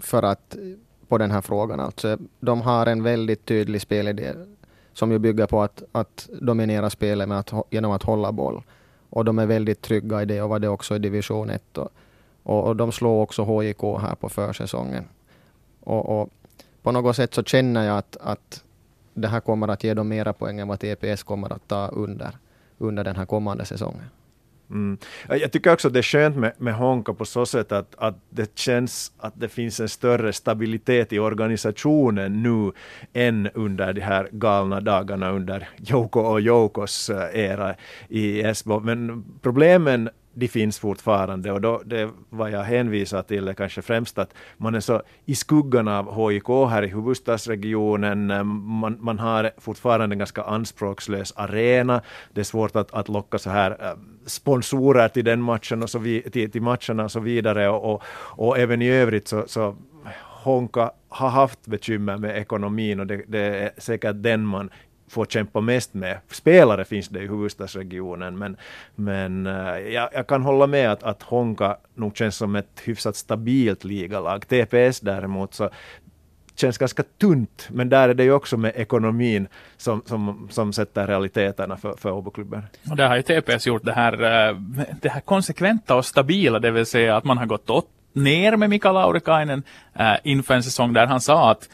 för 0.00 0.22
att 0.22 0.56
på 1.08 1.18
den 1.18 1.30
här 1.30 1.40
frågan. 1.40 1.80
Alltså, 1.80 2.18
de 2.40 2.60
har 2.60 2.86
en 2.86 3.02
väldigt 3.02 3.44
tydlig 3.44 3.80
spelidé 3.80 4.32
som 4.92 5.12
ju 5.12 5.18
bygger 5.18 5.46
på 5.46 5.62
att, 5.62 5.82
att 5.92 6.28
dominera 6.40 6.90
spelet 6.90 7.28
med 7.28 7.38
att, 7.38 7.52
genom 7.70 7.92
att 7.92 8.02
hålla 8.02 8.32
boll. 8.32 8.62
Och 9.10 9.24
de 9.24 9.38
är 9.38 9.46
väldigt 9.46 9.82
trygga 9.82 10.22
i 10.22 10.24
det 10.24 10.42
och 10.42 10.48
var 10.48 10.58
det 10.58 10.68
också 10.68 10.96
i 10.96 10.98
division 10.98 11.50
1. 11.50 11.78
Och, 11.78 11.88
och, 12.42 12.64
och, 12.64 12.76
de 12.76 12.92
slår 12.92 13.22
också 13.22 13.42
HJK 13.42 13.82
här 13.82 14.14
på 14.14 14.28
försäsongen. 14.28 15.04
Och, 15.80 16.20
och, 16.20 16.30
på 16.82 16.92
något 16.92 17.16
sätt 17.16 17.34
så 17.34 17.42
känner 17.42 17.86
jag 17.86 17.98
att, 17.98 18.16
att 18.20 18.64
det 19.14 19.28
här 19.28 19.40
kommer 19.40 19.68
att 19.68 19.84
ge 19.84 19.94
dem 19.94 20.08
mera 20.08 20.32
poäng 20.32 20.60
än 20.60 20.68
vad 20.68 20.80
TPS 20.80 21.22
kommer 21.22 21.52
att 21.52 21.68
ta 21.68 21.88
under 21.88 22.30
under 22.78 23.04
den 23.04 23.16
här 23.16 23.26
kommande 23.26 23.64
säsongen. 23.64 24.04
Mm. 24.70 24.98
Jag 25.28 25.52
tycker 25.52 25.72
också 25.72 25.88
att 25.88 25.94
det 25.94 26.00
är 26.00 26.02
skönt 26.02 26.36
med, 26.36 26.52
med 26.58 26.74
Honka 26.74 27.14
på 27.14 27.24
så 27.24 27.46
sätt 27.46 27.72
att, 27.72 27.94
att 27.98 28.16
det 28.30 28.58
känns 28.58 29.12
att 29.18 29.32
det 29.36 29.48
finns 29.48 29.80
en 29.80 29.88
större 29.88 30.32
stabilitet 30.32 31.12
i 31.12 31.18
organisationen 31.18 32.42
nu 32.42 32.72
än 33.12 33.48
under 33.54 33.92
de 33.92 34.00
här 34.00 34.28
galna 34.32 34.80
dagarna 34.80 35.30
under 35.30 35.68
Joko 35.76 36.20
och 36.20 36.40
Jokos 36.40 37.10
eh, 37.10 37.40
era 37.40 37.74
i 38.08 38.42
Esbo. 38.42 38.80
Men 38.80 39.24
problemen 39.42 40.10
de 40.38 40.48
finns 40.48 40.78
fortfarande 40.78 41.52
och 41.52 41.60
då, 41.60 41.82
det 41.84 42.10
vad 42.30 42.50
jag 42.50 42.62
hänvisar 42.62 43.22
till 43.22 43.48
är 43.48 43.54
kanske 43.54 43.82
främst 43.82 44.18
att 44.18 44.34
man 44.56 44.74
är 44.74 44.80
så 44.80 45.02
i 45.24 45.34
skuggan 45.34 45.88
av 45.88 46.30
HIK 46.30 46.48
här 46.48 46.82
i 46.82 46.86
huvudstadsregionen. 46.86 48.26
Man, 48.46 48.96
man 49.00 49.18
har 49.18 49.50
fortfarande 49.58 50.14
en 50.14 50.18
ganska 50.18 50.42
anspråkslös 50.42 51.32
arena. 51.36 52.02
Det 52.32 52.40
är 52.40 52.44
svårt 52.44 52.76
att, 52.76 52.92
att 52.92 53.08
locka 53.08 53.38
så 53.38 53.50
här 53.50 53.70
eh, 53.70 53.98
sponsorer 54.26 55.08
till 55.08 55.24
den 55.24 55.42
matchen 55.42 55.82
och 55.82 55.90
så 55.90 55.98
vi, 55.98 56.22
till, 56.22 56.50
till 56.50 56.62
matcherna 56.62 57.04
och 57.04 57.12
så 57.12 57.20
vidare 57.20 57.68
och, 57.68 57.94
och, 57.94 58.02
och 58.38 58.58
även 58.58 58.82
i 58.82 58.88
övrigt 58.88 59.28
så, 59.28 59.44
så 59.46 59.76
Honka 60.42 60.90
har 61.08 61.28
haft 61.28 61.66
bekymmer 61.66 62.16
med 62.16 62.36
ekonomin 62.36 63.00
och 63.00 63.06
det, 63.06 63.22
det, 63.28 63.38
är 63.38 63.70
säkert 63.78 64.16
den 64.22 64.46
man 64.46 64.70
får 65.08 65.24
kämpa 65.26 65.60
mest 65.60 65.94
med. 65.94 66.18
Spelare 66.30 66.84
finns 66.84 67.08
det 67.08 67.20
i 67.20 67.26
huvudstadsregionen, 67.26 68.38
men, 68.38 68.56
men 68.94 69.46
eh, 69.46 69.78
jag, 69.78 70.08
jag, 70.12 70.26
kan 70.26 70.42
hålla 70.42 70.66
med 70.66 70.92
att, 70.92 71.02
att 71.02 71.22
Honka 71.22 71.76
nog 71.94 72.16
känns 72.16 72.36
som 72.36 72.56
ett 72.56 72.82
hyfsat 72.84 73.16
stabilt 73.16 73.84
ligalag. 73.84 74.48
TPS 74.48 75.00
däremot 75.00 75.54
så 75.54 75.70
känns 76.60 76.78
ganska 76.78 77.02
tunt, 77.02 77.68
men 77.70 77.88
där 77.88 78.08
är 78.08 78.14
det 78.14 78.24
ju 78.24 78.32
också 78.32 78.56
med 78.56 78.72
ekonomin 78.76 79.48
som, 79.76 80.02
som, 80.06 80.48
som 80.50 80.72
sätter 80.72 81.06
realiteterna 81.06 81.76
för, 81.76 81.94
för 81.96 82.10
Åboklubben. 82.10 82.62
Och 82.90 82.96
där 82.96 83.08
har 83.08 83.16
ju 83.16 83.22
TPS 83.22 83.66
gjort 83.66 83.84
det 83.84 83.92
här, 83.92 84.12
eh, 84.12 84.56
det 85.00 85.08
här 85.08 85.20
konsekventa 85.20 85.94
och 85.94 86.04
stabila, 86.04 86.58
det 86.58 86.70
vill 86.70 86.86
säga 86.86 87.16
att 87.16 87.24
man 87.24 87.38
har 87.38 87.46
gått 87.46 87.70
åt 87.70 87.88
ner 88.12 88.56
med 88.56 88.70
Mika 88.70 88.92
Laurikainen 88.92 89.62
äh, 89.94 90.14
inför 90.24 90.54
en 90.54 90.62
säsong 90.62 90.92
där 90.92 91.06
han 91.06 91.20
sa 91.20 91.50
att 91.50 91.68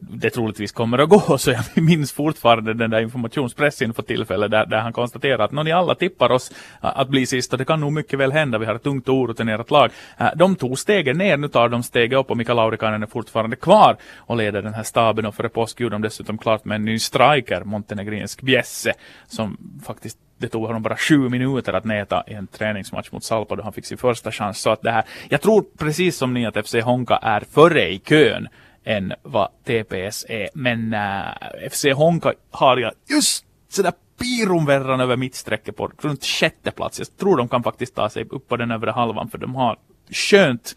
det 0.00 0.30
troligtvis 0.30 0.72
kommer 0.72 0.98
att 0.98 1.08
gå. 1.08 1.38
Så 1.38 1.50
jag 1.50 1.64
minns 1.82 2.12
fortfarande 2.12 2.74
den 2.74 2.90
där 2.90 3.00
informationspressen 3.00 3.94
för 3.94 4.02
tillfället 4.02 4.50
där, 4.50 4.66
där 4.66 4.78
han 4.78 4.92
konstaterar 4.92 5.38
att 5.38 5.52
ni 5.52 5.72
alla 5.72 5.94
tippar 5.94 6.30
oss 6.30 6.52
att 6.80 7.08
bli 7.08 7.26
sist 7.26 7.52
och 7.52 7.58
det 7.58 7.64
kan 7.64 7.80
nog 7.80 7.92
mycket 7.92 8.18
väl 8.18 8.32
hända. 8.32 8.58
Vi 8.58 8.66
har 8.66 8.74
ett 8.74 8.86
ungt 8.86 9.08
och 9.08 9.14
orutinerat 9.14 9.70
lag. 9.70 9.90
De 10.36 10.56
tog 10.56 10.78
steget 10.78 11.16
ner, 11.16 11.36
nu 11.36 11.48
tar 11.48 11.68
de 11.68 11.82
steget 11.82 12.18
upp 12.18 12.30
och 12.30 12.36
Mika 12.36 12.54
Laurikainen 12.54 13.02
är 13.02 13.06
fortfarande 13.06 13.56
kvar 13.56 13.96
och 14.16 14.36
leder 14.36 14.62
den 14.62 14.74
här 14.74 14.82
staben 14.82 15.26
och 15.26 15.34
före 15.34 15.48
påsk 15.48 15.80
gjorde 15.80 15.94
de 15.94 16.02
dessutom 16.02 16.38
klart 16.38 16.64
med 16.64 16.76
en 16.76 16.84
ny 16.84 16.98
striker, 16.98 17.64
montenegrinsk 17.64 18.42
bjässe, 18.42 18.92
som 19.26 19.56
faktiskt 19.86 20.18
det 20.38 20.48
tog 20.48 20.66
honom 20.66 20.82
bara 20.82 20.96
sju 20.96 21.28
minuter 21.28 21.72
att 21.72 21.84
näta 21.84 22.24
i 22.26 22.34
en 22.34 22.46
träningsmatch 22.46 23.12
mot 23.12 23.24
Salpa 23.24 23.56
då 23.56 23.62
han 23.62 23.72
fick 23.72 23.86
sin 23.86 23.98
första 23.98 24.32
chans. 24.32 24.60
Så 24.60 24.70
att 24.70 24.82
det 24.82 24.90
här, 24.90 25.04
jag 25.28 25.40
tror 25.40 25.64
precis 25.78 26.16
som 26.16 26.34
ni 26.34 26.46
att 26.46 26.66
FC 26.66 26.74
Honka 26.74 27.16
är 27.16 27.40
före 27.40 27.88
i 27.88 27.98
kön 27.98 28.48
än 28.88 29.12
vad 29.22 29.48
TPS 29.64 30.26
är. 30.28 30.48
Men 30.54 30.94
äh, 30.94 31.70
FC 31.70 31.84
Honka 31.94 32.32
har 32.50 32.76
jag 32.76 32.92
just 33.10 33.44
sådär 33.68 33.92
piron 34.18 34.66
verran 34.66 35.00
över 35.00 35.16
mittstrecket 35.16 35.76
på 35.76 35.90
runt 35.98 36.24
sjätte 36.24 36.70
plats. 36.70 36.98
Jag 36.98 37.16
tror 37.16 37.36
de 37.36 37.48
kan 37.48 37.62
faktiskt 37.62 37.94
ta 37.94 38.10
sig 38.10 38.24
upp 38.30 38.48
på 38.48 38.56
den 38.56 38.70
övre 38.70 38.90
halvan 38.90 39.28
för 39.28 39.38
de 39.38 39.54
har 39.54 39.76
skönt 40.10 40.76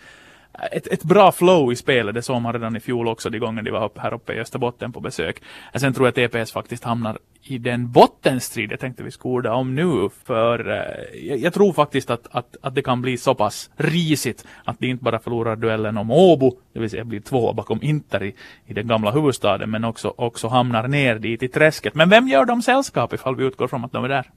ett, 0.71 0.87
ett 0.87 1.03
bra 1.03 1.31
flow 1.31 1.71
i 1.71 1.75
spelet, 1.75 2.15
det 2.15 2.21
såg 2.21 2.41
man 2.41 2.53
redan 2.53 2.75
i 2.75 2.79
fjol 2.79 3.07
också, 3.07 3.29
de 3.29 3.39
gånger 3.39 3.61
de 3.61 3.71
var 3.71 3.85
upp, 3.85 3.97
här 3.97 4.13
uppe 4.13 4.33
i 4.33 4.39
Österbotten 4.39 4.91
på 4.91 4.99
besök. 4.99 5.41
Sen 5.75 5.93
tror 5.93 6.07
jag 6.07 6.25
att 6.25 6.31
TPS 6.31 6.51
faktiskt 6.51 6.83
hamnar 6.83 7.17
i 7.43 7.57
den 7.57 7.91
bottenstrid 7.91 8.71
jag 8.71 8.79
tänkte 8.79 9.03
vi 9.03 9.11
skulle 9.11 9.33
orda 9.33 9.53
om 9.53 9.75
nu, 9.75 10.09
för 10.23 10.69
eh, 10.69 11.27
jag, 11.27 11.37
jag, 11.37 11.53
tror 11.53 11.73
faktiskt 11.73 12.09
att, 12.09 12.27
att, 12.31 12.57
att 12.61 12.75
det 12.75 12.81
kan 12.81 13.01
bli 13.01 13.17
så 13.17 13.35
pass 13.35 13.69
risigt 13.75 14.45
att 14.63 14.79
de 14.79 14.87
inte 14.87 15.03
bara 15.03 15.19
förlorar 15.19 15.55
duellen 15.55 15.97
om 15.97 16.11
Åbo, 16.11 16.57
det 16.73 16.79
vill 16.79 16.89
säga 16.89 17.03
blir 17.03 17.19
två 17.19 17.53
bakom 17.53 17.79
Inter 17.81 18.23
i, 18.23 18.35
i 18.65 18.73
den 18.73 18.87
gamla 18.87 19.11
huvudstaden, 19.11 19.71
men 19.71 19.83
också, 19.83 20.13
också 20.17 20.47
hamnar 20.47 20.87
ner 20.87 21.15
dit 21.15 21.43
i 21.43 21.47
träsket. 21.47 21.95
Men 21.95 22.09
vem 22.09 22.27
gör 22.27 22.45
dem 22.45 22.61
sällskap 22.61 23.13
ifall 23.13 23.35
vi 23.35 23.43
utgår 23.43 23.67
från 23.67 23.85
att 23.85 23.91
de 23.91 24.03
är 24.03 24.09
där? 24.09 24.31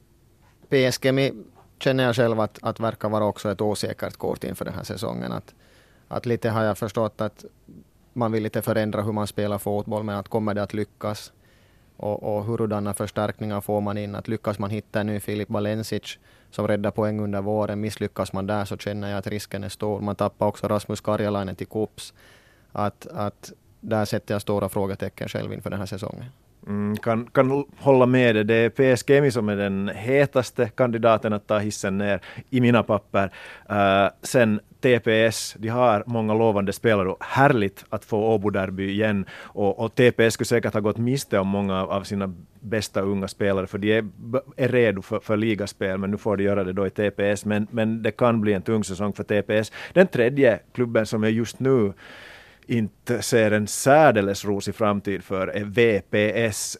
PSG 0.70 1.32
känner 1.78 2.04
jag 2.04 2.16
själv 2.16 2.40
att, 2.40 2.58
att 2.62 2.80
verkar 2.80 3.08
vara 3.08 3.24
också 3.24 3.50
ett 3.50 3.60
osäkert 3.60 4.16
kort 4.16 4.44
inför 4.44 4.64
den 4.64 4.74
här 4.74 4.82
säsongen. 4.82 5.32
Att, 5.32 5.54
att 6.08 6.26
lite 6.26 6.50
har 6.50 6.62
jag 6.62 6.78
förstått 6.78 7.20
att 7.20 7.44
man 8.12 8.32
vill 8.32 8.42
lite 8.42 8.62
förändra 8.62 9.02
hur 9.02 9.12
man 9.12 9.26
spelar 9.26 9.58
fotboll, 9.58 10.02
men 10.02 10.16
att 10.16 10.28
kommer 10.28 10.54
det 10.54 10.62
att 10.62 10.74
lyckas? 10.74 11.32
Och, 11.96 12.36
och 12.36 12.44
hurdana 12.44 12.94
förstärkningar 12.94 13.60
får 13.60 13.80
man 13.80 13.98
in? 13.98 14.14
Att 14.14 14.28
lyckas 14.28 14.58
man 14.58 14.70
hitta 14.70 15.00
en 15.00 15.06
ny 15.06 15.20
Filip 15.20 15.50
Valencic 15.50 16.18
som 16.50 16.68
räddar 16.68 16.90
poäng 16.90 17.20
under 17.20 17.42
våren, 17.42 17.80
misslyckas 17.80 18.32
man 18.32 18.46
där 18.46 18.64
så 18.64 18.76
känner 18.76 19.10
jag 19.10 19.18
att 19.18 19.26
risken 19.26 19.64
är 19.64 19.68
stor. 19.68 20.00
Man 20.00 20.16
tappar 20.16 20.46
också 20.46 20.68
Rasmus 20.68 21.00
Karjalainen 21.00 21.56
till 21.56 21.66
Kups. 21.66 22.14
Att, 22.72 23.06
att 23.06 23.52
där 23.80 24.04
sätter 24.04 24.34
jag 24.34 24.42
stora 24.42 24.68
frågetecken 24.68 25.28
själv 25.28 25.52
inför 25.52 25.70
den 25.70 25.78
här 25.78 25.86
säsongen. 25.86 26.24
Mm, 26.66 26.96
kan, 26.96 27.26
kan 27.26 27.64
hålla 27.78 28.06
med 28.06 28.34
dig. 28.34 28.44
Det 28.44 28.54
är 28.54 28.70
PSG 28.70 29.32
som 29.32 29.48
är 29.48 29.56
den 29.56 29.90
hetaste 29.94 30.68
kandidaten 30.68 31.32
att 31.32 31.46
ta 31.46 31.58
hissen 31.58 31.98
ner 31.98 32.20
i 32.50 32.60
mina 32.60 32.82
papper. 32.82 33.32
Uh, 33.70 34.08
sen 34.22 34.60
TPS, 34.84 35.56
de 35.58 35.68
har 35.68 36.04
många 36.06 36.34
lovande 36.34 36.72
spelare 36.72 37.08
och 37.08 37.24
härligt 37.24 37.84
att 37.88 38.04
få 38.04 38.18
Åbo-derby 38.18 38.90
igen. 38.90 39.26
Och, 39.32 39.78
och, 39.78 39.94
TPS 39.94 40.34
skulle 40.34 40.46
säkert 40.46 40.74
ha 40.74 40.80
gått 40.80 40.98
miste 40.98 41.38
om 41.38 41.48
många 41.48 41.86
av 41.86 42.02
sina 42.02 42.34
bästa 42.60 43.00
unga 43.00 43.28
spelare, 43.28 43.66
för 43.66 43.78
de 43.78 43.92
är, 43.92 44.04
är 44.56 44.68
redo 44.68 45.02
för, 45.02 45.20
för 45.20 45.36
ligaspel, 45.36 45.98
men 45.98 46.10
nu 46.10 46.16
får 46.16 46.36
de 46.36 46.44
göra 46.44 46.64
det 46.64 46.72
då 46.72 46.86
i 46.86 46.90
TPS. 46.90 47.44
Men, 47.44 47.66
men 47.70 48.02
det 48.02 48.10
kan 48.10 48.40
bli 48.40 48.52
en 48.52 48.62
tung 48.62 48.84
säsong 48.84 49.12
för 49.12 49.24
TPS. 49.24 49.72
Den 49.92 50.06
tredje 50.06 50.58
klubben 50.72 51.06
som 51.06 51.24
är 51.24 51.28
just 51.28 51.60
nu 51.60 51.92
inte 52.66 53.22
ser 53.22 53.50
en 53.50 53.66
särdeles 53.66 54.44
rosig 54.44 54.74
framtid 54.74 55.24
för 55.24 55.46
är 55.48 55.64
VPS 55.64 56.78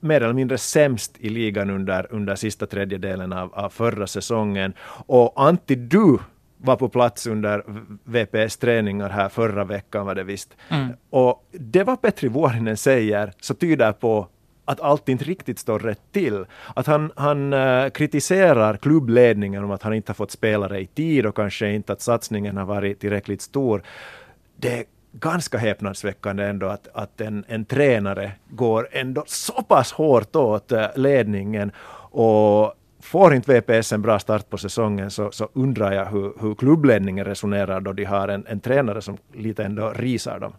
mer 0.00 0.20
eller 0.20 0.34
mindre 0.34 0.58
sämst 0.58 1.16
i 1.18 1.28
ligan 1.28 1.70
under, 1.70 2.06
under 2.10 2.36
sista 2.36 2.66
tredjedelen 2.66 3.32
av, 3.32 3.54
av 3.54 3.70
förra 3.70 4.06
säsongen. 4.06 4.74
Och 5.06 5.32
Antti, 5.36 5.74
du 5.74 6.18
var 6.62 6.76
på 6.76 6.88
plats 6.88 7.26
under 7.26 7.62
VPS 8.04 8.56
träningar 8.56 9.08
här 9.08 9.28
förra 9.28 9.64
veckan 9.64 10.06
var 10.06 10.14
det 10.14 10.24
visst. 10.24 10.56
Mm. 10.68 10.88
Och 11.10 11.48
det 11.50 11.84
var 11.84 11.96
Petri 11.96 12.28
Vuorinen 12.28 12.76
säger 12.76 13.32
så 13.40 13.54
tyder 13.54 13.92
på 13.92 14.28
att 14.64 14.80
allt 14.80 15.08
inte 15.08 15.24
riktigt 15.24 15.58
står 15.58 15.78
rätt 15.78 16.12
till. 16.12 16.44
Att 16.74 16.86
han, 16.86 17.12
han 17.16 17.52
uh, 17.52 17.90
kritiserar 17.90 18.76
klubbledningen 18.76 19.64
om 19.64 19.70
att 19.70 19.82
han 19.82 19.94
inte 19.94 20.10
har 20.10 20.14
fått 20.14 20.30
spelare 20.30 20.80
i 20.80 20.86
tid 20.86 21.26
och 21.26 21.36
kanske 21.36 21.72
inte 21.72 21.92
att 21.92 22.00
satsningen 22.00 22.56
har 22.56 22.64
varit 22.64 23.00
tillräckligt 23.00 23.42
stor. 23.42 23.82
Det 24.56 24.84
ganska 25.12 25.58
häpnadsväckande 25.58 26.44
ändå 26.44 26.66
att, 26.66 26.88
att 26.94 27.20
en, 27.20 27.44
en 27.48 27.64
tränare 27.64 28.32
går 28.50 28.88
ändå 28.92 29.24
så 29.26 29.62
pass 29.62 29.92
hårt 29.92 30.36
åt 30.36 30.72
uh, 30.72 30.86
ledningen. 30.96 31.72
Och 32.14 32.74
får 33.02 33.34
inte 33.34 33.60
VPS 33.60 33.92
en 33.92 34.02
bra 34.02 34.18
start 34.18 34.50
på 34.50 34.58
säsongen 34.58 35.10
så, 35.10 35.30
så 35.30 35.48
undrar 35.52 35.92
jag 35.92 36.06
hur, 36.06 36.32
hur 36.40 36.54
klubbledningen 36.54 37.24
resonerar 37.24 37.80
då 37.80 37.92
de 37.92 38.04
har 38.04 38.28
en, 38.28 38.46
en 38.46 38.60
tränare 38.60 39.02
som 39.02 39.18
lite 39.32 39.64
ändå 39.64 39.92
risar 39.92 40.40
dem. 40.40 40.52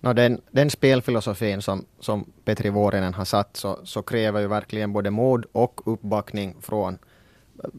No, 0.00 0.12
den, 0.12 0.40
den 0.50 0.70
spelfilosofin 0.70 1.62
som, 1.62 1.84
som 2.00 2.24
Petri 2.44 2.70
Vuorinen 2.70 3.14
har 3.14 3.24
satt 3.24 3.56
så, 3.56 3.78
så 3.84 4.02
kräver 4.02 4.40
ju 4.40 4.46
verkligen 4.46 4.92
både 4.92 5.10
mod 5.10 5.46
och 5.52 5.80
uppbackning 5.84 6.56
från 6.60 6.98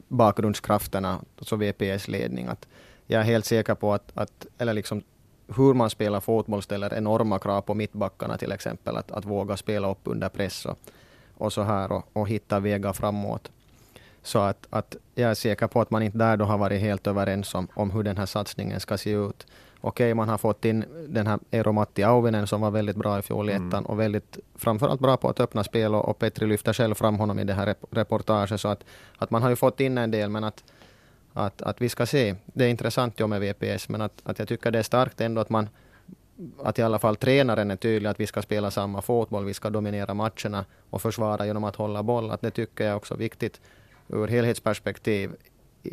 bakgrundskrafterna, 0.08 1.20
alltså 1.38 1.56
VPS 1.56 2.08
ledning. 2.08 2.48
Att 2.48 2.68
jag 3.08 3.22
är 3.22 3.26
helt 3.26 3.46
säker 3.46 3.76
på 3.76 3.94
att, 3.94 4.12
att 4.14 4.46
eller 4.58 4.74
liksom 4.74 5.04
hur 5.56 5.74
man 5.74 5.90
spelar 5.90 6.20
fotboll 6.20 6.62
ställer 6.62 6.94
enorma 6.94 7.40
krav 7.40 7.62
på 7.62 7.74
mittbackarna 7.74 8.38
till 8.38 8.52
exempel, 8.52 8.98
att, 8.98 9.12
att 9.12 9.26
våga 9.26 9.58
spela 9.58 9.92
upp 9.92 10.02
under 10.04 10.30
press 10.30 10.66
och, 10.66 10.80
och 11.38 11.54
så 11.54 11.62
här 11.62 11.92
och, 11.92 12.10
och 12.14 12.30
hitta 12.30 12.60
vägar 12.60 12.94
framåt. 12.94 13.52
Så 14.28 14.40
att, 14.40 14.68
att 14.70 14.96
jag 15.16 15.32
är 15.32 15.34
säker 15.34 15.68
på 15.68 15.82
att 15.82 15.92
man 15.92 16.04
inte 16.04 16.18
där 16.18 16.38
då 16.38 16.46
har 16.46 16.58
varit 16.58 16.82
helt 16.82 17.08
överens 17.08 17.56
om, 17.56 17.68
om 17.74 17.92
hur 17.92 18.04
den 18.04 18.18
här 18.18 18.26
satsningen 18.26 18.80
ska 18.80 18.98
se 18.98 19.12
ut. 19.12 19.48
Okej, 19.82 20.14
man 20.14 20.30
har 20.30 20.38
fått 20.38 20.66
in 20.66 20.86
den 21.08 21.28
här 21.28 21.40
Eero 21.52 21.72
Matti 21.72 22.04
Auvinen 22.04 22.48
som 22.48 22.62
var 22.62 22.72
väldigt 22.72 22.96
bra 22.96 23.20
i 23.20 23.22
fjol 23.22 23.50
i 23.50 23.54
mm. 23.54 23.68
ettan 23.68 23.86
och 23.86 24.00
väldigt 24.00 24.40
framförallt 24.56 25.02
bra 25.02 25.18
på 25.18 25.30
att 25.30 25.40
öppna 25.40 25.64
spel 25.64 25.96
och, 25.96 26.10
och 26.10 26.20
Petri 26.20 26.48
lyfter 26.48 26.74
själv 26.74 26.96
fram 26.96 27.20
honom 27.20 27.40
i 27.40 27.44
det 27.44 27.54
här 27.54 27.66
rep 27.66 27.78
reportaget. 27.92 28.62
Så 28.62 28.68
att, 28.68 28.84
att 29.18 29.32
man 29.32 29.42
har 29.42 29.50
ju 29.50 29.56
fått 29.56 29.80
in 29.80 29.98
en 29.98 30.12
del 30.12 30.30
men 30.30 30.44
att, 30.44 30.64
att, 31.34 31.62
att 31.62 31.82
vi 31.82 31.90
ska 31.90 32.06
se. 32.06 32.36
Det 32.46 32.66
är 32.66 32.70
intressant 32.70 33.20
ju 33.20 33.28
med 33.28 33.42
VPS 33.42 33.90
men 33.90 34.02
att, 34.02 34.22
att 34.24 34.40
jag 34.40 34.48
tycker 34.48 34.72
det 34.72 34.80
är 34.80 34.84
starkt 34.84 35.22
ändå 35.22 35.42
att 35.42 35.50
man 35.50 35.70
att 36.64 36.80
i 36.80 36.82
alla 36.82 37.00
fall 37.00 37.16
tränaren 37.16 37.72
är 37.72 37.76
tydlig 37.76 38.10
att 38.10 38.20
vi 38.20 38.28
ska 38.28 38.42
spela 38.42 38.72
samma 38.72 39.02
fotboll, 39.02 39.46
vi 39.46 39.54
ska 39.54 39.70
dominera 39.70 40.14
matcherna 40.14 40.66
och 40.90 41.02
försvara 41.02 41.46
genom 41.46 41.64
att 41.64 41.76
hålla 41.76 42.04
boll. 42.04 42.32
Att 42.32 42.42
det 42.42 42.52
tycker 42.52 42.86
jag 42.86 42.98
också 42.98 43.14
är 43.14 43.18
viktigt 43.18 43.62
ur 44.10 44.28
helhetsperspektiv 44.28 45.32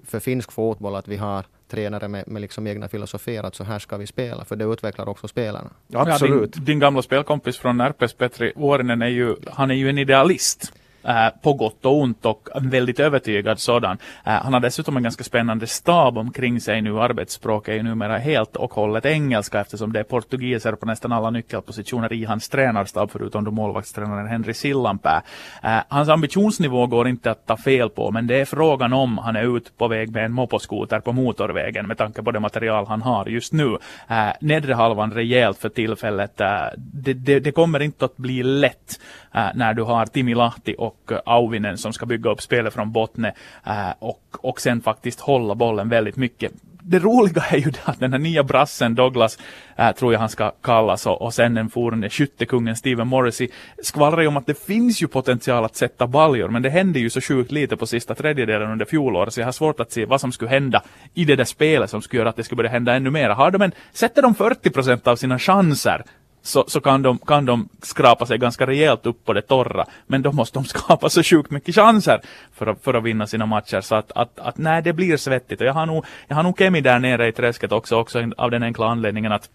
för 0.05 0.21
finsk 0.21 0.53
fotboll 0.53 0.95
att 0.95 1.09
vi 1.09 1.17
har 1.17 1.45
tränare 1.69 2.09
med, 2.09 2.29
med 2.29 2.43
liksom 2.43 2.67
egna 2.67 2.89
filosofier 2.89 3.43
att 3.43 3.55
så 3.55 3.65
här 3.65 3.79
ska 3.79 3.97
vi 3.97 4.07
spela, 4.07 4.45
för 4.45 4.57
det 4.57 4.65
utvecklar 4.65 5.09
också 5.09 5.29
spelarna. 5.29 5.71
Absolut. 5.93 6.41
Ja, 6.41 6.47
din, 6.47 6.65
din 6.65 6.79
gamla 6.79 7.03
spelkompis 7.03 7.59
från 7.59 7.81
RPS, 7.81 8.15
Petri 8.15 8.53
Vuorinen, 8.57 9.03
är 9.03 9.09
ju, 9.09 9.37
han 9.51 9.71
är 9.71 9.75
ju 9.75 9.89
en 9.89 9.99
idealist. 9.99 10.73
Eh, 11.07 11.29
på 11.43 11.53
gott 11.53 11.85
och 11.85 12.01
ont 12.01 12.27
och 12.27 12.49
en 12.55 12.71
väldigt 12.71 13.01
övertygad 13.01 13.59
sådan. 13.59 13.99
Eh, 14.25 14.33
han 14.33 14.53
har 14.53 14.61
dessutom 14.61 14.97
en 14.97 15.03
ganska 15.03 15.25
spännande 15.25 15.67
stab 15.67 16.19
omkring 16.19 16.61
sig 16.61 16.83
nu. 16.83 17.01
Arbetsspråk 17.01 17.69
är 17.69 17.73
ju 17.73 17.83
numera 17.83 18.19
helt 18.19 18.57
och 18.57 18.75
hållet 18.75 19.07
engelska 19.07 19.61
eftersom 19.61 19.93
det 19.93 19.99
är 19.99 20.05
portugiser 20.05 20.73
på 20.73 20.87
nästan 20.87 21.13
alla 21.13 21.31
nyckelpositioner 21.31 22.13
i 22.13 22.25
hans 22.25 22.49
tränarstab 22.49 23.11
förutom 23.11 23.45
då 23.45 23.51
målvaktstränaren 23.51 24.27
Henry 24.27 24.55
Sillanpää. 24.55 25.23
Eh, 25.63 25.79
hans 25.89 26.09
ambitionsnivå 26.09 26.87
går 26.87 27.09
inte 27.09 27.31
att 27.31 27.47
ta 27.47 27.57
fel 27.57 27.89
på 27.91 28.11
men 28.11 28.27
det 28.27 28.41
är 28.41 28.45
frågan 28.45 28.93
om 28.93 29.19
han 29.19 29.37
är 29.37 29.57
ut 29.57 29.79
på 29.79 29.89
väg 29.89 30.11
med 30.13 30.25
en 30.25 30.33
moposkoter 30.33 31.01
på 31.01 31.13
motorvägen 31.13 31.87
med 31.87 31.99
tanke 31.99 32.23
på 32.23 32.31
det 32.31 32.41
material 32.41 32.87
han 32.87 33.03
har 33.03 33.27
just 33.27 33.53
nu. 33.53 33.79
Eh, 34.09 34.29
nedre 34.41 34.75
halvan 34.75 35.13
rejält 35.13 35.59
för 35.59 35.69
tillfället. 35.69 36.41
Eh, 36.41 36.47
det, 36.77 37.13
det, 37.13 37.41
det 37.41 37.53
kommer 37.53 37.83
inte 37.83 38.05
att 38.05 38.17
bli 38.17 38.43
lätt 38.43 39.01
eh, 39.35 39.47
när 39.55 39.75
du 39.75 39.83
har 39.83 40.07
Timi 40.07 40.35
Lahti 40.35 40.75
och 40.79 40.94
och 41.05 41.13
eh, 41.13 41.21
Auvinen 41.25 41.79
som 41.79 41.93
ska 41.93 42.07
bygga 42.07 42.31
upp 42.31 42.43
spelet 42.43 42.75
från 42.75 42.93
botten 42.93 43.25
äh, 43.25 43.91
och, 43.99 44.21
och 44.31 44.61
sen 44.61 44.81
faktiskt 44.81 45.21
hålla 45.21 45.55
bollen 45.55 45.89
väldigt 45.89 46.17
mycket. 46.17 46.53
Det 46.87 46.99
roliga 46.99 47.43
är 47.51 47.57
ju 47.57 47.73
att 47.85 48.01
den 48.01 48.13
här 48.13 48.19
nya 48.19 48.43
brassen 48.43 48.95
Douglas, 48.95 49.39
äh, 49.77 49.93
tror 49.93 50.13
jag 50.13 50.21
han 50.21 50.29
ska 50.29 50.51
kallas, 50.51 51.07
och, 51.07 51.23
och 51.23 51.35
sen 51.35 51.55
den 51.55 51.71
forne 51.71 52.11
skyttekungen 52.11 52.77
Steven 52.77 53.07
Morrissey 53.07 53.49
skvallrar 53.83 54.23
ju 54.23 54.29
om 54.29 54.37
att 54.37 54.47
det 54.47 54.67
finns 54.67 55.03
ju 55.03 55.07
potential 55.07 55.65
att 55.65 55.77
sätta 55.77 56.07
baljor, 56.07 56.49
men 56.49 56.63
det 56.63 56.71
hände 56.71 56.99
ju 56.99 57.11
så 57.11 57.21
sjukt 57.21 57.53
lite 57.53 57.77
på 57.77 57.87
sista 57.87 58.15
tredjedelen 58.15 58.71
under 58.71 58.85
fjolåret, 58.85 59.35
så 59.35 59.41
jag 59.41 59.47
har 59.47 59.53
svårt 59.53 59.81
att 59.81 59.93
se 59.93 60.05
vad 60.05 60.21
som 60.21 60.33
skulle 60.33 60.51
hända 60.51 60.83
i 61.15 61.25
det 61.25 61.37
där 61.37 61.45
spelet 61.45 61.91
som 61.91 62.03
skulle 62.03 62.21
göra 62.21 62.29
att 62.29 62.37
det 62.37 62.45
skulle 62.45 62.57
börja 62.57 62.71
hända 62.71 62.95
ännu 62.95 63.11
mer. 63.11 63.31
Har 63.31 63.51
de 63.51 63.63
en, 63.63 63.73
sätter 63.93 64.23
de 64.23 64.35
40 64.35 64.71
procent 64.71 65.07
av 65.07 65.17
sina 65.17 65.39
chanser 65.39 66.05
så, 66.47 66.65
så 66.67 66.81
kan, 66.81 67.03
de, 67.03 67.19
kan 67.19 67.45
de 67.45 67.69
skrapa 67.83 68.27
sig 68.27 68.39
ganska 68.39 68.67
rejält 68.67 69.07
upp 69.07 69.25
på 69.25 69.33
det 69.33 69.43
torra. 69.43 69.87
Men 70.07 70.23
då 70.23 70.33
måste 70.33 70.59
de 70.59 70.65
skapa 70.75 71.09
så 71.09 71.23
sjukt 71.23 71.51
mycket 71.51 71.75
chanser 71.75 72.21
för 72.55 72.67
att, 72.67 72.85
för 72.85 72.95
att 72.95 73.05
vinna 73.05 73.27
sina 73.27 73.47
matcher. 73.47 73.81
Så 73.81 73.95
att, 73.95 74.13
att, 74.15 74.39
att 74.39 74.59
nej, 74.59 74.83
det 74.83 74.93
blir 74.93 75.17
svettigt. 75.17 75.61
Och 75.61 75.67
jag 75.67 75.73
har 75.73 75.87
nog, 75.87 76.05
jag 76.29 76.37
har 76.37 76.43
nog 76.43 76.59
Kemi 76.59 76.81
där 76.81 76.99
nere 76.99 77.29
i 77.29 77.33
träsket 77.33 77.73
också, 77.73 77.97
också 77.97 78.31
av 78.37 78.51
den 78.51 78.63
enkla 78.63 78.87
anledningen 78.87 79.33
att 79.33 79.49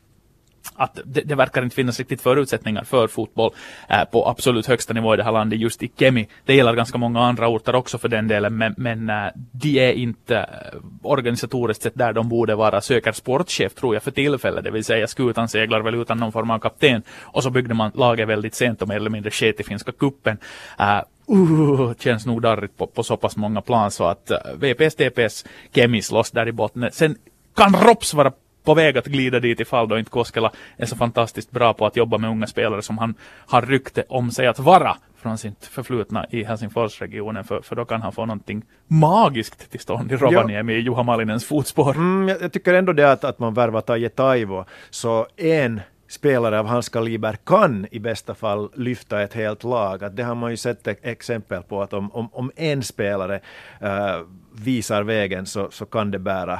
att 0.76 1.00
det, 1.06 1.22
det, 1.22 1.36
verkar 1.36 1.64
inte 1.64 1.76
finnas 1.76 2.00
riktigt 2.00 2.22
förutsättningar 2.22 2.84
för 2.84 3.08
fotboll 3.08 3.52
eh, 3.90 4.04
på 4.04 4.28
absolut 4.28 4.66
högsta 4.66 4.94
nivå 4.94 5.14
i 5.14 5.18
det 5.18 5.24
här 5.24 5.32
landet 5.32 5.60
just 5.60 5.84
i 5.84 5.92
Kemi. 6.00 6.28
Det 6.46 6.56
gäller 6.56 6.74
ganska 6.74 6.98
många 6.98 7.20
andra 7.20 7.48
orter 7.48 7.76
också 7.76 7.98
för 7.98 8.08
den 8.08 8.28
delen 8.28 8.58
men, 8.58 8.74
men 8.78 9.10
eh, 9.10 9.32
de 9.52 9.80
är 9.80 9.94
inte 9.94 10.38
eh, 10.38 10.80
organisatoriskt 11.02 11.84
sett 11.84 11.96
där 11.96 12.14
de 12.14 12.30
borde 12.30 12.56
vara. 12.56 12.82
Söker 12.82 13.12
sportchef 13.12 13.74
tror 13.74 13.96
jag 13.96 14.04
för 14.04 14.12
tillfället, 14.12 14.64
det 14.64 14.72
vill 14.72 14.84
säga 14.84 15.08
skutan 15.08 15.48
seglar 15.50 15.82
väl 15.82 15.96
utan 15.96 16.18
någon 16.18 16.32
form 16.32 16.52
av 16.52 16.60
kapten 16.60 17.04
och 17.22 17.44
så 17.44 17.50
byggde 17.50 17.74
man 17.74 17.92
laget 17.96 18.28
väldigt 18.28 18.56
sent 18.56 18.82
och 18.82 18.88
mer 18.88 18.96
eller 18.96 19.10
mindre 19.10 19.32
sket 19.32 19.60
i 19.60 19.64
finska 19.64 19.92
kuppen. 19.92 20.38
Uh, 20.80 21.36
uh, 21.36 21.94
känns 22.00 22.26
nog 22.26 22.42
darrigt 22.42 22.78
på, 22.78 22.88
på 22.88 23.04
så 23.04 23.18
pass 23.18 23.38
många 23.38 23.62
plan 23.62 23.92
så 23.92 24.04
att 24.04 24.32
eh, 24.32 24.38
uh, 24.38 24.60
VPS, 24.60 24.96
TPS, 24.96 25.46
Kemi 25.74 26.02
slåss 26.02 26.32
där 26.32 26.48
i 26.48 26.52
botten. 26.52 26.90
Sen 26.92 27.16
kan 27.56 27.74
Rops 27.74 28.14
vara 28.14 28.32
på 28.70 28.74
väg 28.74 28.98
att 28.98 29.06
glida 29.06 29.40
dit 29.40 29.60
ifall 29.60 29.88
då 29.88 30.00
inte 30.00 30.12
Koskela 30.12 30.52
är 30.78 30.86
så 30.86 30.96
fantastiskt 30.96 31.52
bra 31.52 31.74
på 31.74 31.86
att 31.86 31.96
jobba 31.96 32.18
med 32.18 32.30
unga 32.30 32.48
spelare 32.48 32.82
som 32.82 32.98
han 32.98 33.16
har 33.48 33.62
rykte 33.62 34.04
om 34.10 34.32
sig 34.32 34.48
att 34.48 34.60
vara 34.60 34.98
från 35.18 35.38
sitt 35.38 35.66
förflutna 35.66 36.26
i 36.30 36.44
Helsingforsregionen 36.44 37.44
för, 37.44 37.62
för 37.62 37.76
då 37.76 37.86
kan 37.86 38.02
han 38.02 38.12
få 38.12 38.26
någonting 38.26 38.64
magiskt 38.88 39.72
till 39.72 39.80
stånd 39.80 40.12
i 40.12 40.16
Rovaniemi 40.16 40.74
i 40.74 40.80
Juha 40.80 41.04
Malinens 41.04 41.46
fotspår. 41.46 41.96
Mm, 41.96 42.28
jag, 42.28 42.42
jag, 42.42 42.52
tycker 42.52 42.74
ändå 42.74 42.94
det 42.94 43.12
att, 43.12 43.24
att 43.24 43.40
man 43.40 43.54
värvar 43.54 43.82
Taje 43.82 44.10
Taivo 44.10 44.66
så 44.90 45.28
en 45.38 45.82
spelare 46.08 46.60
av 46.60 46.66
hans 46.66 46.90
kaliber 46.90 47.38
kan 47.46 47.88
i 47.92 48.00
bästa 48.00 48.36
fall 48.36 48.70
lyfta 48.76 49.22
ett 49.22 49.34
helt 49.34 49.64
lag. 49.64 50.04
Att 50.04 50.16
det 50.16 50.24
har 50.24 50.36
man 50.36 50.52
ju 50.52 50.58
sett 50.58 50.88
exempel 50.88 51.64
på 51.64 51.82
att 51.82 51.94
om, 51.94 52.12
om, 52.12 52.30
om 52.34 52.52
en 52.56 52.84
spelare 52.84 53.40
uh, 53.84 54.28
visar 54.54 55.04
vägen 55.04 55.46
så, 55.46 55.72
så 55.72 55.86
kan 55.86 56.12
det 56.12 56.20
bära 56.20 56.60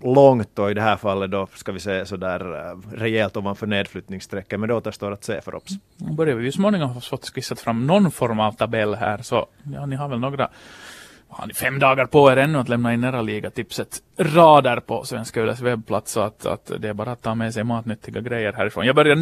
långt 0.00 0.58
och 0.58 0.70
i 0.70 0.74
det 0.74 0.82
här 0.82 0.96
fallet 0.96 1.30
då 1.30 1.46
ska 1.54 1.72
vi 1.72 1.80
säga 1.80 2.06
sådär 2.06 2.70
eh, 2.70 2.98
rejält 2.98 3.36
ovanför 3.36 3.66
nedflyttningsstrecket. 3.66 4.60
Men 4.60 4.68
det 4.68 4.74
återstår 4.74 5.12
att 5.12 5.24
se 5.24 5.40
för 5.40 5.54
oss. 5.54 5.70
Nu 5.96 6.12
börjar 6.12 6.34
vi 6.34 6.44
ju 6.44 6.52
småningom 6.52 6.90
ha 6.90 7.00
fått 7.00 7.28
skissat 7.28 7.60
fram 7.60 7.86
någon 7.86 8.10
form 8.10 8.40
av 8.40 8.52
tabell 8.52 8.94
här 8.94 9.18
så 9.22 9.46
ja, 9.74 9.86
ni 9.86 9.96
har 9.96 10.08
väl 10.08 10.18
några 10.18 10.48
har 11.28 11.46
ni 11.46 11.54
fem 11.54 11.78
dagar 11.78 12.06
på 12.06 12.32
er 12.32 12.36
ännu 12.36 12.58
att 12.58 12.68
lämna 12.68 12.94
in 12.94 13.04
era 13.04 13.22
ligatipset 13.22 14.02
rader 14.18 14.80
på 14.80 15.04
Svenska 15.04 15.42
Yles 15.42 15.60
webbplats 15.60 16.12
så 16.12 16.20
att, 16.20 16.46
att 16.46 16.70
det 16.78 16.88
är 16.88 16.94
bara 16.94 17.12
att 17.12 17.22
ta 17.22 17.34
med 17.34 17.54
sig 17.54 17.64
matnyttiga 17.64 18.20
grejer 18.20 18.52
härifrån. 18.52 18.86
Jag 18.86 18.94
börjar 18.94 19.16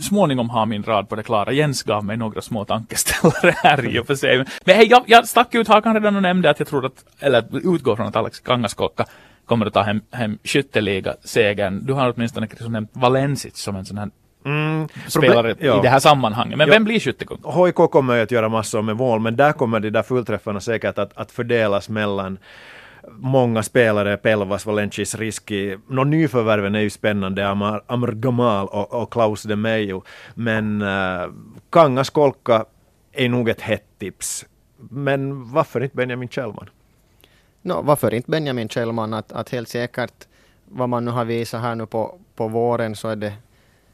småningom 0.00 0.50
ha 0.50 0.66
min 0.66 0.82
rad 0.82 1.08
på 1.08 1.16
det 1.16 1.22
klara. 1.22 1.52
Jens 1.52 1.82
gav 1.82 2.04
mig 2.04 2.16
några 2.16 2.40
små 2.40 2.64
tankeställare 2.64 3.54
här 3.62 3.86
i 3.86 3.98
och 3.98 4.06
för 4.06 4.14
sig. 4.14 4.44
Men 4.64 4.76
hej, 4.76 4.86
jag, 4.86 5.02
jag 5.06 5.28
stack 5.28 5.54
ut 5.54 5.68
hakan 5.68 5.94
redan 5.94 6.16
och 6.16 6.22
nämnde 6.22 6.50
att 6.50 6.58
jag 6.58 6.68
tror 6.68 6.86
att, 6.86 7.04
eller 7.18 7.74
utgår 7.74 7.96
från 7.96 8.06
att 8.06 8.16
Alex 8.16 8.40
Kangaskolka 8.40 9.06
kommer 9.50 9.66
att 9.66 9.74
ta 9.74 9.82
hem, 9.82 10.00
hem 10.10 10.38
skytteliga-segern. 10.44 11.86
Du 11.86 11.92
har 11.92 12.12
åtminstone 12.16 12.46
liksom 12.46 12.72
nämnt 12.72 12.90
Valensic 12.92 13.56
som 13.56 13.76
en 13.76 13.84
sån 13.84 13.98
här 13.98 14.10
Mm, 14.44 14.88
spelare 15.08 15.54
ja. 15.58 15.78
i 15.78 15.82
det 15.82 15.88
här 15.88 15.98
sammanhanget. 15.98 16.58
Men 16.58 16.68
ja. 16.68 16.74
vem 16.74 16.84
blir 16.84 17.00
skyttekung? 17.00 17.38
HIK 17.44 17.74
kommer 17.74 18.16
ju 18.16 18.22
att 18.22 18.30
göra 18.30 18.48
massor 18.48 18.82
med 18.82 18.96
mål, 18.96 19.20
men 19.20 19.36
där 19.36 19.52
kommer 19.52 19.80
de 19.80 19.90
där 19.90 20.02
fullträffarna 20.02 20.60
säkert 20.60 20.98
att, 20.98 21.16
att 21.16 21.32
fördelas 21.32 21.88
mellan 21.88 22.38
många 23.18 23.62
spelare, 23.62 24.16
Pelvas, 24.16 24.66
Valencis, 24.66 25.14
Riski. 25.14 25.76
Nå, 25.88 26.04
nyförvärven 26.04 26.74
är 26.74 26.80
ju 26.80 26.90
spännande, 26.90 27.48
Amar, 27.48 27.82
Amr 27.86 28.12
Gamal 28.12 28.66
och, 28.66 29.02
och 29.02 29.12
Klaus 29.12 29.42
de 29.42 29.56
Mejo. 29.56 30.02
Men 30.34 30.82
uh, 30.82 31.30
Kangas 31.70 32.10
Kolka 32.10 32.64
är 33.12 33.28
nog 33.28 33.48
ett 33.48 33.60
hett 33.60 33.98
tips. 33.98 34.46
Men 34.90 35.52
varför 35.52 35.82
inte 35.82 35.96
Benjamin 35.96 36.28
Kjellman? 36.28 36.68
No, 37.62 37.82
varför 37.82 38.14
inte 38.14 38.30
Benjamin 38.30 38.68
Kjellman? 38.68 39.14
Att, 39.14 39.32
att 39.32 39.48
helt 39.50 39.68
säkert 39.68 40.26
vad 40.64 40.88
man 40.88 41.04
nu 41.04 41.10
har 41.10 41.24
visat 41.24 41.60
här 41.60 41.74
nu 41.74 41.86
på, 41.86 42.18
på 42.34 42.48
våren 42.48 42.96
så 42.96 43.08
är 43.08 43.16
det 43.16 43.32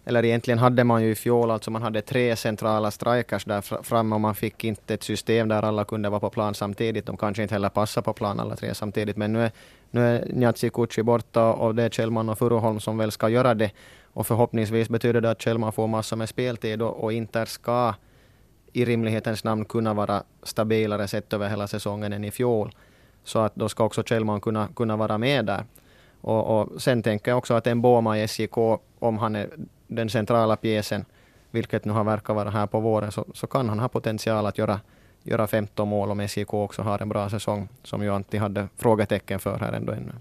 eller 0.08 0.24
egentligen 0.24 0.58
hade 0.58 0.84
man 0.84 1.02
ju 1.02 1.10
i 1.10 1.14
fjol, 1.14 1.50
alltså 1.50 1.70
man 1.70 1.82
hade 1.82 2.02
tre 2.02 2.36
centrala 2.36 2.90
strikers 2.90 3.44
där 3.44 3.82
framme 3.82 4.14
och 4.14 4.20
man 4.20 4.34
fick 4.34 4.64
inte 4.64 4.94
ett 4.94 5.02
system 5.02 5.48
där 5.48 5.62
alla 5.62 5.84
kunde 5.84 6.08
vara 6.08 6.20
på 6.20 6.30
plan 6.30 6.54
samtidigt. 6.54 7.06
De 7.06 7.16
kanske 7.16 7.42
inte 7.42 7.54
heller 7.54 7.68
passar 7.68 8.02
på 8.02 8.12
plan 8.12 8.40
alla 8.40 8.56
tre 8.56 8.74
samtidigt, 8.74 9.16
men 9.16 9.32
nu 9.32 9.44
är, 9.44 9.50
nu 9.90 10.00
är 10.00 10.26
Njatsi 10.32 10.70
Kucci 10.70 11.02
borta 11.02 11.52
och 11.52 11.74
det 11.74 11.82
är 11.82 11.88
Kjellman 11.88 12.28
och 12.28 12.38
Furuholm 12.38 12.80
som 12.80 12.98
väl 12.98 13.12
ska 13.12 13.28
göra 13.28 13.54
det. 13.54 13.70
Och 14.04 14.26
förhoppningsvis 14.26 14.88
betyder 14.88 15.20
det 15.20 15.30
att 15.30 15.42
Kjellman 15.42 15.72
får 15.72 15.86
massor 15.86 16.16
med 16.16 16.28
speltid 16.28 16.82
och, 16.82 17.04
och 17.04 17.12
Inter 17.12 17.44
ska 17.44 17.94
i 18.72 18.84
rimlighetens 18.84 19.44
namn 19.44 19.64
kunna 19.64 19.94
vara 19.94 20.22
stabilare 20.42 21.08
sett 21.08 21.32
över 21.32 21.48
hela 21.48 21.66
säsongen 21.66 22.12
än 22.12 22.24
i 22.24 22.30
fjol. 22.30 22.72
Så 23.26 23.38
att 23.38 23.54
då 23.54 23.68
ska 23.68 23.84
också 23.84 24.02
Kjellman 24.02 24.40
kunna, 24.40 24.68
kunna 24.76 24.96
vara 24.96 25.18
med 25.18 25.44
där. 25.46 25.64
Och, 26.20 26.60
och 26.60 26.82
sen 26.82 27.02
tänker 27.02 27.30
jag 27.30 27.38
också 27.38 27.54
att 27.54 27.66
en 27.66 27.80
Boma 27.80 28.18
i 28.18 28.28
SJK, 28.28 28.58
om 28.98 29.18
han 29.18 29.36
är 29.36 29.50
den 29.86 30.10
centrala 30.10 30.56
pjäsen, 30.56 31.04
vilket 31.50 31.84
nu 31.84 31.92
har 31.92 32.04
verkat 32.04 32.36
vara 32.36 32.50
här 32.50 32.66
på 32.66 32.80
våren, 32.80 33.12
så, 33.12 33.24
så 33.34 33.46
kan 33.46 33.68
han 33.68 33.78
ha 33.78 33.88
potential 33.88 34.46
att 34.46 34.58
göra, 34.58 34.80
göra 35.22 35.46
15 35.46 35.88
mål 35.88 36.10
om 36.10 36.28
SJK 36.28 36.54
också 36.54 36.82
har 36.82 37.02
en 37.02 37.08
bra 37.08 37.30
säsong, 37.30 37.68
som 37.82 38.02
ju 38.02 38.10
Antti 38.10 38.38
hade 38.38 38.68
frågetecken 38.76 39.38
för 39.38 39.58
här 39.58 39.72
ändå 39.72 39.92
ännu. 39.92 40.12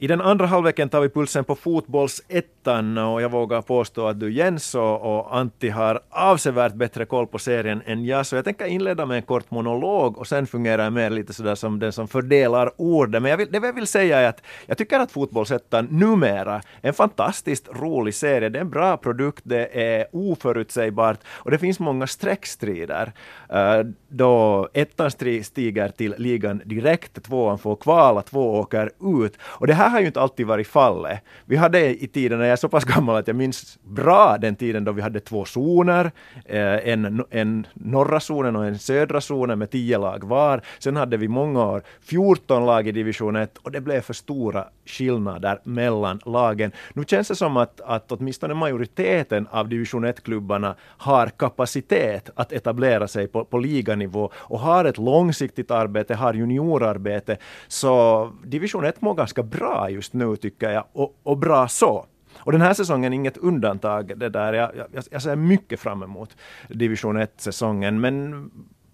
I 0.00 0.06
den 0.06 0.20
andra 0.20 0.46
halvleken 0.46 0.88
tar 0.88 1.00
vi 1.00 1.08
pulsen 1.08 1.44
på 1.44 1.54
fotbollsettan 1.54 2.98
och 2.98 3.22
jag 3.22 3.28
vågar 3.30 3.62
påstå 3.62 4.06
att 4.06 4.20
du 4.20 4.32
Jens 4.32 4.74
och, 4.74 5.18
och 5.18 5.36
Antti 5.36 5.68
har 5.68 6.00
avsevärt 6.10 6.74
bättre 6.74 7.04
koll 7.04 7.26
på 7.26 7.38
serien 7.38 7.82
än 7.86 8.04
jag, 8.04 8.26
så 8.26 8.36
jag 8.36 8.44
tänker 8.44 8.66
inleda 8.66 9.06
med 9.06 9.16
en 9.16 9.22
kort 9.22 9.50
monolog 9.50 10.18
och 10.18 10.26
sen 10.26 10.46
fungerar 10.46 10.84
jag 10.84 10.92
mer 10.92 11.10
lite 11.10 11.32
sådär 11.32 11.54
som 11.54 11.78
den 11.78 11.92
som 11.92 12.08
fördelar 12.08 12.70
orden. 12.76 13.22
Men 13.22 13.30
jag 13.30 13.38
vill, 13.38 13.52
det 13.52 13.58
jag 13.58 13.72
vill 13.72 13.86
säga 13.86 14.20
är 14.20 14.28
att 14.28 14.42
jag 14.66 14.78
tycker 14.78 15.00
att 15.00 15.12
fotbollsettan 15.12 15.88
numera 15.90 16.54
är 16.54 16.88
en 16.88 16.94
fantastiskt 16.94 17.68
rolig 17.72 18.14
serie. 18.14 18.48
Det 18.48 18.58
är 18.58 18.60
en 18.60 18.70
bra 18.70 18.96
produkt, 18.96 19.42
det 19.44 19.68
är 19.82 20.06
oförutsägbart 20.12 21.18
och 21.28 21.50
det 21.50 21.58
finns 21.58 21.80
många 21.80 22.06
streckstrider. 22.06 23.12
Uh, 23.52 23.90
då 24.08 24.68
ettan 24.74 25.10
stiger 25.42 25.88
till 25.88 26.14
ligan 26.18 26.62
direkt, 26.64 27.22
tvåan 27.22 27.58
får 27.58 27.76
kvala, 27.76 28.22
två 28.22 28.54
åker 28.54 28.90
ut. 29.24 29.36
Och 29.42 29.66
det 29.66 29.74
här 29.74 29.87
här 29.88 29.94
har 29.94 30.00
ju 30.00 30.06
inte 30.06 30.20
alltid 30.20 30.46
varit 30.46 30.66
fallet. 30.66 31.20
Vi 31.44 31.56
hade 31.56 32.04
i 32.04 32.06
tiden, 32.06 32.38
när 32.38 32.44
jag 32.44 32.52
är 32.52 32.56
så 32.56 32.68
pass 32.68 32.84
gammal 32.84 33.16
att 33.16 33.26
jag 33.26 33.36
minns 33.36 33.78
bra 33.82 34.38
den 34.38 34.56
tiden 34.56 34.84
då 34.84 34.92
vi 34.92 35.02
hade 35.02 35.20
två 35.20 35.44
zoner, 35.44 36.10
eh, 36.44 36.88
en, 36.88 37.24
en 37.30 37.66
norra 37.74 38.20
zonen 38.20 38.56
och 38.56 38.66
en 38.66 38.78
södra 38.78 39.20
zonen 39.20 39.58
med 39.58 39.70
tio 39.70 39.98
lag 39.98 40.24
var. 40.24 40.62
Sen 40.78 40.96
hade 40.96 41.16
vi 41.16 41.28
många 41.28 41.64
år 41.66 41.82
14 42.02 42.66
lag 42.66 42.88
i 42.88 42.92
division 42.92 43.36
1 43.36 43.58
och 43.58 43.72
det 43.72 43.80
blev 43.80 44.00
för 44.00 44.14
stora 44.14 44.64
skillnader 44.86 45.60
mellan 45.64 46.20
lagen. 46.24 46.72
Nu 46.92 47.04
känns 47.04 47.28
det 47.28 47.36
som 47.36 47.56
att, 47.56 47.80
att 47.80 48.12
åtminstone 48.12 48.54
majoriteten 48.54 49.46
av 49.50 49.68
division 49.68 50.06
1-klubbarna 50.06 50.74
har 50.82 51.26
kapacitet 51.26 52.30
att 52.34 52.52
etablera 52.52 53.08
sig 53.08 53.28
på, 53.28 53.44
på 53.44 53.58
liganivå 53.58 54.30
och 54.34 54.60
har 54.60 54.84
ett 54.84 54.98
långsiktigt 54.98 55.70
arbete, 55.70 56.14
har 56.14 56.34
juniorarbete. 56.34 57.36
Så 57.68 58.32
division 58.44 58.84
1 58.84 59.00
mår 59.00 59.14
ganska 59.14 59.42
bra 59.42 59.77
just 59.88 60.12
nu 60.12 60.36
tycker 60.36 60.70
jag, 60.70 60.84
och, 60.92 61.18
och 61.22 61.38
bra 61.38 61.68
så. 61.68 62.06
Och 62.38 62.52
den 62.52 62.60
här 62.60 62.74
säsongen 62.74 63.12
är 63.12 63.16
inget 63.16 63.36
undantag. 63.36 64.18
Det 64.18 64.28
där. 64.28 64.52
Jag, 64.52 64.70
jag, 64.92 65.04
jag 65.10 65.22
ser 65.22 65.36
mycket 65.36 65.80
fram 65.80 66.02
emot 66.02 66.36
division 66.68 67.18
1-säsongen, 67.18 68.00
men 68.00 68.50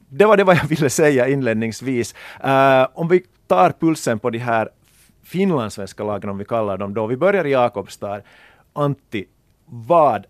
det 0.09 0.27
var 0.27 0.37
det 0.37 0.45
vad 0.45 0.57
jag 0.57 0.65
ville 0.65 0.91
säga 0.91 1.29
inledningsvis. 1.29 2.15
Uh, 2.45 2.87
om 2.95 3.09
vi 3.09 3.25
tar 3.47 3.71
pulsen 3.71 4.19
på 4.19 4.31
de 4.31 4.39
här 4.39 4.69
finlandssvenska 5.23 6.05
lagen, 6.05 6.31
om 6.31 6.39
vi 6.39 6.45
kallar 6.45 6.79
dem 6.79 6.95
då. 6.95 7.07
Vi 7.07 7.17
börjar 7.17 7.45
i 7.45 7.51
Jakobstad. 7.51 8.21
Antti, 8.73 9.25
vad 9.67 10.27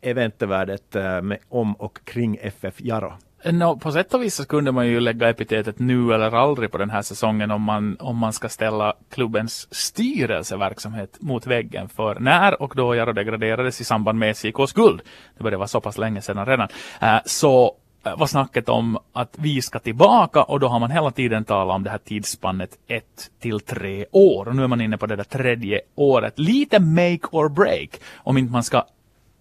är 0.00 0.14
väntevärdet 0.14 0.96
eh, 0.96 1.22
med, 1.22 1.38
om 1.48 1.74
och 1.74 2.04
kring 2.04 2.38
FF 2.42 2.80
Jaro? 2.80 3.12
No, 3.44 3.78
på 3.78 3.92
sätt 3.92 4.14
och 4.14 4.22
vis 4.22 4.34
så 4.34 4.44
kunde 4.44 4.72
man 4.72 4.86
ju 4.86 5.00
lägga 5.00 5.28
epitetet 5.28 5.78
nu 5.78 6.14
eller 6.14 6.34
aldrig 6.34 6.70
på 6.70 6.78
den 6.78 6.90
här 6.90 7.02
säsongen 7.02 7.50
om 7.50 7.62
man, 7.62 7.96
om 8.00 8.16
man 8.16 8.32
ska 8.32 8.48
ställa 8.48 8.94
klubbens 9.10 9.74
styrelseverksamhet 9.74 11.16
mot 11.20 11.46
väggen. 11.46 11.88
För 11.88 12.20
när 12.20 12.62
och 12.62 12.72
då 12.76 12.94
Jaro 12.94 13.12
degraderades 13.12 13.80
i 13.80 13.84
samband 13.84 14.18
med 14.18 14.30
SJKs 14.30 14.72
guld, 14.72 15.00
det 15.36 15.42
började 15.42 15.56
vara 15.56 15.68
så 15.68 15.80
pass 15.80 15.98
länge 15.98 16.22
sedan 16.22 16.46
redan, 16.46 16.68
eh, 17.00 17.18
så 17.24 17.74
eh, 18.04 18.18
var 18.18 18.26
snacket 18.26 18.68
om 18.68 18.98
att 19.12 19.34
vi 19.38 19.62
ska 19.62 19.78
tillbaka 19.78 20.42
och 20.42 20.60
då 20.60 20.68
har 20.68 20.80
man 20.80 20.90
hela 20.90 21.10
tiden 21.10 21.44
talat 21.44 21.74
om 21.74 21.82
det 21.82 21.90
här 21.90 21.98
tidsspannet 21.98 22.70
ett 22.88 23.30
till 23.40 23.60
tre 23.60 24.06
år. 24.12 24.48
Och 24.48 24.56
nu 24.56 24.62
är 24.62 24.68
man 24.68 24.80
inne 24.80 24.98
på 24.98 25.06
det 25.06 25.16
där 25.16 25.24
tredje 25.24 25.80
året. 25.94 26.38
Lite 26.38 26.80
make 26.80 27.26
or 27.30 27.48
break 27.48 27.90
om 28.16 28.38
inte 28.38 28.52
man 28.52 28.64
ska 28.64 28.84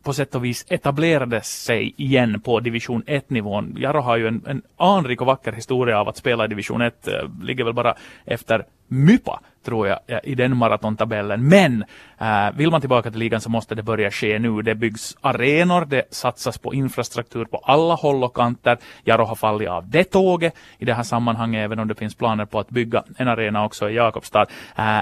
på 0.08 0.14
sätt 0.14 0.36
och 0.36 0.46
vis 0.46 0.66
etablerade 0.70 1.42
sig 1.42 1.94
igen 1.98 2.42
på 2.42 2.60
division 2.60 3.04
1-nivån. 3.04 3.76
Jaro 3.78 4.02
har 4.02 4.18
ju 4.18 4.28
en, 4.28 4.44
en 4.48 4.62
anrik 4.78 5.22
och 5.22 5.28
vacker 5.28 5.52
historia 5.52 6.00
av 6.00 6.10
att 6.10 6.18
spela 6.18 6.46
i 6.46 6.48
division 6.48 6.82
1. 6.82 7.08
Eh, 7.08 7.14
ligger 7.42 7.64
väl 7.64 7.74
bara 7.74 7.96
efter 8.26 8.66
Mypa, 8.88 9.40
tror 9.66 9.88
jag, 9.88 10.00
i 10.24 10.36
den 10.36 10.58
maratontabellen. 10.58 11.48
Men 11.48 11.84
äh, 12.18 12.52
vill 12.56 12.72
man 12.72 12.82
tillbaka 12.82 13.12
till 13.12 13.20
ligan 13.20 13.42
så 13.42 13.50
måste 13.50 13.76
det 13.76 13.84
börja 13.84 14.12
ske 14.12 14.40
nu. 14.40 14.62
Det 14.62 14.76
byggs 14.76 15.18
arenor, 15.22 15.86
det 15.86 16.14
satsas 16.14 16.58
på 16.58 16.74
infrastruktur 16.74 17.46
på 17.46 17.58
alla 17.58 17.94
håll 17.94 18.24
och 18.24 18.36
kanter. 18.36 18.78
Jaro 19.04 19.24
har 19.24 19.36
fallit 19.36 19.70
av 19.70 19.90
det 19.90 20.04
tåget 20.04 20.54
i 20.78 20.86
det 20.86 20.94
här 20.94 21.04
sammanhanget, 21.04 21.66
även 21.66 21.80
om 21.80 21.88
det 21.88 21.96
finns 21.96 22.16
planer 22.16 22.46
på 22.46 22.60
att 22.60 22.70
bygga 22.70 23.04
en 23.18 23.28
arena 23.28 23.66
också 23.66 23.90
i 23.90 23.96
Jakobstad. 23.96 24.46
Äh, 24.76 25.00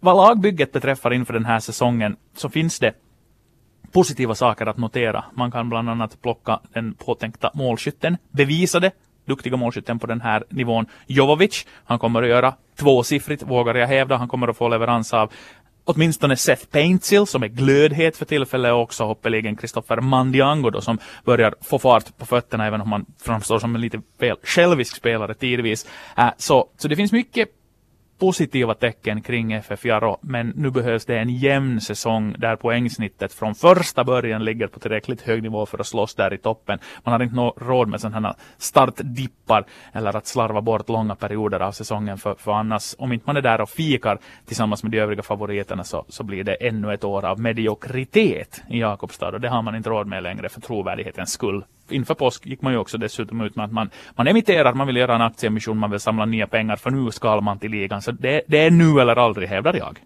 vad 0.00 0.16
lagbygget 0.16 0.72
beträffar 0.72 1.12
inför 1.12 1.32
den 1.32 1.44
här 1.44 1.60
säsongen 1.60 2.16
så 2.36 2.48
finns 2.48 2.78
det 2.78 2.92
positiva 3.92 4.34
saker 4.34 4.66
att 4.66 4.78
notera. 4.78 5.24
Man 5.34 5.50
kan 5.50 5.68
bland 5.68 5.90
annat 5.90 6.22
plocka 6.22 6.60
den 6.72 6.94
påtänkta 6.94 7.50
målskytten, 7.54 8.16
bevisade 8.30 8.90
duktiga 9.24 9.56
målskytten 9.56 9.98
på 9.98 10.06
den 10.06 10.20
här 10.20 10.44
nivån, 10.48 10.86
Jovovic. 11.06 11.66
Han 11.84 11.98
kommer 11.98 12.22
att 12.22 12.28
göra 12.28 12.54
tvåsiffrigt, 12.78 13.42
vågar 13.42 13.74
jag 13.74 13.86
hävda. 13.86 14.16
Han 14.16 14.28
kommer 14.28 14.48
att 14.48 14.56
få 14.56 14.68
leverans 14.68 15.14
av 15.14 15.32
åtminstone 15.84 16.36
Seth 16.36 16.66
Paintsil 16.66 17.26
som 17.26 17.42
är 17.42 17.48
glödhet 17.48 18.16
för 18.16 18.24
tillfället 18.24 18.72
och 18.72 18.80
också 18.80 19.04
hoppeligen 19.04 19.56
Kristoffer 19.56 20.00
Mandiango 20.00 20.70
då 20.70 20.80
som 20.80 20.98
börjar 21.24 21.54
få 21.60 21.78
fart 21.78 22.18
på 22.18 22.26
fötterna 22.26 22.66
även 22.66 22.80
om 22.80 22.92
han 22.92 23.06
framstår 23.22 23.58
som 23.58 23.74
en 23.74 23.80
lite 23.80 24.00
väl 24.18 24.36
självisk 24.42 24.96
spelare 24.96 25.34
tidvis. 25.34 25.86
Äh, 26.18 26.28
så, 26.36 26.68
så 26.76 26.88
det 26.88 26.96
finns 26.96 27.12
mycket 27.12 27.48
positiva 28.20 28.74
tecken 28.74 29.22
kring 29.22 29.52
FF 29.52 29.84
Jaro, 29.84 30.18
men 30.20 30.52
nu 30.56 30.70
behövs 30.70 31.04
det 31.04 31.18
en 31.18 31.30
jämn 31.30 31.80
säsong 31.80 32.34
där 32.38 32.56
poängsnittet 32.56 33.32
från 33.32 33.54
första 33.54 34.04
början 34.04 34.44
ligger 34.44 34.66
på 34.66 34.80
tillräckligt 34.80 35.22
hög 35.22 35.42
nivå 35.42 35.66
för 35.66 35.78
att 35.78 35.86
slåss 35.86 36.14
där 36.14 36.34
i 36.34 36.38
toppen. 36.38 36.78
Man 37.04 37.12
har 37.12 37.22
inte 37.22 37.64
råd 37.64 37.88
med 37.88 38.00
sådana 38.00 38.28
här 38.28 38.36
startdippar 38.58 39.64
eller 39.92 40.16
att 40.16 40.26
slarva 40.26 40.60
bort 40.60 40.88
långa 40.88 41.14
perioder 41.14 41.60
av 41.60 41.72
säsongen 41.72 42.18
för, 42.18 42.34
för 42.34 42.52
annars, 42.52 42.94
om 42.98 43.12
inte 43.12 43.26
man 43.26 43.36
är 43.36 43.42
där 43.42 43.60
och 43.60 43.70
fikar 43.70 44.18
tillsammans 44.46 44.82
med 44.82 44.92
de 44.92 44.98
övriga 44.98 45.22
favoriterna 45.22 45.84
så, 45.84 46.04
så 46.08 46.22
blir 46.24 46.44
det 46.44 46.54
ännu 46.54 46.94
ett 46.94 47.04
år 47.04 47.24
av 47.24 47.40
mediokritet 47.40 48.62
i 48.68 48.80
Jakobstad 48.80 49.28
och 49.28 49.40
det 49.40 49.48
har 49.48 49.62
man 49.62 49.76
inte 49.76 49.90
råd 49.90 50.06
med 50.06 50.22
längre 50.22 50.48
för 50.48 50.60
trovärdighetens 50.60 51.32
skull 51.32 51.64
inför 51.92 52.14
påsk 52.14 52.46
gick 52.46 52.62
man 52.62 52.72
ju 52.72 52.78
också 52.78 52.98
dessutom 52.98 53.40
ut 53.40 53.56
med 53.56 53.64
att 53.64 53.72
man, 53.72 53.90
man 54.16 54.28
emitterar, 54.28 54.74
man 54.74 54.86
vill 54.86 54.96
göra 54.96 55.14
en 55.14 55.22
aktieemission, 55.22 55.78
man 55.78 55.90
vill 55.90 56.00
samla 56.00 56.24
nya 56.24 56.46
pengar, 56.46 56.76
för 56.76 56.90
nu 56.90 57.10
ska 57.10 57.40
man 57.40 57.58
till 57.58 57.70
ligan. 57.70 58.02
Så 58.02 58.12
det, 58.12 58.42
det 58.46 58.58
är 58.58 58.70
nu 58.70 59.00
eller 59.00 59.16
aldrig, 59.16 59.48
hävdar 59.48 59.74
jag. 59.74 59.98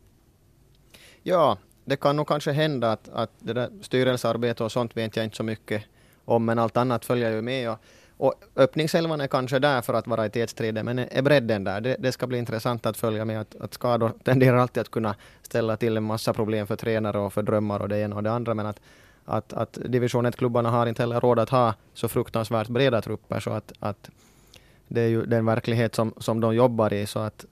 Ja, 1.22 1.58
det 1.84 1.96
kan 1.96 2.16
nog 2.16 2.28
kanske 2.28 2.52
hända 2.52 2.92
att, 2.92 3.08
att 3.08 3.30
det 3.38 3.52
där 3.52 3.70
styrelsearbete 3.82 4.64
och 4.64 4.72
sånt 4.72 4.96
vet 4.96 5.16
jag 5.16 5.24
inte 5.24 5.36
så 5.36 5.42
mycket 5.42 5.84
om, 6.24 6.44
men 6.44 6.58
allt 6.58 6.76
annat 6.76 7.04
följer 7.04 7.30
ju 7.30 7.42
med. 7.42 7.70
Och, 7.70 7.78
och 8.16 8.34
öppningselvan 8.56 9.20
är 9.20 9.26
kanske 9.26 9.58
där 9.58 9.82
för 9.82 9.94
att 9.94 10.06
vara 10.06 10.26
i 10.26 10.30
tätstriden, 10.30 10.84
men 10.84 10.98
är 10.98 11.22
bredden 11.22 11.64
där? 11.64 11.80
Det, 11.80 11.96
det, 11.98 12.12
ska 12.12 12.26
bli 12.26 12.38
intressant 12.38 12.86
att 12.86 12.96
följa 12.96 13.24
med. 13.24 13.40
Att, 13.40 13.56
att 13.60 13.74
skador 13.74 14.12
tenderar 14.24 14.56
alltid 14.56 14.80
att 14.80 14.90
kunna 14.90 15.14
ställa 15.42 15.76
till 15.76 15.96
en 15.96 16.02
massa 16.02 16.32
problem 16.32 16.66
för 16.66 16.76
tränare 16.76 17.18
och 17.18 17.32
för 17.32 17.42
drömmar 17.42 17.80
och 17.80 17.88
det 17.88 17.98
ena 17.98 18.16
och 18.16 18.22
det 18.22 18.32
andra, 18.32 18.54
men 18.54 18.66
att 18.66 18.80
att, 19.24 19.52
att 19.52 19.78
division 19.84 20.26
1-klubbarna 20.26 20.70
har 20.70 20.86
inte 20.86 21.02
heller 21.02 21.20
råd 21.20 21.38
att 21.38 21.50
ha 21.50 21.74
så 21.94 22.08
fruktansvärt 22.08 22.68
breda 22.68 23.02
trupper 23.02 23.40
så 23.40 23.50
att, 23.50 23.72
att 23.80 24.10
det 24.88 25.00
är 25.00 25.08
ju 25.08 25.26
den 25.26 25.46
verklighet 25.46 25.94
som, 25.94 26.14
som 26.16 26.40
de 26.40 26.54
jobbar 26.54 26.92
i. 26.92 27.06
Så 27.06 27.18
att, 27.18 27.44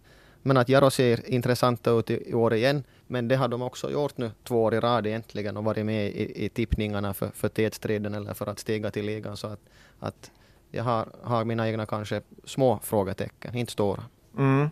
men 0.43 0.57
att 0.57 0.69
Jaro 0.69 0.91
ser 0.91 1.31
intressanta 1.31 1.91
ut 1.91 2.11
i, 2.11 2.31
i 2.31 2.35
år 2.35 2.55
igen. 2.55 2.85
Men 3.07 3.29
det 3.29 3.37
har 3.37 3.49
de 3.49 3.63
också 3.63 3.91
gjort 3.91 4.19
nu 4.19 4.31
två 4.45 4.63
år 4.63 4.75
i 4.75 4.81
rad 4.81 5.07
egentligen 5.07 5.57
och 5.57 5.65
varit 5.65 5.87
med 5.87 6.07
i, 6.07 6.45
i 6.45 6.49
tippningarna 6.49 7.15
för, 7.15 7.29
för 7.35 7.49
tätstriden 7.49 8.15
eller 8.15 8.35
för 8.35 8.47
att 8.47 8.59
stiga 8.59 8.91
till 8.91 9.07
ligan. 9.07 9.37
Så 9.37 9.47
att, 9.47 9.61
att 9.99 10.31
jag 10.71 10.85
har, 10.85 11.09
har 11.23 11.45
mina 11.45 11.69
egna 11.69 11.87
kanske 11.87 12.21
små 12.45 12.79
frågetecken, 12.83 13.57
inte 13.57 13.73
stora. 13.73 14.05
Mm. 14.39 14.71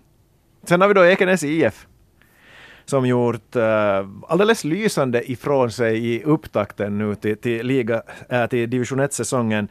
Sen 0.62 0.80
har 0.80 0.88
vi 0.88 0.94
då 0.94 1.04
Ekenäs 1.04 1.42
IF 1.42 1.86
som 2.90 3.06
gjort 3.06 3.56
uh, 3.56 3.62
alldeles 4.28 4.64
lysande 4.64 5.30
ifrån 5.30 5.70
sig 5.70 6.06
i 6.06 6.22
upptakten 6.22 6.98
nu 6.98 7.14
till, 7.14 7.36
till, 7.36 7.66
liga, 7.66 8.02
äh, 8.28 8.46
till 8.46 8.70
division 8.70 9.00
1-säsongen. 9.00 9.68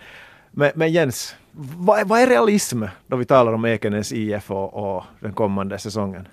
Men, 0.52 0.72
men, 0.76 0.92
Jens, 0.92 1.36
vad, 1.52 2.08
vad, 2.08 2.20
är 2.20 2.28
realism 2.28 2.84
då 3.08 3.18
vi 3.18 3.26
talar 3.26 3.54
om 3.54 3.66
Ekenäs 3.66 4.12
IF 4.12 4.52
och, 4.52 4.74
och 4.74 5.04
den 5.20 5.34
kommande 5.34 5.78
säsongen? 5.78 6.28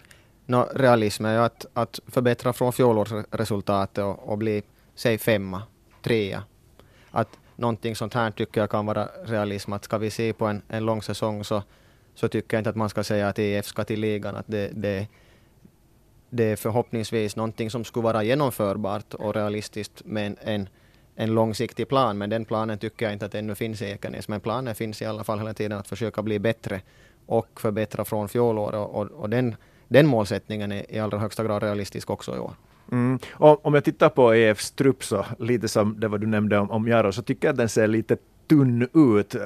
No, 0.47 0.69
realism 0.75 1.25
är 1.25 1.33
ju 1.33 1.41
att, 1.41 1.67
att 1.73 2.01
förbättra 2.07 2.53
från 2.53 2.73
fjolårsresultatet 2.73 4.05
och, 4.05 4.29
och 4.29 4.39
bli, 4.39 4.63
säg 4.95 5.19
femma, 5.19 5.63
trea. 6.03 6.43
Att 7.11 7.39
någonting 7.57 7.97
sånt 7.97 8.15
här 8.15 8.31
tycker 8.31 8.61
jag 8.61 8.71
kan 8.71 8.87
vara 8.87 9.09
realism. 9.25 9.73
Att 9.73 9.85
ska 9.85 9.99
vi 9.99 10.11
se 10.11 10.33
på 10.33 10.47
en, 10.47 10.63
en 10.69 10.85
lång 10.85 11.03
säsong 11.03 11.45
så, 11.45 11.63
så 12.15 12.29
tycker 12.29 12.57
jag 12.57 12.61
inte 12.61 12.71
att 12.71 12.77
man 12.77 12.89
ska 12.89 13.05
säga 13.05 13.29
att 13.29 13.39
EF 13.39 13.67
ska 13.67 13.85
till 13.85 14.01
ligan. 14.01 14.37
Att 14.37 14.47
det, 14.49 14.71
det, 14.75 15.07
det 16.31 16.45
är 16.45 16.57
förhoppningsvis 16.57 17.37
någonting 17.37 17.71
som 17.71 17.85
skulle 17.85 18.05
vara 18.05 18.23
genomförbart 18.23 19.15
och 19.15 19.35
realistiskt 19.35 20.03
med 20.05 20.37
en, 20.41 20.69
en 21.17 21.35
långsiktig 21.35 21.89
plan. 21.89 22.19
Men 22.19 22.31
den 22.31 22.45
planen 22.45 22.79
tycker 22.79 23.07
jag 23.07 23.13
inte 23.13 23.27
att 23.27 23.35
ännu 23.35 23.55
finns 23.55 23.83
i 23.83 23.85
Ekenäs. 23.85 24.29
Men 24.29 24.41
planen 24.41 24.75
finns 24.75 25.03
i 25.03 25.05
alla 25.05 25.25
fall 25.25 25.39
hela 25.39 25.55
tiden 25.55 25.79
att 25.79 25.89
försöka 25.89 26.23
bli 26.23 26.39
bättre 26.39 26.81
och 27.27 27.61
förbättra 27.61 28.05
från 28.05 28.29
fjolåret. 28.29 28.75
Och, 28.75 29.01
och, 29.01 29.07
och, 29.07 29.31
den, 29.31 29.57
den 29.89 30.07
målsättningen 30.07 30.73
är 30.73 30.93
i 30.93 30.99
allra 30.99 31.19
högsta 31.19 31.45
grad 31.45 31.63
realistisk 31.63 32.11
också 32.11 32.37
i 32.37 32.39
år. 32.39 32.53
Mm. 32.93 33.19
Och 33.33 33.67
om 33.67 33.75
jag 33.75 33.85
tittar 33.85 34.09
på 34.09 34.35
EFs 34.35 34.71
trupp 34.71 35.05
så 35.05 35.27
lite 35.39 35.69
som 35.69 36.01
det 36.01 36.09
vad 36.09 36.21
du 36.21 36.27
nämnde 36.27 36.59
om, 36.59 36.71
om 36.71 36.89
Jaro 36.89 37.13
så 37.13 37.23
tycker 37.23 37.49
jag 37.49 37.53
att 37.53 37.59
den 37.59 37.69
ser 37.69 37.87
lite 37.87 38.17
tunn 38.49 38.89
ut 38.95 39.37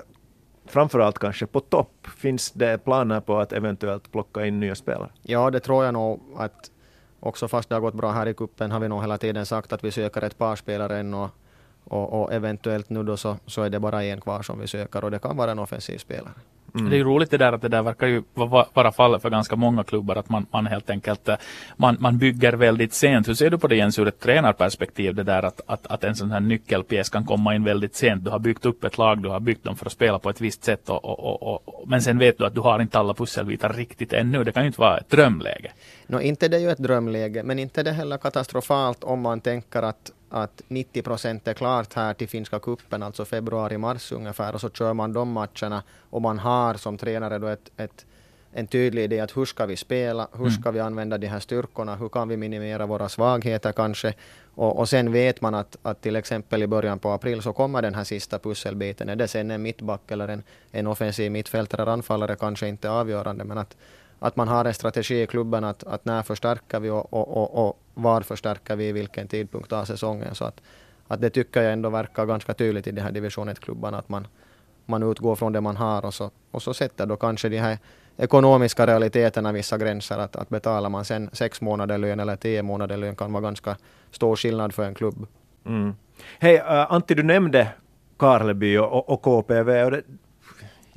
framförallt 0.70 1.18
kanske 1.18 1.46
på 1.46 1.60
topp. 1.60 2.06
Finns 2.16 2.50
det 2.50 2.84
planer 2.84 3.20
på 3.20 3.38
att 3.38 3.52
eventuellt 3.52 4.12
plocka 4.12 4.46
in 4.46 4.60
nya 4.60 4.74
spelare? 4.74 5.10
Ja, 5.22 5.50
det 5.50 5.60
tror 5.60 5.84
jag 5.84 5.94
nog 5.94 6.20
att 6.36 6.70
också 7.20 7.48
fast 7.48 7.68
det 7.68 7.74
har 7.74 7.80
gått 7.80 7.94
bra 7.94 8.10
här 8.10 8.28
i 8.28 8.34
kuppen 8.34 8.70
har 8.70 8.80
vi 8.80 8.88
nog 8.88 9.00
hela 9.00 9.18
tiden 9.18 9.46
sagt 9.46 9.72
att 9.72 9.84
vi 9.84 9.90
söker 9.90 10.22
ett 10.22 10.38
par 10.38 10.56
spelare 10.56 10.98
än 10.98 11.14
och, 11.14 11.30
och, 11.84 12.22
och, 12.22 12.32
eventuellt 12.32 12.90
nu 12.90 13.02
då 13.02 13.16
så, 13.16 13.36
så 13.46 13.62
är 13.62 13.70
det 13.70 13.80
bara 13.80 14.04
en 14.04 14.20
kvar 14.20 14.42
som 14.42 14.60
vi 14.60 14.66
söker 14.66 15.04
och 15.04 15.10
det 15.10 15.18
kan 15.18 15.36
vara 15.36 15.50
en 15.50 15.58
offensiv 15.58 15.98
spelare. 15.98 16.34
Mm. 16.74 16.90
Det 16.90 16.96
är 16.96 16.98
ju 16.98 17.04
roligt 17.04 17.30
det 17.30 17.38
där 17.38 17.52
att 17.52 17.62
det 17.62 17.68
där 17.68 17.82
verkar 17.82 18.06
ju 18.06 18.22
vara 18.34 18.92
fallet 18.92 19.22
för 19.22 19.30
ganska 19.30 19.56
många 19.56 19.84
klubbar 19.84 20.16
att 20.16 20.28
man, 20.28 20.46
man 20.50 20.66
helt 20.66 20.90
enkelt 20.90 21.28
eh, 21.28 21.36
man, 21.76 21.96
man 22.00 22.18
bygger 22.18 22.52
väldigt 22.52 22.94
sent. 22.94 23.28
Hur 23.28 23.34
ser 23.34 23.50
du 23.50 23.58
på 23.58 23.68
det 23.68 23.76
Jens 23.76 23.98
ur 23.98 24.08
ett 24.08 24.20
tränarperspektiv 24.20 25.14
det 25.14 25.22
där 25.22 25.42
att, 25.42 25.60
att, 25.66 25.86
att 25.86 26.04
en 26.04 26.16
sån 26.16 26.30
här 26.30 26.40
nyckelpjäs 26.40 27.08
kan 27.08 27.26
komma 27.26 27.54
in 27.54 27.64
väldigt 27.64 27.94
sent. 27.94 28.24
Du 28.24 28.30
har 28.30 28.38
byggt 28.38 28.66
upp 28.66 28.84
ett 28.84 28.98
lag, 28.98 29.22
du 29.22 29.28
har 29.28 29.40
byggt 29.40 29.64
dem 29.64 29.76
för 29.76 29.86
att 29.86 29.92
spela 29.92 30.18
på 30.18 30.30
ett 30.30 30.40
visst 30.40 30.64
sätt 30.64 30.88
och, 30.88 31.04
och, 31.04 31.42
och, 31.42 31.68
och 31.68 31.88
men 31.88 32.02
sen 32.02 32.18
vet 32.18 32.38
du 32.38 32.46
att 32.46 32.54
du 32.54 32.60
har 32.60 32.80
inte 32.80 32.98
alla 32.98 33.14
pusselbitar 33.14 33.72
riktigt 33.72 34.12
ännu. 34.12 34.44
Det 34.44 34.52
kan 34.52 34.62
ju 34.62 34.66
inte 34.66 34.80
vara 34.80 34.98
ett 34.98 35.10
drömläge. 35.10 35.72
No, 36.06 36.20
inte 36.20 36.48
det 36.48 36.56
är 36.56 36.60
ju 36.60 36.70
ett 36.70 36.78
drömläge, 36.78 37.42
men 37.42 37.58
inte 37.58 37.82
det 37.82 37.92
heller 37.92 38.18
katastrofalt 38.18 39.04
om 39.04 39.20
man 39.20 39.40
tänker 39.40 39.82
att 39.82 40.12
att 40.30 40.62
90 40.68 41.02
procent 41.02 41.48
är 41.48 41.54
klart 41.54 41.94
här 41.94 42.14
till 42.14 42.28
finska 42.28 42.58
kuppen, 42.58 43.02
alltså 43.02 43.24
februari-mars 43.24 44.12
ungefär, 44.12 44.54
och 44.54 44.60
så 44.60 44.70
kör 44.70 44.94
man 44.94 45.12
de 45.12 45.32
matcherna 45.32 45.82
och 46.10 46.22
man 46.22 46.38
har 46.38 46.74
som 46.74 46.98
tränare 46.98 47.38
då 47.38 47.46
ett, 47.46 47.70
ett 47.76 48.06
en 48.52 48.66
tydlig 48.66 49.04
idé 49.04 49.20
att 49.20 49.36
hur 49.36 49.44
ska 49.44 49.66
vi 49.66 49.76
spela, 49.76 50.28
hur 50.32 50.40
mm. 50.40 50.50
ska 50.50 50.70
vi 50.70 50.80
använda 50.80 51.18
de 51.18 51.26
här 51.26 51.40
styrkorna, 51.40 51.96
hur 51.96 52.08
kan 52.08 52.28
vi 52.28 52.36
minimera 52.36 52.86
våra 52.86 53.08
svagheter 53.08 53.72
kanske. 53.72 54.14
Och, 54.54 54.78
och 54.78 54.88
sen 54.88 55.12
vet 55.12 55.40
man 55.40 55.54
att, 55.54 55.76
att 55.82 56.00
till 56.00 56.16
exempel 56.16 56.62
i 56.62 56.66
början 56.66 56.98
på 56.98 57.10
april 57.10 57.42
så 57.42 57.52
kommer 57.52 57.82
den 57.82 57.94
här 57.94 58.04
sista 58.04 58.38
pusselbiten. 58.38 59.08
Är 59.08 59.16
det 59.16 59.28
sen 59.28 59.50
en 59.50 59.62
mittback 59.62 60.10
eller 60.10 60.28
en, 60.28 60.42
en 60.70 60.86
offensiv 60.86 61.32
mittfältare, 61.32 61.92
anfallare 61.92 62.36
kanske 62.36 62.68
inte 62.68 62.90
avgörande, 62.90 63.44
men 63.44 63.58
att, 63.58 63.76
att 64.22 64.36
man 64.36 64.48
har 64.48 64.64
en 64.64 64.74
strategi 64.74 65.22
i 65.22 65.26
klubben 65.26 65.64
att, 65.64 65.84
att 65.84 66.04
när 66.04 66.22
förstärker 66.22 66.80
vi 66.80 66.90
och, 66.90 67.12
och, 67.12 67.28
och, 67.28 67.68
och 67.68 67.78
var 67.94 68.20
förstärker 68.20 68.76
vi 68.76 68.88
i 68.88 68.92
vilken 68.92 69.28
tidpunkt 69.28 69.72
av 69.72 69.84
säsongen. 69.84 70.34
Så 70.34 70.44
att, 70.44 70.60
att 71.08 71.20
det 71.20 71.30
tycker 71.30 71.62
jag 71.62 71.72
ändå 71.72 71.90
verkar 71.90 72.26
ganska 72.26 72.54
tydligt 72.54 72.86
i 72.86 72.90
de 72.90 73.00
här 73.00 73.12
division 73.12 73.48
1-klubbarna 73.48 73.98
att 73.98 74.08
man, 74.08 74.26
man 74.86 75.02
utgår 75.02 75.36
från 75.36 75.52
det 75.52 75.60
man 75.60 75.76
har 75.76 76.06
och 76.06 76.14
så, 76.14 76.30
och 76.50 76.62
så 76.62 76.74
sätter 76.74 77.06
då 77.06 77.16
kanske 77.16 77.48
de 77.48 77.58
här 77.58 77.78
ekonomiska 78.16 78.86
realiteterna 78.86 79.52
vissa 79.52 79.78
gränser. 79.78 80.18
Att, 80.18 80.36
att 80.36 80.48
betalar 80.48 80.88
man 80.88 81.04
sen 81.04 81.30
sex 81.32 81.60
månader 81.60 81.98
lön 81.98 82.20
eller 82.20 82.36
tio 82.36 82.62
månader 82.62 82.96
lön 82.96 83.16
kan 83.16 83.32
vara 83.32 83.42
ganska 83.42 83.76
stor 84.10 84.36
skillnad 84.36 84.74
för 84.74 84.84
en 84.84 84.94
klubb. 84.94 85.26
Mm. 85.66 85.94
Hej, 86.38 86.56
uh, 86.56 86.92
Antti, 86.92 87.14
du 87.14 87.22
nämnde 87.22 87.68
Karleby 88.16 88.78
och, 88.78 89.08
och 89.08 89.22
KPV. 89.22 89.84
Och 89.84 89.90
det, 89.90 90.02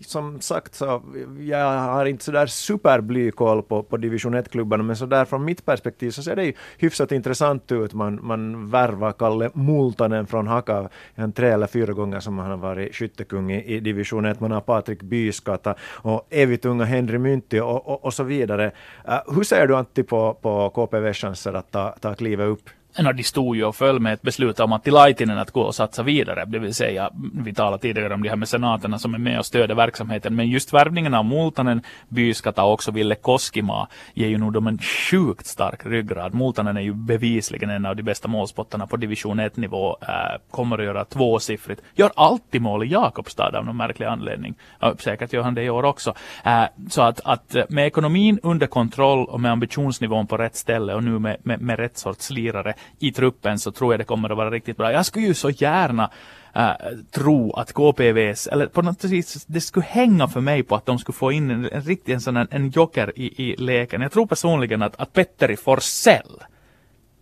som 0.07 0.41
sagt 0.41 0.75
så 0.75 1.01
jag 1.39 1.77
har 1.79 2.05
inte 2.05 2.23
sådär 2.23 2.45
superblykoll 2.45 3.63
på, 3.63 3.83
på 3.83 3.97
division 3.97 4.35
1-klubbarna, 4.35 4.83
men 4.83 4.95
sådär 4.95 5.25
från 5.25 5.45
mitt 5.45 5.65
perspektiv 5.65 6.11
så 6.11 6.23
ser 6.23 6.35
det 6.35 6.45
ju 6.45 6.53
hyfsat 6.77 7.11
intressant 7.11 7.71
ut. 7.71 7.93
Man, 7.93 8.19
man 8.25 8.69
värvar 8.69 9.11
Kalle 9.11 9.49
Multanen 9.53 10.27
från 10.27 10.47
Haka 10.47 10.89
en 11.15 11.31
tre 11.31 11.49
eller 11.49 11.67
fyra 11.67 11.93
gånger 11.93 12.19
som 12.19 12.39
han 12.39 12.49
har 12.49 12.57
varit 12.57 12.95
skyttekung 12.95 13.51
i, 13.51 13.75
i 13.75 13.79
division 13.79 14.25
1. 14.25 14.39
Man 14.39 14.51
har 14.51 14.61
Patrik 14.61 15.01
Byskata 15.01 15.75
och 15.91 16.27
evigtunga 16.29 16.83
Henry 16.83 17.17
Mynti 17.17 17.59
och, 17.59 17.87
och, 17.87 18.05
och 18.05 18.13
så 18.13 18.23
vidare. 18.23 18.71
Uh, 19.07 19.35
hur 19.35 19.43
ser 19.43 19.67
du 19.67 19.75
Antti 19.75 20.03
på, 20.03 20.33
på 20.41 20.69
KPVs 20.69 21.17
chanser 21.17 21.53
att 21.53 21.71
ta, 21.71 21.95
ta 22.01 22.15
klivet 22.15 22.47
upp? 22.47 22.69
De 22.93 23.23
stod 23.23 23.55
ju 23.55 23.65
och 23.65 23.75
föll 23.75 23.99
med 23.99 24.13
ett 24.13 24.21
beslut 24.21 24.59
om 24.59 24.73
att 24.73 24.83
till 24.83 24.93
Laitinen 24.93 25.37
att 25.37 25.51
gå 25.51 25.61
och 25.61 25.75
satsa 25.75 26.03
vidare. 26.03 26.45
Det 26.45 26.59
vill 26.59 26.73
säga, 26.73 27.09
vi 27.33 27.53
talade 27.53 27.81
tidigare 27.81 28.13
om 28.13 28.23
de 28.23 28.29
här 28.29 28.35
mecenaterna 28.35 28.99
som 28.99 29.13
är 29.13 29.17
med 29.17 29.39
och 29.39 29.45
stöder 29.45 29.75
verksamheten. 29.75 30.35
Men 30.35 30.49
just 30.49 30.73
värvningen 30.73 31.13
av 31.13 31.25
Multanen, 31.25 31.81
Byskata 32.09 32.63
och 32.63 32.73
också 32.73 32.91
Ville 32.91 33.15
Koskima 33.15 33.87
ger 34.13 34.27
ju 34.27 34.37
nog 34.37 34.53
dem 34.53 34.67
en 34.67 34.77
sjukt 34.77 35.45
stark 35.45 35.85
ryggrad. 35.85 36.33
Multanen 36.33 36.77
är 36.77 36.81
ju 36.81 36.93
bevisligen 36.93 37.69
en 37.69 37.85
av 37.85 37.95
de 37.95 38.03
bästa 38.03 38.27
målspottarna 38.27 38.87
på 38.87 38.97
division 38.97 39.39
1 39.39 39.57
nivå. 39.57 39.97
Äh, 40.01 40.13
eh, 40.13 40.39
kommer 40.51 40.77
att 40.77 40.85
göra 40.85 41.05
tvåsiffrigt. 41.05 41.81
Gör 41.95 42.11
alltid 42.15 42.61
mål 42.61 42.83
i 42.83 42.87
Jakobstad 42.87 43.57
av 43.57 43.65
någon 43.65 43.77
märklig 43.77 44.05
anledning. 44.05 44.55
Ja, 44.79 44.95
säkert 44.99 45.33
gör 45.33 45.43
han 45.43 45.53
det 45.53 45.63
i 45.63 45.69
år 45.69 45.83
också. 45.85 46.13
Äh, 46.43 46.63
så 46.89 47.01
att, 47.01 47.19
att 47.25 47.55
eh, 47.55 47.63
med 47.69 47.87
ekonomin 47.87 48.39
under 48.43 48.67
kontroll 48.67 49.25
och 49.25 49.41
med 49.41 49.51
ambitionsnivån 49.51 50.27
på 50.27 50.37
rätt 50.37 50.55
ställe 50.55 50.93
och 50.93 51.03
nu 51.03 51.19
med, 51.19 51.37
med, 51.43 51.61
med 51.61 51.79
rätt 51.79 51.97
sorts 51.97 52.29
lirare 52.29 52.73
i 52.99 53.11
truppen 53.11 53.59
så 53.59 53.71
tror 53.71 53.93
jag 53.93 53.99
det 53.99 54.03
kommer 54.03 54.29
att 54.29 54.37
vara 54.37 54.51
riktigt 54.51 54.77
bra. 54.77 54.91
Jag 54.91 55.05
skulle 55.05 55.25
ju 55.25 55.33
så 55.33 55.49
gärna 55.49 56.09
äh, 56.55 56.71
tro 57.11 57.53
att 57.53 57.73
KPVs, 57.73 58.47
eller 58.47 58.67
på 58.67 58.81
något 58.81 59.03
vis, 59.03 59.45
det 59.45 59.61
skulle 59.61 59.85
hänga 59.85 60.27
för 60.27 60.41
mig 60.41 60.63
på 60.63 60.75
att 60.75 60.85
de 60.85 60.99
skulle 60.99 61.15
få 61.15 61.31
in 61.31 61.51
en, 61.51 61.69
en 61.71 61.81
riktig 61.81 62.13
en 62.13 62.21
sån 62.21 62.35
här, 62.35 62.47
en 62.51 62.69
joker 62.69 63.11
i, 63.15 63.43
i 63.43 63.55
leken. 63.55 64.01
Jag 64.01 64.11
tror 64.11 64.25
personligen 64.25 64.81
att, 64.81 64.99
att 64.99 65.13
Petteri 65.13 65.57
Forsell 65.57 66.43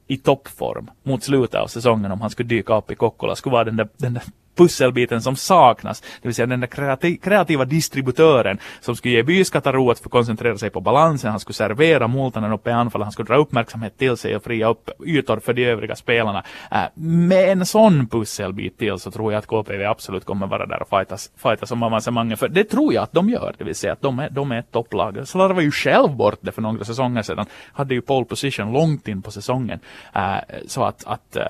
i 0.07 0.17
toppform 0.17 0.91
mot 1.03 1.23
slutet 1.23 1.55
av 1.55 1.67
säsongen 1.67 2.11
om 2.11 2.21
han 2.21 2.29
skulle 2.29 2.49
dyka 2.49 2.77
upp 2.77 2.91
i 2.91 2.95
Kokkola 2.95 3.35
skulle 3.35 3.53
vara 3.53 3.63
den 3.63 3.75
där, 3.75 3.89
den 3.97 4.13
där 4.13 4.23
pusselbiten 4.61 5.21
som 5.21 5.35
saknas, 5.35 6.01
det 6.01 6.27
vill 6.27 6.35
säga 6.35 6.45
den 6.45 6.59
där 6.59 7.17
kreativa 7.17 7.65
distributören 7.65 8.57
som 8.79 8.95
skulle 8.95 9.13
ge 9.13 9.23
Byskatta 9.23 9.71
ro 9.71 9.91
att 9.91 10.03
koncentrera 10.03 10.57
sig 10.57 10.69
på 10.69 10.81
balansen, 10.81 11.31
han 11.31 11.39
skulle 11.39 11.53
servera 11.53 12.07
Multanen 12.07 12.51
uppe 12.51 12.69
i 12.69 12.73
anfallet, 12.73 13.05
han 13.05 13.11
skulle 13.11 13.27
dra 13.27 13.35
uppmärksamhet 13.35 13.97
till 13.97 14.17
sig 14.17 14.35
och 14.35 14.43
fria 14.43 14.69
upp 14.69 14.89
ytor 15.05 15.39
för 15.39 15.53
de 15.53 15.65
övriga 15.65 15.95
spelarna. 15.95 16.43
Äh, 16.71 16.77
med 16.95 17.49
en 17.49 17.65
sån 17.65 18.07
pusselbit 18.07 18.77
till 18.77 18.99
så 18.99 19.11
tror 19.11 19.33
jag 19.33 19.39
att 19.39 19.47
KPV 19.47 19.85
absolut 19.85 20.25
kommer 20.25 20.47
vara 20.47 20.65
där 20.65 20.81
och 20.81 20.89
fightas, 20.89 21.31
fightas 21.37 21.71
om 21.71 21.83
avancemanget, 21.83 22.39
för 22.39 22.47
det 22.47 22.63
tror 22.63 22.93
jag 22.93 23.03
att 23.03 23.13
de 23.13 23.29
gör, 23.29 23.55
det 23.57 23.63
vill 23.63 23.75
säga 23.75 23.93
att 23.93 24.01
de 24.01 24.19
är, 24.19 24.29
de 24.29 24.51
är 24.51 24.59
ett 24.59 24.71
topplag. 24.71 25.27
Slarvade 25.27 25.63
ju 25.63 25.71
själv 25.71 26.09
bort 26.15 26.39
det 26.41 26.51
för 26.51 26.61
några 26.61 26.85
säsonger 26.85 27.21
sedan, 27.21 27.45
hade 27.73 27.93
ju 27.93 28.01
pole 28.01 28.25
position 28.25 28.73
långt 28.73 29.07
in 29.07 29.21
på 29.21 29.31
säsongen. 29.31 29.79
Äh, 30.15 30.21
så 30.67 30.83
att, 30.83 31.03
att 31.07 31.35
äh, 31.35 31.43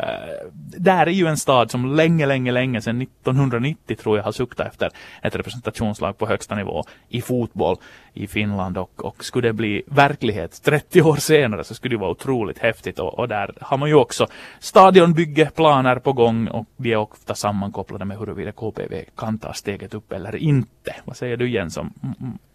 där 0.77 1.07
är 1.07 1.11
ju 1.11 1.27
en 1.27 1.37
stad 1.37 1.71
som 1.71 1.95
länge, 1.95 2.25
länge, 2.25 2.51
länge 2.51 2.81
sedan 2.81 3.00
1990 3.01 3.95
tror 3.95 4.17
jag 4.17 4.23
har 4.23 4.31
suktat 4.31 4.67
efter 4.67 4.91
ett 5.21 5.35
representationslag 5.35 6.17
på 6.17 6.27
högsta 6.27 6.55
nivå 6.55 6.83
i 7.09 7.21
fotboll 7.21 7.77
i 8.13 8.27
Finland 8.27 8.77
och, 8.77 9.05
och 9.05 9.25
skulle 9.25 9.47
det 9.47 9.53
bli 9.53 9.83
verklighet 9.85 10.61
30 10.63 11.01
år 11.01 11.15
senare 11.15 11.63
så 11.63 11.73
skulle 11.73 11.95
det 11.95 11.99
vara 11.99 12.11
otroligt 12.11 12.59
häftigt 12.59 12.99
och, 12.99 13.19
och 13.19 13.27
där 13.27 13.53
har 13.61 13.77
man 13.77 13.89
ju 13.89 13.95
också 13.95 14.27
stadionbyggeplaner 14.59 15.95
på 15.95 16.13
gång 16.13 16.47
och 16.47 16.65
de 16.77 16.91
är 16.91 16.97
ofta 16.97 17.35
sammankopplade 17.35 18.05
med 18.05 18.17
huruvida 18.17 18.51
KPV 18.51 19.03
kan 19.17 19.39
ta 19.39 19.53
steget 19.53 19.93
upp 19.93 20.11
eller 20.11 20.35
inte. 20.35 20.95
Vad 21.05 21.17
säger 21.17 21.37
du 21.37 21.49
Jens 21.49 21.77
om, 21.77 21.93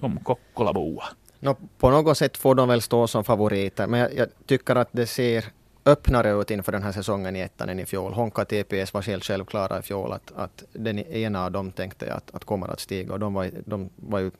om 0.00 0.18
Kokkolaboa? 0.22 1.04
No, 1.40 1.56
på 1.78 1.90
något 1.90 2.18
sätt 2.18 2.36
får 2.36 2.54
de 2.54 2.68
väl 2.68 2.82
stå 2.82 3.06
som 3.06 3.24
favoriter, 3.24 3.86
men 3.86 4.00
jag, 4.00 4.14
jag 4.14 4.28
tycker 4.46 4.76
att 4.76 4.88
det 4.92 5.06
ser 5.06 5.44
öppnare 5.86 6.30
ut 6.40 6.50
inför 6.50 6.72
den 6.72 6.82
här 6.82 6.92
säsongen 6.92 7.36
i 7.36 7.40
ettan 7.40 7.68
än 7.68 7.80
i 7.80 7.86
fjol. 7.86 8.12
Honka 8.12 8.44
TPS 8.44 8.94
var 8.94 9.02
helt 9.02 9.24
självklara 9.24 9.78
i 9.78 9.82
fjol 9.82 10.12
att, 10.12 10.32
att 10.36 10.64
den 10.72 10.98
ena 10.98 11.44
av 11.44 11.52
dem 11.52 11.72
tänkte 11.72 12.14
att, 12.14 12.34
att 12.34 12.44
kommer 12.44 12.68
att 12.68 12.80
stiga 12.80 13.12
och 13.12 13.20
de 13.20 13.34
var, 13.34 13.50
de 13.64 13.90
var 13.96 14.18
ju, 14.18 14.30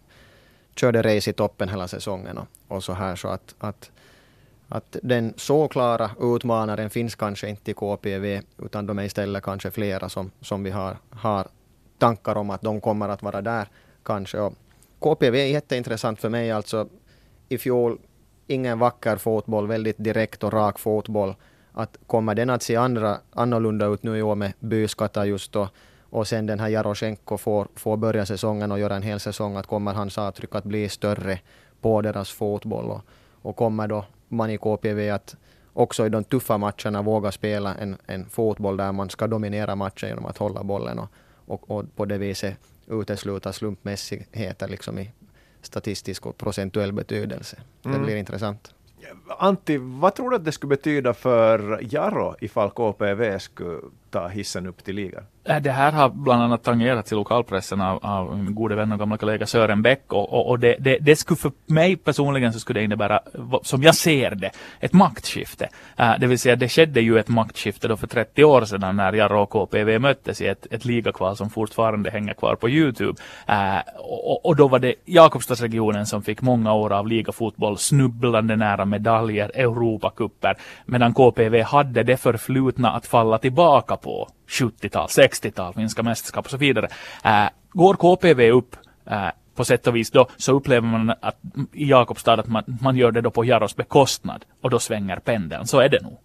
körde 0.74 1.02
race 1.02 1.30
i 1.30 1.32
toppen 1.32 1.68
hela 1.68 1.88
säsongen 1.88 2.38
och, 2.38 2.46
och 2.68 2.84
så 2.84 2.92
här 2.92 3.16
så 3.16 3.28
att, 3.28 3.54
att 3.58 3.90
att 4.68 4.96
den 5.02 5.34
så 5.36 5.68
klara 5.68 6.10
utmanaren 6.20 6.90
finns 6.90 7.14
kanske 7.14 7.48
inte 7.48 7.70
i 7.70 7.74
KPV, 7.74 8.42
utan 8.58 8.86
de 8.86 8.98
är 8.98 9.04
istället 9.04 9.42
kanske 9.42 9.70
flera 9.70 10.08
som, 10.08 10.30
som 10.40 10.62
vi 10.62 10.70
har, 10.70 10.96
har 11.10 11.46
tankar 11.98 12.36
om 12.36 12.50
att 12.50 12.62
de 12.62 12.80
kommer 12.80 13.08
att 13.08 13.22
vara 13.22 13.42
där 13.42 13.68
kanske. 14.02 14.38
Och 14.38 14.54
KPV 14.98 15.40
är 15.40 15.46
jätteintressant 15.46 16.20
för 16.20 16.28
mig 16.28 16.50
alltså. 16.50 16.88
I 17.48 17.58
fjol 17.58 17.98
ingen 18.46 18.78
vacker 18.78 19.16
fotboll, 19.16 19.66
väldigt 19.66 19.96
direkt 19.98 20.44
och 20.44 20.52
rak 20.52 20.78
fotboll. 20.78 21.34
Att 21.72 21.98
kommer 22.06 22.34
den 22.34 22.50
att 22.50 22.62
se 22.62 22.76
andra, 22.76 23.18
annorlunda 23.32 23.86
ut 23.86 24.02
nu 24.02 24.18
i 24.18 24.22
år 24.22 24.34
med 24.34 24.52
Byskata 24.60 25.26
just 25.26 25.52
då 25.52 25.68
och 26.10 26.28
sen 26.28 26.46
den 26.46 26.60
här 26.60 26.68
Jarosjenko 26.68 27.38
får, 27.38 27.68
får 27.74 27.96
börja 27.96 28.26
säsongen 28.26 28.72
och 28.72 28.78
göra 28.78 28.96
en 28.96 29.02
hel 29.02 29.20
säsong, 29.20 29.56
att 29.56 29.66
kommer 29.66 29.94
hans 29.94 30.18
avtryck 30.18 30.54
att 30.54 30.64
bli 30.64 30.88
större 30.88 31.38
på 31.80 32.02
deras 32.02 32.30
fotboll 32.30 32.90
och, 32.90 33.00
och 33.42 33.56
kommer 33.56 33.88
då 33.88 34.04
man 34.28 34.50
i 34.50 34.58
KPV 34.58 35.10
att 35.10 35.36
också 35.72 36.06
i 36.06 36.08
de 36.08 36.24
tuffa 36.24 36.58
matcherna 36.58 37.02
våga 37.02 37.32
spela 37.32 37.74
en, 37.74 37.96
en 38.06 38.28
fotboll 38.28 38.76
där 38.76 38.92
man 38.92 39.10
ska 39.10 39.26
dominera 39.26 39.76
matchen 39.76 40.08
genom 40.08 40.26
att 40.26 40.38
hålla 40.38 40.62
bollen 40.62 40.98
och, 40.98 41.08
och, 41.46 41.70
och 41.70 41.96
på 41.96 42.04
det 42.04 42.18
viset 42.18 42.56
utesluta 42.86 43.52
slumpmässigheter 43.52 44.68
liksom 44.68 44.98
i 44.98 45.10
statistisk 45.66 46.26
och 46.26 46.38
procentuell 46.38 46.92
betydelse. 46.92 47.56
Det 47.82 47.88
mm. 47.88 48.02
blir 48.02 48.16
intressant. 48.16 48.72
Antti, 49.38 49.76
vad 49.80 50.14
tror 50.14 50.30
du 50.30 50.36
att 50.36 50.44
det 50.44 50.52
skulle 50.52 50.68
betyda 50.68 51.14
för 51.14 51.80
Jaro 51.82 52.36
ifall 52.40 52.70
KPV 52.70 53.38
skulle 53.38 53.78
ta 54.16 54.28
hissen 54.28 54.66
upp 54.66 54.84
till 54.84 54.94
ligan? 54.94 55.24
Äh, 55.48 55.60
det 55.60 55.70
här 55.70 55.92
har 55.92 56.08
bland 56.08 56.42
annat 56.42 56.64
tangerats 56.64 57.12
i 57.12 57.14
lokalpressen 57.14 57.80
av, 57.80 57.98
av 58.02 58.38
min 58.38 58.54
gode 58.54 58.74
vän 58.74 58.92
och 58.92 58.98
gamla 58.98 59.16
kollega 59.16 59.46
Sören 59.46 59.82
Bäck 59.82 60.12
och, 60.12 60.32
och, 60.32 60.48
och 60.48 60.58
det, 60.58 60.76
det, 60.78 60.98
det, 61.00 61.16
skulle 61.16 61.36
för 61.36 61.52
mig 61.66 61.96
personligen 61.96 62.52
så 62.52 62.60
skulle 62.60 62.80
det 62.80 62.84
innebära, 62.84 63.20
som 63.62 63.82
jag 63.82 63.94
ser 63.94 64.30
det, 64.30 64.50
ett 64.80 64.92
maktskifte. 64.92 65.68
Uh, 66.00 66.14
det 66.20 66.26
vill 66.26 66.38
säga 66.38 66.56
det 66.56 66.68
skedde 66.68 67.00
ju 67.00 67.18
ett 67.18 67.28
maktskifte 67.28 67.88
då 67.88 67.96
för 67.96 68.06
30 68.06 68.44
år 68.44 68.64
sedan 68.64 68.96
när 68.96 69.12
Jarro 69.12 69.42
och 69.42 69.50
KPV 69.50 69.98
möttes 69.98 70.40
i 70.40 70.46
ett, 70.46 70.66
ett 70.70 70.84
ligakval 70.84 71.36
som 71.36 71.50
fortfarande 71.50 72.10
hänger 72.10 72.34
kvar 72.34 72.54
på 72.54 72.68
Youtube. 72.68 73.20
Uh, 73.48 73.78
och, 73.98 74.46
och, 74.46 74.56
då 74.56 74.68
var 74.68 74.78
det 74.78 74.94
Jakobstadsregionen 75.04 76.06
som 76.06 76.22
fick 76.22 76.42
många 76.42 76.72
år 76.72 76.92
av 76.92 77.06
ligafotboll 77.06 77.78
snubblande 77.78 78.56
nära 78.56 78.84
medaljer, 78.84 79.50
Europacuper, 79.54 80.56
medan 80.86 81.14
KPV 81.14 81.62
hade 81.62 82.02
det 82.02 82.16
förflutna 82.16 82.90
att 82.90 83.06
falla 83.06 83.38
tillbaka 83.38 83.96
på 84.06 84.28
70-tal, 84.48 85.06
60-tal, 85.06 85.74
finska 85.74 86.02
mästerskap 86.02 86.44
och 86.44 86.50
så 86.50 86.56
vidare. 86.56 86.88
Äh, 87.24 87.48
går 87.72 87.94
KPV 87.94 88.50
upp 88.50 88.76
äh, 89.10 89.28
på 89.54 89.64
sätt 89.64 89.86
och 89.86 89.96
vis 89.96 90.10
då 90.10 90.28
så 90.36 90.52
upplever 90.52 90.88
man 90.88 91.10
att 91.10 91.36
i 91.72 91.90
Jakobstad 91.90 92.32
att 92.32 92.48
man, 92.48 92.64
man 92.80 92.96
gör 92.96 93.12
det 93.12 93.20
då 93.20 93.30
på 93.30 93.44
Jaros 93.44 93.76
bekostnad 93.76 94.44
och 94.62 94.70
då 94.70 94.78
svänger 94.78 95.16
pendeln. 95.16 95.66
Så 95.66 95.80
är 95.80 95.88
det 95.88 96.02
nog. 96.02 96.18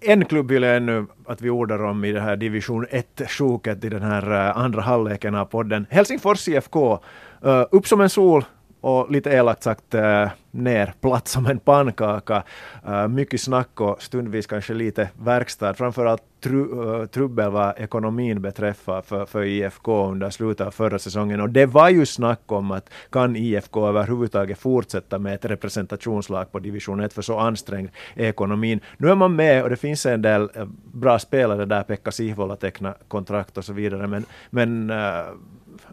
En 0.00 0.24
klubb 0.24 0.50
vill 0.50 0.62
jag 0.62 0.76
ännu 0.76 1.06
att 1.26 1.40
vi 1.40 1.50
ordar 1.50 1.84
om 1.84 2.04
i 2.04 2.12
det 2.12 2.20
här 2.20 2.36
division 2.36 2.86
1-sjoket 2.86 3.84
i 3.84 3.88
den 3.88 4.02
här 4.02 4.48
äh, 4.48 4.56
andra 4.56 4.82
halvleken 4.82 5.34
av 5.34 5.44
podden. 5.44 5.86
Helsingfors 5.90 6.48
IFK, 6.48 6.98
äh, 7.44 7.64
upp 7.70 7.86
som 7.86 8.00
en 8.00 8.10
sol, 8.10 8.44
och 8.86 9.10
lite 9.10 9.30
elakt 9.30 9.62
sagt 9.62 9.94
äh, 9.94 10.28
ner 10.50 10.94
platt 11.00 11.28
som 11.28 11.46
en 11.46 11.58
pannkaka. 11.58 12.42
Äh, 12.86 13.08
mycket 13.08 13.40
snack 13.40 13.80
och 13.80 14.02
stundvis 14.02 14.46
kanske 14.46 14.74
lite 14.74 15.08
verkstad. 15.18 15.74
Framförallt 15.74 16.22
tru, 16.40 17.00
äh, 17.00 17.06
trubbel 17.06 17.50
vad 17.50 17.78
ekonomin 17.78 18.42
beträffar 18.42 19.02
för, 19.02 19.26
för 19.26 19.44
IFK 19.44 20.06
under 20.06 20.30
slutet 20.30 20.66
av 20.66 20.70
förra 20.70 20.98
säsongen. 20.98 21.40
Och 21.40 21.50
det 21.50 21.66
var 21.66 21.88
ju 21.88 22.06
snack 22.06 22.40
om 22.46 22.70
att 22.70 22.90
kan 23.10 23.36
IFK 23.36 23.88
överhuvudtaget 23.88 24.58
fortsätta 24.58 25.18
med 25.18 25.34
ett 25.34 25.44
representationslag 25.44 26.52
på 26.52 26.58
division 26.58 27.00
1 27.00 27.12
för 27.12 27.22
så 27.22 27.38
ansträngd 27.38 27.90
är 28.14 28.28
ekonomin. 28.28 28.80
Nu 28.96 29.10
är 29.10 29.14
man 29.14 29.36
med 29.36 29.62
och 29.62 29.70
det 29.70 29.76
finns 29.76 30.06
en 30.06 30.22
del 30.22 30.48
bra 30.92 31.18
spelare 31.18 31.64
där, 31.64 31.82
Pekka 31.82 32.10
Sihvola 32.10 32.56
teckna 32.56 32.94
kontrakt 33.08 33.58
och 33.58 33.64
så 33.64 33.72
vidare. 33.72 34.06
Men, 34.06 34.24
men 34.50 34.90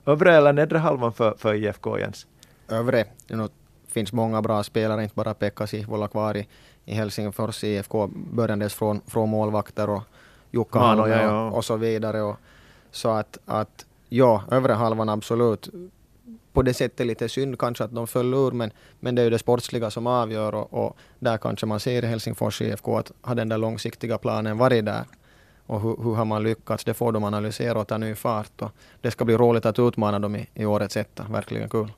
övre 0.05 0.35
eller 0.35 0.53
nedre 0.53 0.77
halvan 0.77 1.13
för, 1.13 1.33
för 1.37 1.53
IFK, 1.53 1.99
Jens? 1.99 2.27
Övre. 2.73 3.05
Det 3.27 3.49
finns 3.87 4.13
många 4.13 4.41
bra 4.41 4.63
spelare, 4.63 5.03
inte 5.03 5.15
bara 5.15 5.33
Pekka 5.33 5.67
Sihvola 5.67 6.07
kvar 6.07 6.37
i, 6.37 6.47
i 6.85 6.93
Helsingfors 6.93 7.63
IFK, 7.63 8.07
börjandes 8.07 8.73
från, 8.73 9.01
från 9.07 9.29
målvakter 9.29 9.89
och 9.89 10.01
Jukka 10.51 10.79
Mano, 10.79 11.07
ja, 11.07 11.21
ja. 11.21 11.47
Och, 11.47 11.57
och, 11.57 11.65
så 11.65 11.77
vidare. 11.77 12.21
Och, 12.21 12.35
så 12.91 13.09
att, 13.09 13.37
att 13.45 13.85
ja, 14.09 14.43
övre 14.51 14.73
halvan 14.73 15.09
absolut. 15.09 15.69
På 16.53 16.61
det 16.61 16.73
sättet 16.73 17.07
lite 17.07 17.29
synd 17.29 17.59
kanske 17.59 17.83
att 17.83 17.95
de 17.95 18.07
föll 18.07 18.33
ur, 18.33 18.51
men, 18.51 18.71
men 18.99 19.15
det 19.15 19.21
är 19.21 19.23
ju 19.23 19.29
det 19.29 19.39
sportsliga 19.39 19.89
som 19.89 20.07
avgör 20.07 20.55
och, 20.55 20.73
och 20.73 20.97
där 21.19 21.37
kanske 21.37 21.65
man 21.65 21.79
ser 21.79 22.03
i 22.03 22.07
Helsingfors 22.07 22.61
IFK 22.61 22.97
att 22.97 23.11
har 23.21 23.35
den 23.35 23.49
där 23.49 23.57
långsiktiga 23.57 24.17
planen 24.17 24.57
varit 24.57 24.85
där 24.85 25.05
och 25.65 25.81
hur, 25.81 25.97
hur, 26.03 26.15
har 26.15 26.25
man 26.25 26.43
lyckats? 26.43 26.83
Det 26.83 26.93
får 26.93 27.11
de 27.11 27.23
analysera 27.23 27.79
och 27.79 27.87
ta 27.87 27.97
ny 27.97 28.15
fart. 28.15 28.61
Och 28.61 28.71
det 29.01 29.11
ska 29.11 29.25
bli 29.25 29.37
roligt 29.37 29.65
att 29.65 29.79
utmana 29.79 30.19
dem 30.19 30.35
i, 30.35 30.49
i 30.53 30.65
årets 30.65 30.97
etta. 30.97 31.25
Verkligen 31.29 31.69
kul. 31.69 31.91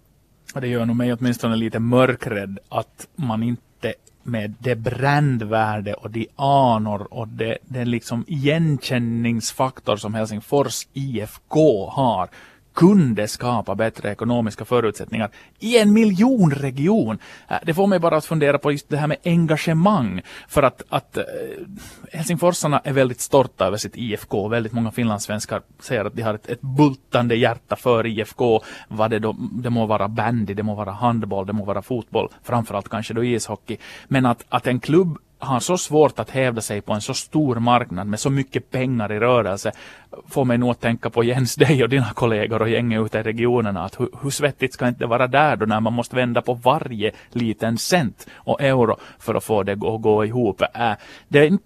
Det 0.54 0.68
gör 0.68 0.86
nog 0.86 0.96
mig 0.96 1.14
åtminstone 1.14 1.56
lite 1.56 1.80
mörkrädd 1.80 2.60
att 2.70 3.08
man 3.16 3.44
inte 3.44 3.94
med 4.24 4.54
det 4.60 4.76
brändvärde 4.76 5.94
och 5.94 6.12
de 6.12 6.28
anor 6.36 7.14
och 7.14 7.28
det, 7.28 7.58
liksom 7.86 8.26
igenkänningsfaktor 8.28 9.96
som 9.96 10.14
Helsingfors 10.14 10.88
IFK 10.94 11.90
har 11.90 12.30
kunde 12.76 13.28
skapa 13.28 13.76
bättre 13.76 14.12
ekonomiska 14.12 14.66
förutsättningar 14.66 15.30
i 15.60 15.78
en 15.78 15.94
miljonregion. 15.94 17.20
Äh, 17.48 17.58
det 17.64 17.74
får 17.74 17.88
mig 17.88 18.00
bara 18.00 18.18
att 18.18 18.26
fundera 18.26 18.58
på 18.58 18.72
just 18.72 18.90
det 18.90 18.98
här 18.98 19.08
med 19.08 19.18
engagemang. 19.26 20.22
För 20.48 20.64
att, 20.64 20.84
att 20.90 21.18
äh, 21.18 21.24
Helsingforsarna 22.14 22.82
är 22.84 22.94
väldigt 22.94 23.22
stolta 23.22 23.66
över 23.66 23.78
sitt 23.78 23.98
IFK. 23.98 24.48
Väldigt 24.48 24.74
många 24.74 24.92
finlandssvenskar 24.92 25.62
säger 25.80 26.06
att 26.06 26.16
de 26.16 26.22
har 26.22 26.34
ett, 26.34 26.50
ett 26.50 26.62
bultande 26.62 27.36
hjärta 27.36 27.76
för 27.76 28.06
IFK. 28.06 28.62
Vad 28.88 29.12
det, 29.12 29.20
då, 29.20 29.36
det 29.52 29.70
må 29.70 29.86
vara 29.86 30.08
bandy, 30.08 30.54
det 30.54 30.64
må 30.64 30.76
vara 30.76 30.92
handboll, 30.92 31.46
det 31.46 31.54
må 31.54 31.66
vara 31.66 31.82
fotboll. 31.82 32.30
Framförallt 32.44 32.90
kanske 32.90 33.14
då 33.14 33.24
ishockey. 33.24 33.78
Men 34.08 34.26
att, 34.26 34.46
att 34.50 34.68
en 34.68 34.80
klubb 34.80 35.18
har 35.46 35.60
så 35.60 35.78
svårt 35.78 36.20
att 36.20 36.30
hävda 36.30 36.62
sig 36.62 36.82
på 36.82 36.94
en 36.94 37.02
så 37.02 37.14
stor 37.14 37.56
marknad 37.56 38.08
med 38.08 38.20
så 38.20 38.30
mycket 38.30 38.72
pengar 38.72 39.12
i 39.12 39.20
rörelse 39.20 39.72
får 40.28 40.46
mig 40.46 40.58
nog 40.58 40.70
att 40.70 40.82
tänka 40.82 41.10
på 41.10 41.24
Jens, 41.24 41.56
dig 41.66 41.84
och 41.84 41.90
dina 41.90 42.10
kollegor 42.14 42.62
och 42.62 42.70
gänget 42.70 43.06
ute 43.06 43.18
i 43.18 43.24
regionerna 43.24 43.84
att 43.84 44.00
hur, 44.00 44.10
hur 44.24 44.30
svettigt 44.30 44.74
ska 44.74 44.88
inte 44.88 45.06
vara 45.06 45.28
där 45.28 45.56
då 45.56 45.66
när 45.66 45.80
man 45.80 45.94
måste 45.94 46.16
vända 46.16 46.42
på 46.42 46.54
varje 46.54 47.12
liten 47.30 47.78
cent 47.78 48.28
och 48.36 48.62
euro 48.62 48.98
för 49.20 49.36
att 49.36 49.44
få 49.44 49.64
det 49.64 49.72
att 49.72 50.02
gå 50.02 50.26
ihop. 50.26 50.62
Äh, 50.62 50.94
det 51.28 51.40
är 51.40 51.58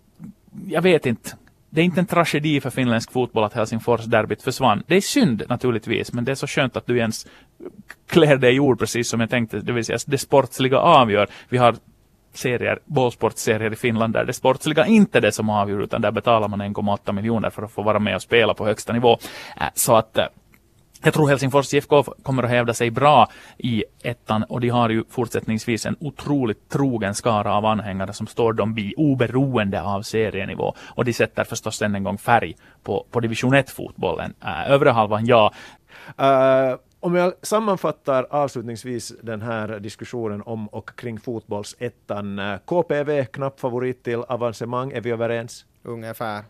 jag 0.68 0.82
vet 0.82 1.06
inte. 1.06 1.30
Det 1.70 1.82
är 1.82 1.86
inte 1.86 2.00
en 2.00 2.06
tragedi 2.06 2.62
för 2.62 2.70
finländsk 2.70 3.12
fotboll 3.12 3.44
att 3.44 3.54
Helsingfors-derbyt 3.54 4.42
försvann. 4.42 4.84
Det 4.88 4.96
är 4.96 5.02
synd 5.02 5.44
naturligtvis, 5.50 6.14
men 6.14 6.26
det 6.26 6.32
är 6.32 6.36
så 6.36 6.48
skönt 6.48 6.78
att 6.78 6.86
du 6.86 6.98
ens 6.98 7.28
klär 8.08 8.38
dig 8.38 8.56
i 8.56 8.60
ord 8.60 8.80
precis 8.80 9.10
som 9.10 9.20
jag 9.20 9.30
tänkte, 9.30 9.60
det 9.60 9.72
vill 9.72 9.86
säga 9.86 10.00
det 10.06 10.18
sportsliga 10.18 10.78
avgör. 10.78 11.28
Vi 11.50 11.58
har 11.58 11.76
serier, 12.34 12.80
bollsportserier 12.86 13.74
i 13.74 13.76
Finland 13.76 14.14
där 14.14 14.26
det 14.26 14.34
sportsliga 14.34 14.86
inte 14.86 15.18
är 15.18 15.22
det 15.22 15.32
som 15.32 15.50
avgör 15.50 15.80
utan 15.80 16.02
där 16.02 16.12
betalar 16.12 16.48
man 16.48 16.62
1,8 16.62 17.12
miljoner 17.12 17.50
för 17.50 17.64
att 17.64 17.72
få 17.72 17.82
vara 17.82 18.00
med 18.00 18.16
och 18.16 18.22
spela 18.22 18.54
på 18.54 18.66
högsta 18.66 18.94
nivå. 18.94 19.18
Äh, 19.62 19.68
så 19.74 19.96
att 19.96 20.18
äh, 20.18 20.26
jag 21.04 21.14
tror 21.14 21.28
Helsingfors 21.28 21.74
IFK 21.74 22.04
kommer 22.04 22.44
att 22.44 22.50
hävda 22.50 22.74
sig 22.74 22.92
bra 22.92 23.28
i 23.58 23.84
ettan 24.04 24.44
och 24.44 24.62
de 24.62 24.70
har 24.70 24.90
ju 24.90 25.04
fortsättningsvis 25.10 25.86
en 25.86 25.96
otroligt 26.00 26.70
trogen 26.70 27.16
skara 27.16 27.54
av 27.54 27.66
anhängare 27.66 28.14
som 28.14 28.28
står 28.28 28.54
dem 28.54 28.74
bi 28.74 28.94
oberoende 28.98 29.82
av 29.82 30.02
serienivå. 30.02 30.74
Och 30.96 31.06
de 31.06 31.14
sätter 31.14 31.44
förstås 31.44 31.82
än 31.82 31.96
en 31.96 32.04
gång 32.04 32.18
färg 32.18 32.56
på, 32.84 33.06
på 33.12 33.20
division 33.20 33.56
1-fotbollen. 33.56 34.34
Äh, 34.44 34.72
övre 34.72 34.90
halvan, 34.90 35.26
ja. 35.26 35.54
Uh, 36.22 36.78
om 37.00 37.16
jag 37.16 37.34
sammanfattar 37.42 38.28
avslutningsvis 38.30 39.14
den 39.22 39.42
här 39.42 39.80
diskussionen 39.80 40.42
om 40.42 40.68
och 40.68 41.00
kring 41.00 41.20
fotbollsettan. 41.20 42.40
Eh, 42.40 42.58
KPV, 42.66 43.26
knapp 43.26 43.60
favorit 43.60 44.04
till 44.04 44.20
avancemang, 44.20 44.92
är 44.92 45.02
vi 45.02 45.10
överens? 45.12 45.66
Ungefär. 45.84 46.44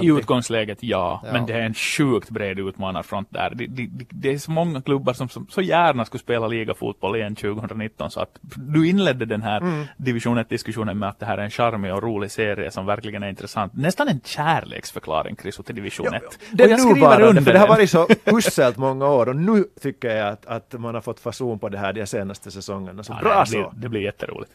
I 0.00 0.06
utgångsläget 0.06 0.78
ja, 0.80 1.20
ja, 1.24 1.32
men 1.32 1.46
det 1.46 1.52
är 1.52 1.62
en 1.62 1.74
sjukt 1.74 2.30
bred 2.30 2.58
utmanarfront 2.58 3.28
där. 3.30 3.52
Det, 3.54 3.66
det, 3.66 3.88
det, 4.10 4.32
är 4.32 4.38
så 4.38 4.50
många 4.50 4.82
klubbar 4.82 5.12
som, 5.12 5.28
som 5.28 5.46
så 5.50 5.60
gärna 5.60 6.04
skulle 6.04 6.20
spela 6.20 6.46
ligafotboll 6.46 7.16
igen 7.16 7.34
2019 7.34 8.10
så 8.10 8.20
att 8.20 8.38
du 8.56 8.88
inledde 8.88 9.24
den 9.24 9.42
här 9.42 9.60
mm. 9.60 9.86
division 9.96 10.38
1-diskussionen 10.38 10.98
med 10.98 11.08
att 11.08 11.20
det 11.20 11.26
här 11.26 11.38
är 11.38 11.42
en 11.42 11.50
charmig 11.50 11.94
och 11.94 12.02
rolig 12.02 12.30
serie 12.30 12.70
som 12.70 12.86
verkligen 12.86 13.22
är 13.22 13.28
intressant. 13.28 13.72
Nästan 13.74 14.08
en 14.08 14.20
kärleksförklaring 14.24 15.36
Chris 15.42 15.56
till 15.56 15.74
division 15.74 16.14
1. 16.14 16.22
Ja, 16.22 16.30
det 16.52 16.64
är 16.64 16.94
nuvarande, 16.94 17.42
för 17.42 17.52
det 17.52 17.58
har 17.58 17.68
varit 17.68 17.90
så 17.90 18.08
uselt 18.26 18.76
många 18.76 19.06
år 19.06 19.28
och 19.28 19.36
nu 19.36 19.64
tycker 19.80 20.16
jag 20.16 20.28
att, 20.28 20.46
att 20.46 20.80
man 20.80 20.94
har 20.94 21.02
fått 21.02 21.20
fason 21.20 21.58
på 21.58 21.68
det 21.68 21.78
här 21.78 21.92
de 21.92 22.06
senaste 22.06 22.50
säsongerna. 22.50 23.02
Så 23.02 23.12
ja, 23.12 23.20
bra 23.20 23.44
det, 23.44 23.50
blir, 23.50 23.70
det 23.74 23.88
blir 23.88 24.00
jätteroligt. 24.00 24.52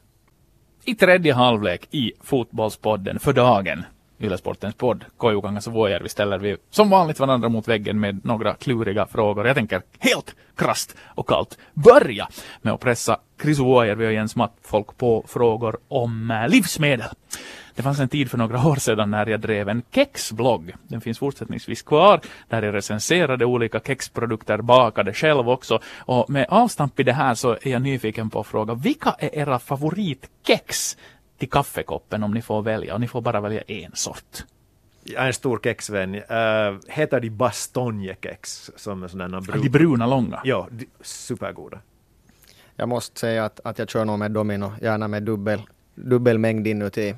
I 0.85 0.95
tredje 0.95 1.33
halvlek 1.33 1.87
i 1.91 2.11
Fotbollspodden 2.21 3.19
för 3.19 3.33
dagen 3.33 3.85
Ylesportens 4.23 4.75
podd 4.75 5.05
Kojukangas 5.17 5.67
och 5.67 5.73
Vuojärvi 5.73 6.09
ställer 6.09 6.39
vi 6.39 6.57
som 6.69 6.89
vanligt 6.89 7.19
varandra 7.19 7.49
mot 7.49 7.67
väggen 7.67 7.99
med 7.99 8.25
några 8.25 8.53
kluriga 8.53 9.05
frågor. 9.05 9.47
Jag 9.47 9.55
tänker 9.55 9.81
helt 9.99 10.35
krast 10.55 10.95
och 11.03 11.27
kallt 11.27 11.57
börja 11.73 12.27
med 12.61 12.73
att 12.73 12.79
pressa 12.79 13.19
Chris 13.41 13.59
Vuojärvi 13.59 14.07
och 14.07 14.13
Jens 14.13 14.35
Matt 14.35 14.53
folk 14.61 14.97
på 14.97 15.25
frågor 15.27 15.77
om 15.87 16.31
eh, 16.31 16.49
livsmedel. 16.49 17.09
Det 17.75 17.81
fanns 17.81 17.99
en 17.99 18.09
tid 18.09 18.31
för 18.31 18.37
några 18.37 18.67
år 18.67 18.75
sedan 18.75 19.11
när 19.11 19.25
jag 19.25 19.39
drev 19.39 19.69
en 19.69 19.83
kexblogg. 19.91 20.73
Den 20.87 21.01
finns 21.01 21.19
fortsättningsvis 21.19 21.81
kvar, 21.81 22.21
där 22.49 22.61
jag 22.61 22.75
recenserade 22.75 23.45
olika 23.45 23.79
kexprodukter, 23.79 24.57
bakade 24.57 25.13
själv 25.13 25.49
också. 25.49 25.79
Och 25.97 26.29
med 26.29 26.45
avstamp 26.49 26.99
i 26.99 27.03
det 27.03 27.13
här 27.13 27.35
så 27.35 27.51
är 27.51 27.67
jag 27.67 27.81
nyfiken 27.81 28.29
på 28.29 28.39
att 28.39 28.47
fråga, 28.47 28.73
vilka 28.73 29.15
är 29.19 29.35
era 29.35 29.59
favoritkex? 29.59 30.97
Till 31.43 31.51
kaffekoppen 31.51 32.23
om 32.23 32.31
ni 32.31 32.41
får 32.41 32.61
välja 32.61 32.93
och 32.93 33.01
ni 33.01 33.07
får 33.07 33.21
bara 33.21 33.41
välja 33.41 33.61
en 33.61 33.91
sort. 33.93 34.43
Jag 35.03 35.23
är 35.23 35.27
en 35.27 35.33
stor 35.33 35.59
kexvän. 35.63 36.15
Uh, 36.15 36.79
heter 36.87 37.19
de 37.19 37.29
bastonjekex? 37.29 38.71
Som 38.75 39.03
är 39.03 39.07
sådana 39.07 39.41
bruna. 39.41 39.63
De 39.63 39.69
bruna 39.69 40.07
långa? 40.07 40.41
Ja, 40.43 40.67
de, 40.71 40.85
supergoda. 41.01 41.79
Jag 42.75 42.89
måste 42.89 43.19
säga 43.19 43.45
att, 43.45 43.59
att 43.63 43.79
jag 43.79 43.89
kör 43.89 44.05
nog 44.05 44.19
med 44.19 44.31
Domino, 44.31 44.73
gärna 44.81 45.07
med 45.07 45.23
dubbel, 45.23 45.61
dubbel 45.95 46.37
mängd 46.37 46.67
inuti. 46.67 47.15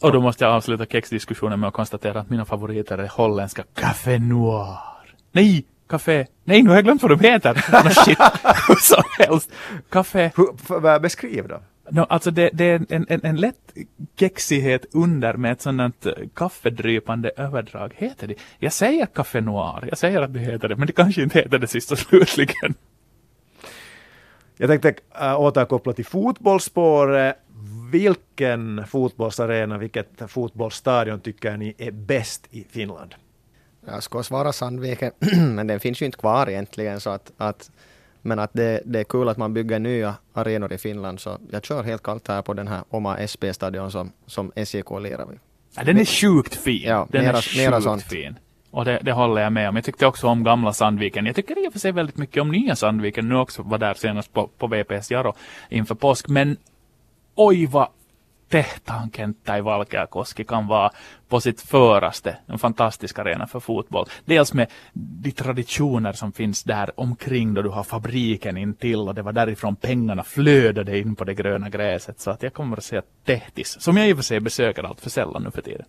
Och 0.00 0.12
då 0.12 0.20
måste 0.20 0.44
jag 0.44 0.54
avsluta 0.54 0.86
kexdiskussionen 0.86 1.60
med 1.60 1.68
att 1.68 1.74
konstatera 1.74 2.20
att 2.20 2.30
mina 2.30 2.44
favoriter 2.44 2.98
är 2.98 3.08
holländska 3.08 3.64
Café 3.74 4.18
Noir. 4.18 4.78
Nej, 5.32 5.64
Café. 5.88 6.26
Nej, 6.44 6.62
nu 6.62 6.68
har 6.68 6.76
jag 6.76 6.84
glömt 6.84 7.02
vad 7.02 7.10
de 7.10 7.20
heter. 7.20 7.54
shit, 8.04 8.18
hur 8.68 8.74
som 8.74 9.02
helst. 9.18 9.50
Café. 9.90 10.30
Beskriv 11.00 11.48
då. 11.48 11.60
No, 11.90 12.00
alltså 12.00 12.30
det, 12.30 12.50
det 12.52 12.64
är 12.64 12.86
en, 12.88 13.06
en, 13.08 13.20
en 13.24 13.36
lätt 13.36 13.72
kexighet 14.18 14.86
under 14.92 15.34
med 15.34 15.52
ett 15.52 15.62
sådant 15.62 16.06
eh, 16.06 16.12
kaffedrypande 16.34 17.30
överdrag. 17.36 17.94
Heter 17.96 18.26
det? 18.26 18.34
Jag 18.58 18.72
säger 18.72 19.06
Café 19.06 19.40
Noir, 19.40 19.86
jag 19.88 19.98
säger 19.98 20.22
att 20.22 20.34
det 20.34 20.40
heter 20.40 20.68
det, 20.68 20.76
men 20.76 20.86
det 20.86 20.92
kanske 20.92 21.22
inte 21.22 21.38
heter 21.38 21.58
det 21.58 21.66
sista 21.66 21.96
slutligen. 21.96 22.74
Jag 24.56 24.70
tänkte 24.70 24.94
äh, 25.20 25.40
återkoppla 25.40 25.92
till 25.92 26.04
fotbollsspåret. 26.04 27.36
Vilken 27.92 28.86
fotbollsarena, 28.86 29.78
vilket 29.78 30.22
fotbollsstadion 30.28 31.20
tycker 31.20 31.56
ni 31.56 31.74
är 31.78 31.90
bäst 31.90 32.46
i 32.50 32.66
Finland? 32.70 33.14
Jag 33.86 34.02
ska 34.02 34.22
svara 34.22 34.52
Sandviken, 34.52 35.12
men 35.54 35.66
den 35.66 35.80
finns 35.80 36.02
ju 36.02 36.06
inte 36.06 36.18
kvar 36.18 36.48
egentligen 36.48 37.00
så 37.00 37.10
att, 37.10 37.32
att 37.36 37.70
men 38.24 38.38
att 38.38 38.50
det, 38.52 38.82
det 38.84 39.00
är 39.00 39.04
kul 39.04 39.28
att 39.28 39.36
man 39.36 39.54
bygger 39.54 39.78
nya 39.78 40.14
arenor 40.32 40.72
i 40.72 40.78
Finland, 40.78 41.20
så 41.20 41.38
jag 41.50 41.64
kör 41.64 41.82
helt 41.82 42.02
kallt 42.02 42.28
här 42.28 42.42
på 42.42 42.54
den 42.54 42.68
här 42.68 42.82
Oma 42.90 43.16
SP-stadion 43.30 43.90
som, 43.90 44.12
som 44.26 44.52
SJK 44.56 44.90
lirar 45.00 45.26
vid. 45.26 45.38
Ja, 45.76 45.84
den 45.84 45.98
är 45.98 46.04
sjukt 46.04 46.54
fin. 46.54 46.82
Ja, 46.84 47.08
den 47.10 47.24
mera, 47.24 47.36
är 47.36 47.42
sjukt 47.42 47.56
mera 47.56 47.80
sånt. 47.80 48.02
fin. 48.02 48.38
Och 48.70 48.84
det, 48.84 48.98
det 49.02 49.12
håller 49.12 49.42
jag 49.42 49.52
med 49.52 49.68
om. 49.68 49.76
Jag 49.76 49.84
tyckte 49.84 50.06
också 50.06 50.26
om 50.26 50.44
gamla 50.44 50.72
Sandviken. 50.72 51.26
Jag 51.26 51.36
tycker 51.36 51.64
i 51.64 51.68
och 51.68 51.72
för 51.72 51.80
sig 51.80 51.92
väldigt 51.92 52.16
mycket 52.16 52.42
om 52.42 52.50
nya 52.50 52.76
Sandviken. 52.76 53.28
Nu 53.28 53.36
också 53.36 53.62
var 53.62 53.78
där 53.78 53.94
senast 53.94 54.32
på, 54.32 54.46
på 54.58 54.66
VPS 54.66 55.10
Jaro 55.10 55.34
inför 55.68 55.94
påsk. 55.94 56.28
Men 56.28 56.56
oj 57.34 57.66
vad 57.66 57.88
Tehtankenttä 58.48 59.56
i 59.56 59.64
Valkeakoski 59.64 60.44
kan 60.44 60.68
vara 60.68 60.90
på 61.28 61.40
sitt 61.40 61.60
föraste 61.60 62.36
en 62.48 62.58
fantastisk 62.58 63.18
arena 63.18 63.46
för 63.46 63.60
fotboll. 63.60 64.06
Dels 64.24 64.54
med 64.54 64.70
de 64.92 65.32
traditioner 65.32 66.12
som 66.12 66.32
finns 66.32 66.62
där 66.62 67.00
omkring 67.00 67.54
då 67.54 67.62
du 67.62 67.68
har 67.68 67.84
fabriken 67.84 68.56
intill 68.56 69.08
och 69.08 69.14
det 69.14 69.22
var 69.22 69.32
därifrån 69.32 69.76
pengarna 69.76 70.22
flödade 70.22 70.98
in 70.98 71.16
på 71.16 71.24
det 71.24 71.34
gröna 71.34 71.68
gräset. 71.68 72.20
Så 72.20 72.30
att 72.30 72.42
jag 72.42 72.52
kommer 72.52 72.76
att 72.76 72.84
säga 72.84 73.02
Tehtis, 73.24 73.80
som 73.80 73.96
jag 73.96 74.08
i 74.08 74.12
och 74.12 74.16
för 74.16 74.24
sig 74.24 74.40
besöker 74.40 74.82
allt 74.82 75.00
för 75.00 75.10
sällan 75.10 75.42
nu 75.42 75.50
för 75.50 75.62
tiden. 75.62 75.86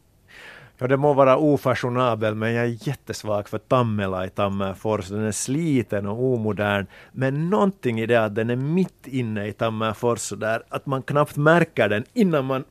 Ja, 0.78 0.88
det 0.88 0.98
må 0.98 1.14
vara 1.14 1.38
ofashionabel, 1.38 2.36
men 2.36 2.54
jag 2.54 2.66
är 2.66 2.88
jättesvag 2.88 3.50
för 3.50 3.58
Tammela 3.58 4.26
i 4.26 4.30
Tammerfors. 4.30 5.08
Den 5.08 5.24
är 5.24 5.32
sliten 5.32 6.06
och 6.06 6.24
omodern, 6.24 6.86
men 7.12 7.50
någonting 7.50 8.00
i 8.00 8.06
det 8.06 8.16
att 8.16 8.36
den 8.36 8.50
är 8.50 8.56
mitt 8.56 9.08
inne 9.08 9.48
i 9.48 9.54
Tammerfors 9.54 10.20
så 10.20 10.36
där 10.36 10.64
att 10.70 10.86
man 10.86 11.04
knappt 11.04 11.36
märker 11.36 11.90
den 11.90 12.04
innan 12.14 12.46
man 12.46 12.64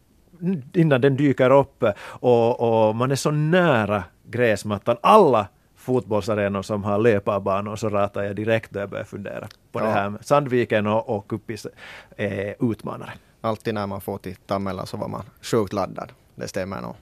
innan 0.73 1.01
den 1.01 1.17
dyker 1.17 1.51
upp 1.51 1.85
och, 2.05 2.89
och 2.89 2.97
man 2.97 3.11
är 3.11 3.17
så 3.17 3.31
nära 3.31 4.05
gräsmattan. 4.25 4.97
Alla 5.01 5.49
fotbollsarenor 5.77 6.63
som 6.63 6.85
har 6.85 6.99
löparbanor 6.99 7.77
så 7.77 7.89
ratar 7.89 8.23
jag 8.23 8.37
direkt 8.37 8.71
då 8.71 8.81
jag 8.81 8.91
börjar 8.91 9.05
fundera 9.05 9.49
på 9.73 9.81
ja. 9.81 9.85
det 9.85 9.91
här. 9.91 10.13
Sandviken 10.21 10.87
och, 10.87 11.09
och 11.09 11.29
Kuppis 11.29 11.67
är 12.17 12.55
utmanare. 12.71 13.13
Alltid 13.41 13.75
när 13.75 13.87
man 13.87 14.01
får 14.01 14.19
till 14.19 14.37
Tammela 14.37 14.87
så 14.87 14.97
var 14.97 15.09
man 15.09 15.23
sjukt 15.41 15.73
laddad. 15.73 16.13
Det 16.35 16.49
stämmer 16.49 16.81
nog. 16.81 16.95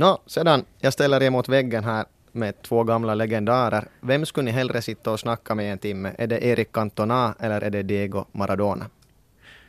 Nå, 0.00 0.18
sedan, 0.26 0.64
jag 0.78 0.92
ställer 0.92 1.22
er 1.22 1.30
mot 1.30 1.48
väggen 1.48 1.84
här 1.84 2.04
med 2.32 2.62
två 2.62 2.84
gamla 2.84 3.14
legendarer. 3.14 3.84
Vem 4.00 4.26
skulle 4.26 4.44
ni 4.44 4.50
hellre 4.50 4.82
sitta 4.82 5.10
och 5.10 5.20
snacka 5.20 5.54
med 5.54 5.72
en 5.72 5.78
timme? 5.78 6.12
Är 6.18 6.26
det 6.26 6.44
Erik 6.44 6.72
Cantona 6.72 7.34
eller 7.40 7.60
är 7.60 7.70
det 7.70 7.82
Diego 7.82 8.24
Maradona? 8.32 8.86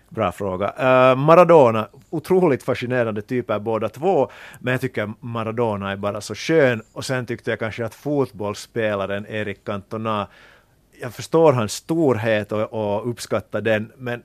Bra 0.10 0.32
fråga. 0.32 0.68
Uh, 0.68 1.16
Maradona, 1.18 1.88
otroligt 2.10 2.64
fascinerande 2.64 3.22
typer 3.22 3.60
båda 3.60 3.90
två, 3.90 4.32
men 4.60 4.72
jag 4.72 4.82
tycker 4.82 5.14
Maradona 5.20 5.92
är 5.92 5.98
bara 5.98 6.22
så 6.22 6.36
skön. 6.36 6.82
Och 6.94 7.06
sen 7.06 7.26
tyckte 7.26 7.50
jag 7.50 7.60
kanske 7.60 7.86
att 7.86 7.94
fotbollsspelaren 7.96 9.26
Erik 9.30 9.64
Cantona, 9.64 10.28
jag 11.02 11.14
förstår 11.14 11.54
hans 11.54 11.74
storhet 11.74 12.52
och, 12.52 12.74
och 12.74 13.10
uppskattar 13.10 13.62
den, 13.62 13.92
men 13.98 14.24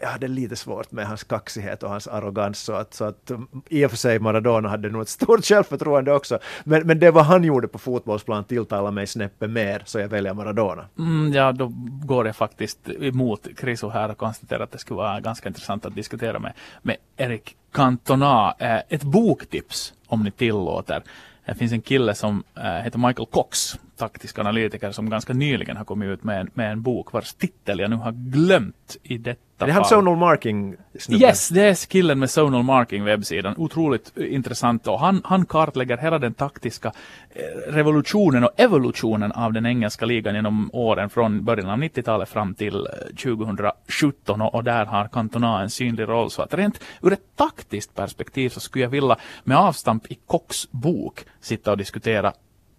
jag 0.00 0.08
hade 0.08 0.28
lite 0.28 0.56
svårt 0.56 0.92
med 0.92 1.06
hans 1.06 1.24
kaxighet 1.24 1.82
och 1.82 1.90
hans 1.90 2.08
arrogans. 2.08 2.58
Så 2.58 2.72
att, 2.72 2.94
så 2.94 3.04
att 3.04 3.30
mm, 3.30 3.48
i 3.68 3.86
och 3.86 3.90
för 3.90 3.98
sig 3.98 4.18
Maradona 4.18 4.68
hade 4.68 4.88
nog 4.88 5.02
ett 5.02 5.08
stort 5.08 5.44
självförtroende 5.44 6.12
också. 6.12 6.38
Men, 6.64 6.86
men 6.86 6.98
det 6.98 7.10
vad 7.10 7.24
han 7.24 7.44
gjorde 7.44 7.68
på 7.68 7.78
fotbollsplan 7.78 8.44
tilltalar 8.44 8.90
mig 8.90 9.06
snäppet 9.06 9.50
mer, 9.50 9.82
så 9.84 9.98
jag 9.98 10.08
väljer 10.08 10.34
Maradona. 10.34 10.84
Mm, 10.98 11.32
ja, 11.32 11.52
då 11.52 11.72
går 12.04 12.26
jag 12.26 12.36
faktiskt 12.36 12.88
emot 13.00 13.48
Kriso 13.56 13.88
här 13.88 14.10
och 14.10 14.18
konstaterar 14.18 14.64
att 14.64 14.72
det 14.72 14.78
skulle 14.78 14.98
vara 14.98 15.20
ganska 15.20 15.48
intressant 15.48 15.86
att 15.86 15.94
diskutera 15.94 16.38
med, 16.38 16.52
med 16.82 16.96
Erik 17.16 17.56
Cantona. 17.72 18.54
Eh, 18.58 18.80
ett 18.88 19.02
boktips, 19.02 19.94
om 20.06 20.22
ni 20.22 20.30
tillåter. 20.30 21.02
Det 21.46 21.54
finns 21.54 21.72
en 21.72 21.82
kille 21.82 22.14
som 22.14 22.44
eh, 22.56 22.64
heter 22.64 22.98
Michael 22.98 23.26
Cox, 23.26 23.78
taktisk 23.96 24.38
analytiker, 24.38 24.92
som 24.92 25.10
ganska 25.10 25.32
nyligen 25.32 25.76
har 25.76 25.84
kommit 25.84 26.06
ut 26.06 26.24
med 26.24 26.40
en, 26.40 26.50
med 26.54 26.72
en 26.72 26.82
bok 26.82 27.12
vars 27.12 27.34
titel 27.34 27.78
jag 27.78 27.90
nu 27.90 27.96
har 27.96 28.12
glömt 28.12 28.96
i 29.02 29.18
detta 29.18 29.45
det 29.58 29.64
Det 29.64 29.70
är 29.70 29.74
han 29.74 29.84
zonal 29.84 30.16
marking 30.16 30.76
snubben. 30.98 31.28
Yes, 31.28 31.48
det 31.48 31.62
är 31.62 31.86
killen 31.88 32.18
med 32.18 32.30
Zonal 32.30 32.62
Marking 32.62 33.04
webbsidan. 33.04 33.54
Otroligt 33.56 34.12
eh, 34.16 34.34
intressant 34.34 34.86
och 34.86 35.00
han, 35.00 35.22
han 35.24 35.46
kartlägger 35.46 35.96
hela 35.96 36.18
den 36.18 36.34
taktiska 36.34 36.92
eh, 37.30 37.72
revolutionen 37.72 38.44
och 38.44 38.50
evolutionen 38.56 39.32
av 39.32 39.52
den 39.52 39.66
engelska 39.66 40.06
ligan 40.06 40.34
genom 40.34 40.70
åren 40.72 41.10
från 41.10 41.44
början 41.44 41.70
av 41.70 41.78
90-talet 41.78 42.28
fram 42.28 42.54
till 42.54 42.76
eh, 42.76 43.06
2017 43.22 44.40
och, 44.40 44.54
och 44.54 44.64
där 44.64 44.84
har 44.84 45.08
Cantona 45.08 45.62
en 45.62 45.70
synlig 45.70 46.08
roll. 46.08 46.30
Så 46.30 46.42
att 46.42 46.54
rent 46.54 46.80
ur 47.02 47.12
ett 47.12 47.36
taktiskt 47.36 47.94
perspektiv 47.94 48.48
så 48.48 48.60
skulle 48.60 48.84
jag 48.84 48.90
vilja 48.90 49.16
med 49.44 49.56
avstamp 49.56 50.06
i 50.12 50.18
Kocks 50.26 50.70
bok 50.70 51.24
sitta 51.40 51.70
och 51.70 51.78
diskutera 51.78 52.32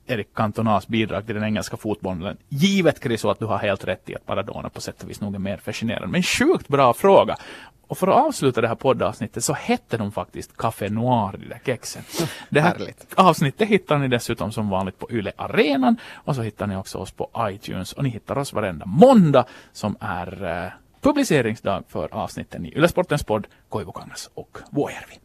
Erik 0.07 0.33
Cantonas 0.33 0.87
bidrag 0.87 1.25
till 1.25 1.35
den 1.35 1.43
engelska 1.43 1.77
fotbollen. 1.77 2.37
Givet 2.49 3.03
Chris 3.03 3.25
att 3.25 3.39
du 3.39 3.45
har 3.45 3.57
helt 3.57 3.87
rätt 3.87 4.09
i 4.09 4.15
att 4.15 4.27
Maradona 4.27 4.69
på 4.69 4.81
sätt 4.81 5.03
och 5.03 5.09
vis 5.09 5.21
nog 5.21 5.35
är 5.35 5.39
mer 5.39 5.57
fascinerande. 5.57 6.07
Men 6.07 6.23
sjukt 6.23 6.67
bra 6.67 6.93
fråga. 6.93 7.35
Och 7.87 7.97
för 7.97 8.07
att 8.07 8.25
avsluta 8.25 8.61
det 8.61 8.67
här 8.67 8.75
poddavsnittet 8.75 9.43
så 9.43 9.53
hette 9.53 9.97
de 9.97 10.11
faktiskt 10.11 10.57
Café 10.57 10.89
Noir, 10.89 11.37
de 11.37 11.47
där 11.47 11.61
kexen. 11.65 12.03
Det 12.49 12.61
här 12.61 12.75
Härligt. 12.77 13.13
avsnittet 13.15 13.67
hittar 13.69 13.97
ni 13.97 14.07
dessutom 14.07 14.51
som 14.51 14.69
vanligt 14.69 14.99
på 14.99 15.11
Yle 15.11 15.31
Arenan 15.35 15.97
och 16.13 16.35
så 16.35 16.41
hittar 16.41 16.67
ni 16.67 16.75
också 16.75 16.97
oss 16.97 17.11
på 17.11 17.29
iTunes 17.39 17.93
och 17.93 18.03
ni 18.03 18.09
hittar 18.09 18.37
oss 18.37 18.53
varenda 18.53 18.85
måndag 18.85 19.45
som 19.71 19.97
är 19.99 20.63
eh, 20.63 20.71
publiceringsdag 21.01 21.83
för 21.87 22.13
avsnitten 22.13 22.65
i 22.65 22.73
Yle 22.77 22.87
Sportens 22.87 23.23
podd 23.23 23.47
Koivukangas 23.69 24.29
och 24.33 24.57
Vuojärvi. 24.71 25.19